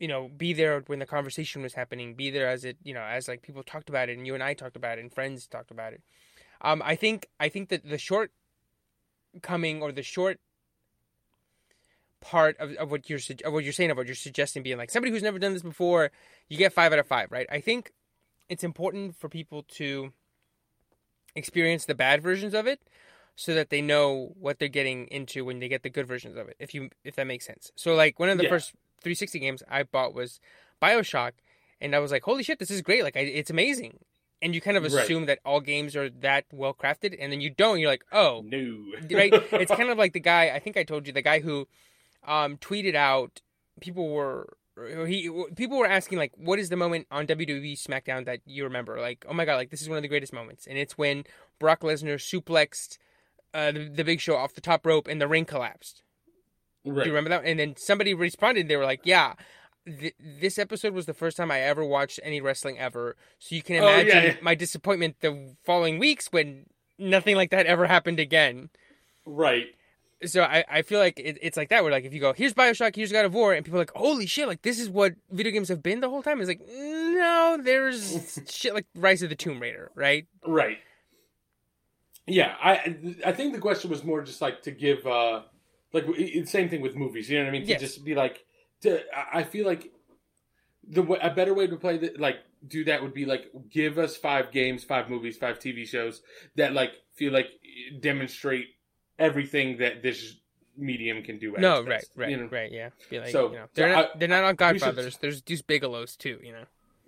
[0.00, 3.02] you know, be there when the conversation was happening, be there as it, you know,
[3.02, 5.46] as like people talked about it, and you and I talked about it, and friends
[5.46, 6.02] talked about it.
[6.60, 8.32] Um, I think I think that the short
[9.42, 10.40] coming or the short
[12.20, 14.90] part of, of what you're of what you're saying of what you're suggesting being like
[14.90, 16.10] somebody who's never done this before,
[16.48, 17.46] you get five out of five, right?
[17.50, 17.92] I think
[18.48, 20.12] it's important for people to
[21.34, 22.80] experience the bad versions of it
[23.36, 26.48] so that they know what they're getting into when they get the good versions of
[26.48, 28.48] it if you if that makes sense so like one of the Yeah.
[28.50, 28.72] first
[29.02, 30.40] 360 games i bought was
[30.82, 31.32] bioshock
[31.80, 33.98] and i was like holy shit this is great like I, it's amazing
[34.42, 35.04] and you kind of Right.
[35.04, 38.42] assume that all games are that well crafted and then you don't you're like oh
[38.44, 38.84] No.
[39.12, 41.68] right it's kind of like the guy i think i told you the guy who
[42.28, 43.40] um tweeted out
[43.80, 44.48] people were
[45.06, 49.00] he people were asking like what is the moment on WWE SmackDown that you remember
[49.00, 51.24] like oh my god like this is one of the greatest moments and it's when
[51.58, 52.98] Brock Lesnar suplexed
[53.54, 56.02] uh, the, the Big Show off the top rope and the ring collapsed
[56.84, 57.02] right.
[57.02, 59.34] do you remember that and then somebody responded they were like yeah
[59.84, 63.16] th- this episode was the first time I ever watched any wrestling ever.
[63.38, 64.36] So you can Oh, yeah, imagine yeah.
[64.42, 66.66] my disappointment the following weeks when
[66.98, 68.68] nothing like that ever happened again.
[69.24, 69.68] Right.
[70.24, 72.54] So I, I feel like it, it's like that where like if you go here's
[72.54, 75.14] Bioshock here's God of War and people are like holy shit like this is what
[75.30, 79.28] video games have been the whole time it's like no there's shit like Rise of
[79.28, 80.78] the Tomb Raider right Right.
[82.26, 85.42] Yeah, I I think the question was more just like to give uh
[85.92, 86.04] like
[86.44, 87.30] same thing with movies.
[87.30, 87.62] You know what I mean?
[87.62, 87.80] To Yes.
[87.80, 88.44] just be like,
[88.82, 89.00] to,
[89.32, 89.90] I feel like
[90.86, 92.36] the a better way to play that like
[92.66, 96.20] do that would be like give us five games, five movies, five TV shows
[96.56, 97.48] that like feel like
[98.00, 98.66] demonstrate
[99.18, 100.36] everything that this
[100.76, 101.54] medium can do.
[101.56, 102.48] At no right best, right you know?
[102.50, 104.58] right yeah Be like, So- you know, they're not I- they're not on we should-
[104.58, 106.64] Godfathers there's Deuce Bigalow's too you know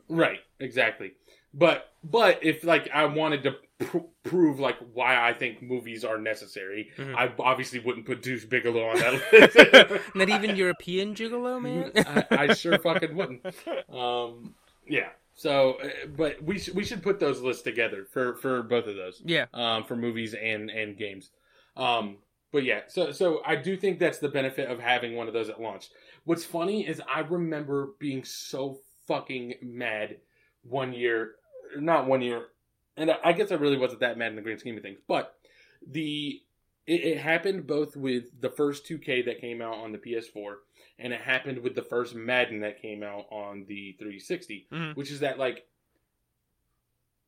[0.08, 1.12] Right, exactly.
[1.54, 6.18] But but if like I wanted to pr- prove like why I think movies are
[6.18, 7.14] necessary, Mhm.
[7.14, 10.14] I obviously wouldn't put Deuce Bigalow on that list.
[10.16, 13.46] not even European gigolo man I, I sure fucking wouldn't.
[13.88, 14.54] Um,
[14.88, 15.10] yeah.
[15.34, 18.96] So, uh, but we sh- we should put those lists together for for both of
[18.96, 21.30] those, yeah um, for movies and and games.
[21.80, 22.18] Um,
[22.52, 25.48] but yeah, so so I do think that's the benefit of having one of those
[25.48, 25.88] at launch.
[26.24, 30.18] What's funny is I remember being so fucking mad
[30.62, 31.36] one year,
[31.78, 32.48] not one year,
[32.96, 35.36] and I, guess I really wasn't that mad in the grand scheme of things, but
[35.86, 36.42] the
[36.86, 40.56] it, it happened both with the first 2K that came out on the PS4,
[40.98, 44.96] and it happened with the first Madden that came out on the 360, Mhm.
[44.96, 45.66] which is that like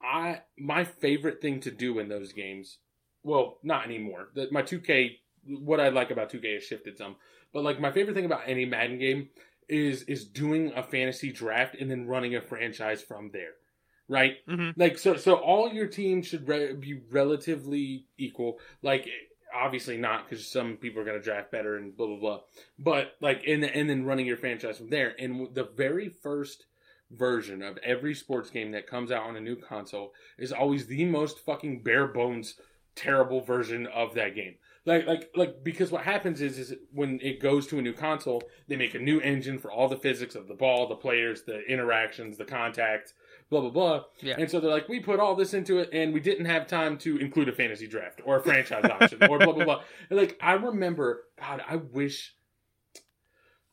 [0.02, 2.78] I my favorite thing to do in those games,
[3.22, 4.28] well, not anymore.
[4.34, 7.16] That my 2K, what I like about 2K has shifted some,
[7.52, 9.28] but like my favorite thing about any Madden game
[9.68, 13.52] is is doing a fantasy draft and then running a franchise from there,
[14.08, 14.44] right?
[14.46, 14.74] Mhm.
[14.76, 18.58] Like so, so all your teams should re- be relatively equal.
[18.82, 19.08] Like
[19.54, 22.40] obviously not because some people are going to draft better and blah blah blah.
[22.78, 25.14] But like and and then running your franchise from there.
[25.18, 26.66] And the very first
[27.10, 31.04] version of every sports game that comes out on a new console is always the
[31.04, 32.54] most fucking bare bones
[32.94, 34.54] terrible version of that game.
[34.84, 38.42] Like like like because what happens is is when it goes to a new console,
[38.66, 41.60] they make a new engine for all the physics of the ball, the players, the
[41.66, 43.14] interactions, the contact,
[43.48, 44.04] blah blah blah.
[44.20, 44.34] Yeah.
[44.38, 46.98] And so they're like, we put all this into it, and we didn't have time
[46.98, 49.82] to include a fantasy draft or a franchise option or blah blah blah.
[50.10, 52.34] And like I remember, God, I wish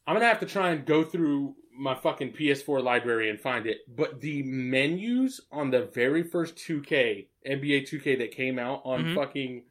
[0.06, 3.80] I'm gonna have to try and go through my fucking PS4 library and find it.
[3.88, 9.16] But the menus on the very first 2K NBA 2K that came out on Mhm.
[9.16, 9.64] fucking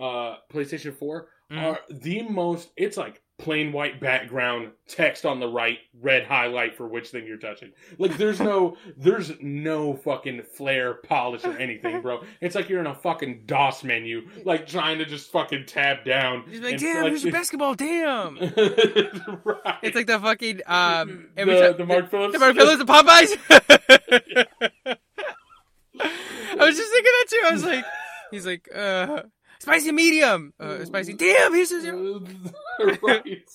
[0.00, 1.58] uh, PlayStation 4 Mhm.
[1.62, 2.70] are the most.
[2.76, 7.36] It's like plain white background, text on the right, red highlight for which thing you're
[7.36, 7.72] touching.
[7.98, 12.22] Like there's no, there's no fucking flare, polish, or anything, bro.
[12.40, 16.44] It's like you're in a fucking DOS menu, like trying to just fucking tab down.
[16.48, 18.38] He's like damn here's your basketball damn
[19.44, 19.78] right.
[19.82, 22.32] it's like the fucking um the, time- the Mark Phillips.
[22.32, 23.36] The Mark Phillips of Popeyes.
[26.00, 27.42] I was just thinking that too.
[27.44, 27.84] I was like,
[28.30, 29.22] he's like, uh,
[29.62, 31.14] spicy medium, uh, spicy.
[31.14, 31.86] Damn, he's just,
[33.02, 33.48] right.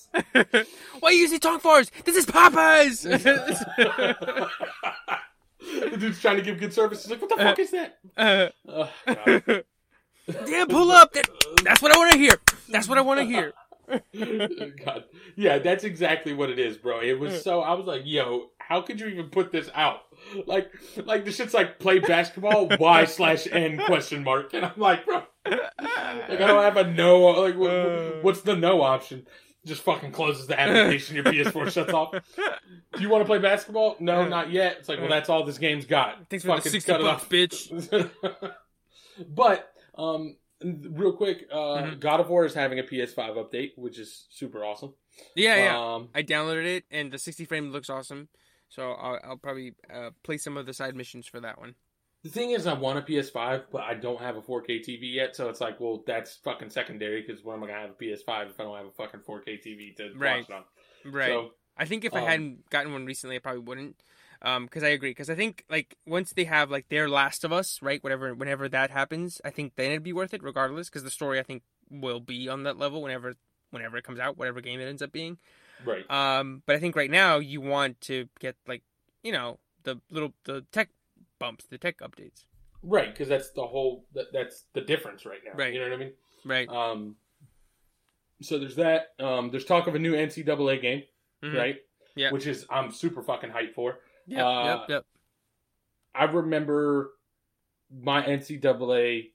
[0.99, 1.91] why you using tongue farts?
[2.05, 3.03] This is Popeyes.
[5.91, 7.03] the dude's trying to give good service.
[7.03, 7.97] He's like, what the fuck is that?
[8.15, 9.63] uh, Oh, God.
[10.45, 11.11] damn, pull up.
[11.13, 11.27] That,
[11.63, 12.33] that's what I want to hear.
[12.69, 13.53] That's what I want to hear.
[14.85, 15.03] God.
[15.35, 17.01] Yeah, that's exactly what it is, bro.
[17.01, 20.01] It was so I was like, yo, how could you even put this out?
[20.45, 20.71] Like
[21.05, 24.53] like the shit's like play basketball Y slash N question mark.
[24.53, 25.61] And I'm like, bro like
[26.41, 28.11] I don't have a no like what, Uh.
[28.21, 29.25] what's the no option?
[29.65, 32.11] Just fucking closes the application, your PS4 shuts off.
[32.11, 33.97] Do you want to play basketball?
[33.99, 34.77] No, not yet.
[34.79, 36.29] It's like, well, that's all this game's got.
[36.29, 37.29] Thanks for the Fucking sixty cut it bucks, off.
[37.29, 38.09] bitch.
[39.29, 41.99] but um, real quick, uh, Mhm.
[41.99, 44.93] God of War is having a PS5 update, which is super awesome.
[45.35, 45.95] Yeah, yeah.
[45.95, 48.29] Um, I downloaded it, and the sixty frame looks awesome.
[48.69, 51.75] So I'll, I'll probably uh, play some of the side missions for that one.
[52.23, 55.35] the thing is, I want a PS5, but I don't have a 4K TV yet,
[55.35, 58.49] so it's like, well, that's fucking secondary because when am I gonna have a PS5
[58.49, 60.39] if I don't have a fucking 4K TV to Right.
[60.39, 60.63] watch it on?
[61.11, 61.29] Right.
[61.29, 64.03] So, I think if I Um, hadn't gotten one recently, I probably wouldn't.
[64.41, 65.11] Um, because I agree.
[65.11, 68.03] Because I think like once they have like their Last of Us, right?
[68.03, 70.89] Whatever, whenever that happens, I think then it'd be worth it, regardless.
[70.89, 73.35] Because the story, I think, will be on that level whenever,
[73.71, 75.37] whenever it comes out, whatever game it ends up being.
[75.85, 76.09] Right.
[76.09, 78.83] Um, but I think right now you want to get like,
[79.23, 80.89] you know, the little the tech
[81.39, 82.45] bumps, the tech updates,
[82.83, 85.51] Right, because that's the whole that, that's the difference right now.
[85.55, 85.73] Right.
[85.73, 86.13] You know what I mean?
[86.45, 86.69] right?
[86.69, 87.15] Um,
[88.41, 89.13] so there's that.
[89.19, 91.03] Um, there's talk of a new NCAA game,
[91.43, 91.55] Mhm.
[91.57, 91.77] right?
[92.15, 92.31] Yeah.
[92.31, 93.99] Which is I'm super fucking hyped for.
[94.27, 95.05] Yep, uh, yep, yep.
[96.15, 97.13] I remember
[97.91, 99.31] my NCAA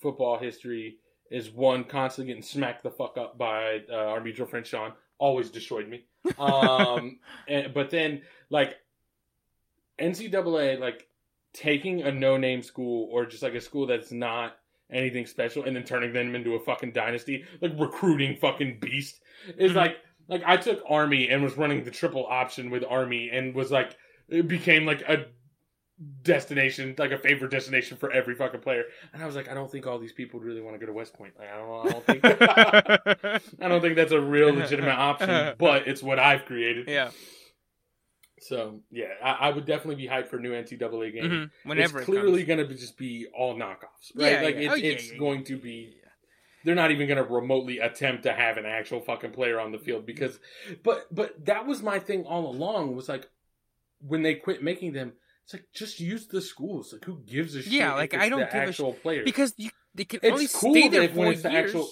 [0.00, 0.96] football history
[1.30, 4.92] is one constantly getting smacked the fuck up by uh, our mutual friend Sean.
[5.22, 6.04] Always destroyed me.
[6.36, 8.76] Um, and, but then like
[10.00, 11.06] NCAA, like
[11.52, 14.56] taking a no-name school or just like a school that's not
[14.90, 19.20] anything special and then turning them into a fucking dynasty, like recruiting fucking beast,
[19.56, 19.76] is Mhm.
[19.76, 19.96] like
[20.28, 23.96] like I took Army and was running the triple option with Army and was like
[24.28, 25.26] it became like a
[26.22, 28.84] destination, like a favorite destination for every fucking player.
[29.12, 30.86] And I was like, I don't think all these people would really want to go
[30.86, 31.34] to West Point.
[31.38, 32.24] Like, I don't, I don't think,
[33.62, 35.54] I don't think that's a real legitimate option.
[35.58, 36.88] But it's what I've created.
[36.88, 37.10] yeah.
[38.40, 41.30] So yeah, I, I would definitely be hyped for a new NCAA game.
[41.62, 44.32] hmm Whenever it's it clearly going to just be all knockoffs, right?
[44.32, 44.60] Yeah, like yeah.
[44.62, 45.96] it's, Oh, yeah, it's going to be.
[46.64, 49.78] They're not even going to remotely attempt to have an actual fucking player on the
[49.78, 50.38] field because,
[50.82, 53.28] but but that was my thing all along was like,
[54.00, 55.12] when they quit making them,
[55.44, 56.92] it's like just use the schools.
[56.92, 57.72] Like who gives a shit?
[57.72, 60.32] Yeah, like, I don't the give a sh- actual players because you they can It's
[60.32, 61.34] only cool stay there that for when years.
[61.38, 61.88] it's the actual-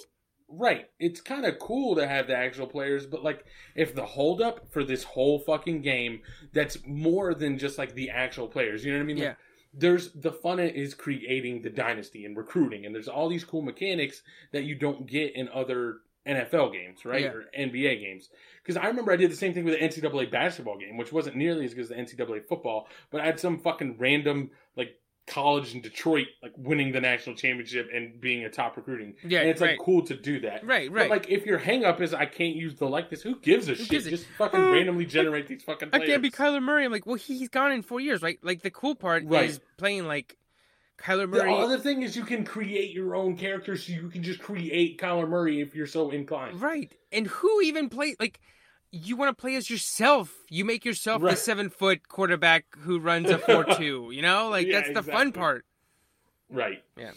[0.53, 0.87] Right.
[0.99, 3.45] It's kind of cool to have the actual players, but like
[3.77, 6.23] if the holdup for this whole fucking game
[6.53, 9.17] that's more than just like the actual players, you know what I mean?
[9.19, 9.35] Like, Yeah.
[9.73, 14.23] There's the fun is creating the dynasty and recruiting, and there's all these cool mechanics
[14.51, 15.99] that you don't get in other
[16.31, 17.23] NFL games, right?
[17.23, 17.29] Yeah.
[17.33, 18.29] Or NBA games.
[18.63, 21.37] Because I remember I did the same thing with the NCAA basketball game, which wasn't
[21.37, 24.97] nearly as good as the NCAA football, but I had some fucking random like
[25.27, 29.15] college in Detroit like winning the national championship and being a top recruiting.
[29.23, 29.79] Yeah, and it's right.
[29.79, 30.67] like cool to do that.
[30.67, 31.11] Right, But right.
[31.11, 33.77] like if your hang up is I can't use the likeness, who gives a Who
[33.85, 33.89] shit?
[33.91, 36.85] gives Just fucking Uh, randomly generate these fucking I can't be Kyler Murray.
[36.85, 38.39] I'm like, well, he's gone in four years, right?
[38.43, 39.49] Like the cool part Right.
[39.51, 40.37] is playing like
[41.03, 44.39] Kyler the other thing is you can create your own characters, so you can just
[44.41, 46.61] create Kyler Murray if you're so inclined.
[46.61, 46.93] Right.
[47.11, 48.39] And who even play like
[48.93, 50.35] you want to play as yourself.
[50.51, 51.31] You make yourself Right.
[51.31, 54.49] the seven foot quarterback who runs a four two, you know?
[54.51, 55.65] Like Yeah, that's the fun part.
[56.51, 56.83] Right.
[56.99, 57.13] Yeah.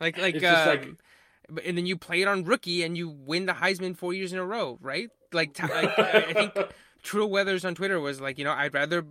[0.00, 3.46] Like like It's um, like- and then you play it on rookie and you win
[3.46, 5.10] the Heisman four years in a row, right?
[5.32, 6.54] Like, t- like I think
[7.02, 9.04] True Weathers on Twitter was like, you know, I'd rather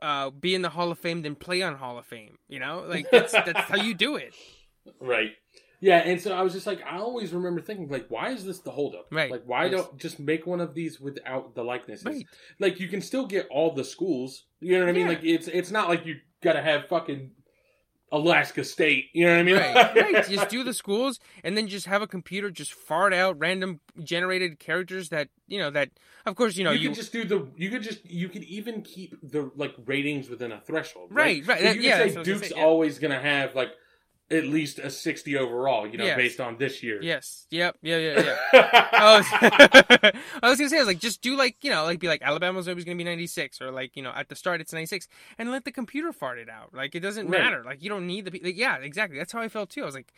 [0.00, 2.36] uh, be in the Hall of Fame than play on Hall of Fame.
[2.48, 4.34] You know, like that's that's how you do it.
[5.00, 5.30] Right.
[5.80, 8.58] Yeah, and so I was just like, I always remember thinking, like, why is this
[8.58, 9.06] the holdup?
[9.12, 9.30] Right.
[9.30, 9.72] Like, why Yes.
[9.72, 12.04] don't just make one of these without the likenesses?
[12.04, 12.26] Right.
[12.58, 14.46] Like, you can still get all the schools.
[14.60, 15.02] You know what I mean?
[15.06, 15.08] Yeah.
[15.14, 17.30] Like, it's it's not like you got to have fucking
[18.12, 19.06] Alaska State.
[19.14, 19.56] You know what I mean?
[19.56, 20.28] right, right.
[20.28, 24.58] Just do the schools, and then just have a computer just fart out random generated
[24.58, 25.90] characters that you know that.
[26.26, 26.88] Of course, you know you, you.
[26.90, 27.48] could just do the.
[27.56, 28.04] You could just.
[28.08, 31.08] You could even keep the like ratings within a threshold.
[31.10, 32.64] Right, right, So you yeah, could that's say what I was gonna Duke's say, yeah.
[32.64, 33.70] always gonna have like
[34.32, 35.86] at least a sixty overall.
[35.86, 36.16] You know, Yes.
[36.16, 37.00] based on this year.
[37.02, 37.46] yes.
[37.50, 37.76] Yep.
[37.82, 37.98] Yeah.
[37.98, 38.36] Yeah.
[38.52, 38.88] Yeah.
[38.92, 39.26] I was,
[40.42, 42.22] I was gonna say, I was like, just do like you know, like be like
[42.22, 44.86] Alabama's always gonna be ninety six, or like you know, at the start it's ninety
[44.86, 45.06] six,
[45.38, 46.72] and let the computer fart it out.
[46.74, 47.40] Like it doesn't Right.
[47.42, 47.62] matter.
[47.64, 48.40] Like you don't need the.
[48.42, 49.18] Like, yeah, exactly.
[49.18, 49.82] That's how I felt too.
[49.82, 50.12] I was like,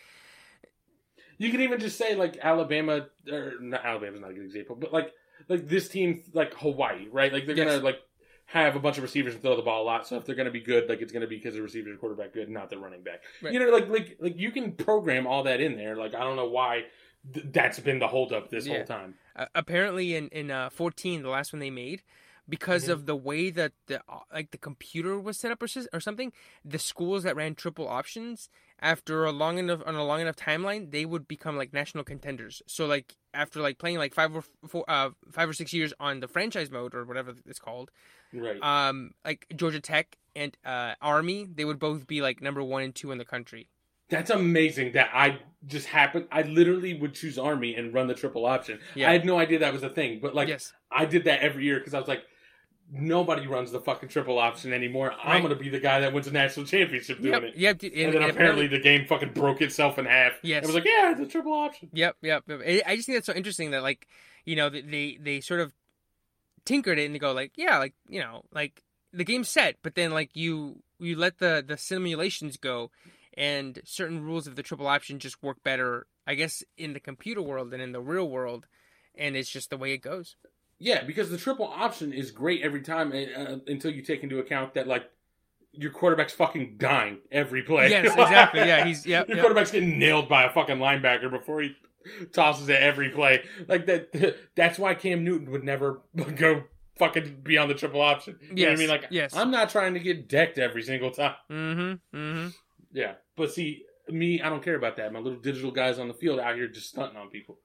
[1.38, 4.92] You can even just say like Alabama or not Alabama's not a good example, but
[4.92, 5.12] like
[5.48, 7.32] like this team like Hawaii, right?
[7.32, 7.66] Like they're Yes.
[7.72, 7.98] gonna like
[8.62, 10.06] have a bunch of receivers and throw the ball a lot.
[10.06, 12.32] So if they're gonna be good, like it's gonna be because the receivers and quarterback
[12.32, 13.22] good, not the running back.
[13.42, 13.52] Right.
[13.52, 15.96] You know, like like like you can program all that in there.
[15.96, 16.84] Like I don't know why
[17.32, 18.76] th- that's been the holdup this Yeah.
[18.78, 19.14] whole time.
[19.36, 22.02] uh, apparently in in uh, 14 the last one they made
[22.48, 22.90] because Mhm.
[22.92, 26.32] of the way that the uh, like the computer was set up or, or something
[26.64, 28.48] the schools that ran triple options
[28.80, 32.62] after a long enough on a long enough timeline they would become like national contenders
[32.66, 36.20] so like after like playing like five or four uh five or six years on
[36.20, 37.90] the franchise mode or whatever it's called
[38.32, 38.60] Right.
[38.62, 42.94] um like georgia tech and uh army they would both be like number one and
[42.94, 43.68] two in the country
[44.08, 46.26] That's amazing that I just happened.
[46.30, 48.78] I literally would choose Army and run the triple option.
[48.94, 49.08] Yeah.
[49.08, 51.64] I had no idea that was a thing, but like yes I did that every
[51.64, 52.22] year because I was like,
[52.90, 55.12] nobody runs the fucking triple option anymore.
[55.12, 55.42] I'm Right.
[55.42, 57.56] gonna be the guy that wins a national championship doing yep it.
[57.56, 60.32] yep dude, And, then and apparently the game fucking broke itself in half.
[60.42, 60.64] Yes.
[60.64, 61.88] it was like, yeah, it's a triple option.
[61.92, 62.44] Yep, yep.
[62.46, 62.60] yep.
[62.66, 64.06] I I just think that's so interesting that like,
[64.44, 65.72] you know, they they sort of
[66.64, 68.82] tinkered it and they go like, yeah, like you know, like
[69.12, 72.90] the game's set, but then like you you let the the simulations go,
[73.36, 77.42] and certain rules of the triple option just work better, I guess, in the computer
[77.42, 78.66] world than in the real world,
[79.14, 80.36] and it's just the way it goes.
[80.78, 84.74] Yeah, because the triple option is great every time uh, until you take into account
[84.74, 85.10] that like
[85.72, 87.90] your quarterback's fucking dying every play.
[87.90, 88.60] Yes, exactly.
[88.60, 89.28] Yeah, he's yep.
[89.28, 89.44] your yep.
[89.44, 91.76] quarterback's getting nailed by a fucking linebacker before he
[92.32, 93.44] tosses it every play.
[93.68, 94.36] Like that.
[94.56, 96.02] That's why Cam Newton would never
[96.36, 96.64] go
[96.98, 98.38] fucking be on the triple option.
[98.54, 98.88] You know what I mean?
[98.88, 99.34] Like, yes.
[99.34, 101.34] I'm not trying to get decked every single time.
[101.50, 102.16] Mm-hmm.
[102.16, 102.48] Mm-hmm.
[102.92, 105.12] Yeah, but see, me, I don't care about that.
[105.12, 107.58] My little digital guys on the field out here just stunting on people.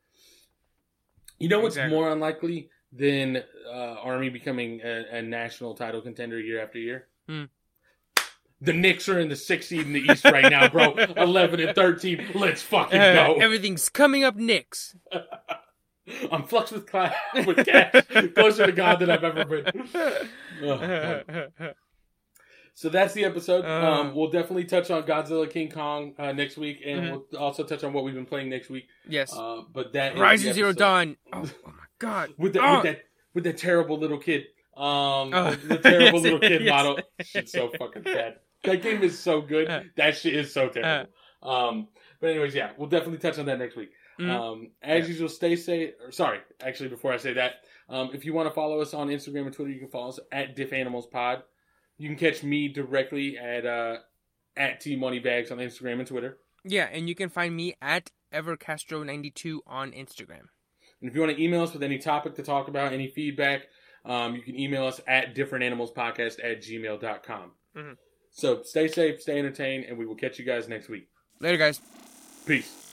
[1.37, 1.95] You know what's Exactly.
[1.95, 7.07] more unlikely than uh, Army becoming a, a national title contender year after year?
[7.27, 7.43] Hmm.
[8.61, 10.93] The Knicks are in the sixth seed in the East right now, bro.
[11.17, 12.25] Eleven and thirteen.
[12.35, 13.35] Let's fucking Uh, go.
[13.35, 14.95] everything's coming up next.
[16.31, 17.13] I'm flux with, cla-
[17.45, 17.93] with cash,
[18.33, 19.87] closer to God than I've ever been.
[20.63, 21.21] Oh,
[22.73, 23.63] So that's the episode.
[23.65, 23.91] Uh.
[23.91, 27.11] um, we'll definitely touch on Godzilla King Kong uh, next week, and Mhm.
[27.31, 28.87] we'll also touch on what we've been playing next week.
[29.07, 29.33] yes.
[29.35, 30.71] Uh, but that Horizon Zero.
[30.73, 31.17] Dawn.
[31.31, 31.49] Oh,
[31.99, 32.33] god.
[32.37, 32.75] with that Oh.
[32.75, 33.01] with that
[33.33, 34.43] with that terrible little kid.
[34.75, 35.55] Um, Oh.
[35.67, 36.69] the terrible Yes, little kid yes.
[36.69, 36.99] model.
[37.21, 38.35] Shit's so fucking bad.
[38.63, 39.69] That game is so good.
[39.69, 39.83] Uh.
[39.97, 41.11] that shit is so terrible.
[41.43, 41.87] um,
[42.19, 43.91] but anyways, yeah, we'll definitely touch on that next week.
[44.19, 44.29] Mhm.
[44.29, 45.11] Um, as Yeah.
[45.13, 45.93] usual, stay safe.
[46.03, 47.53] Or, sorry, actually, before I say that,
[47.87, 50.19] um, if you want to follow us on Instagram and Twitter, you can follow us
[50.31, 51.43] at Diff Animals Pod.
[51.97, 53.97] You can catch me directly at uh,
[54.57, 56.37] at T Moneybags on Instagram and Twitter.
[56.65, 60.47] Yeah, and you can find me at evercastro92 on Instagram.
[61.01, 63.63] And if you want to email us with any topic to talk about, any feedback,
[64.05, 67.51] um, you can email us at differentanimalspodcast at gmail.com.
[67.75, 67.97] Mhm.
[68.31, 71.07] So stay safe, stay entertained, and we will catch you guys next week.
[71.39, 71.81] Later, guys.
[72.45, 72.88] Peace.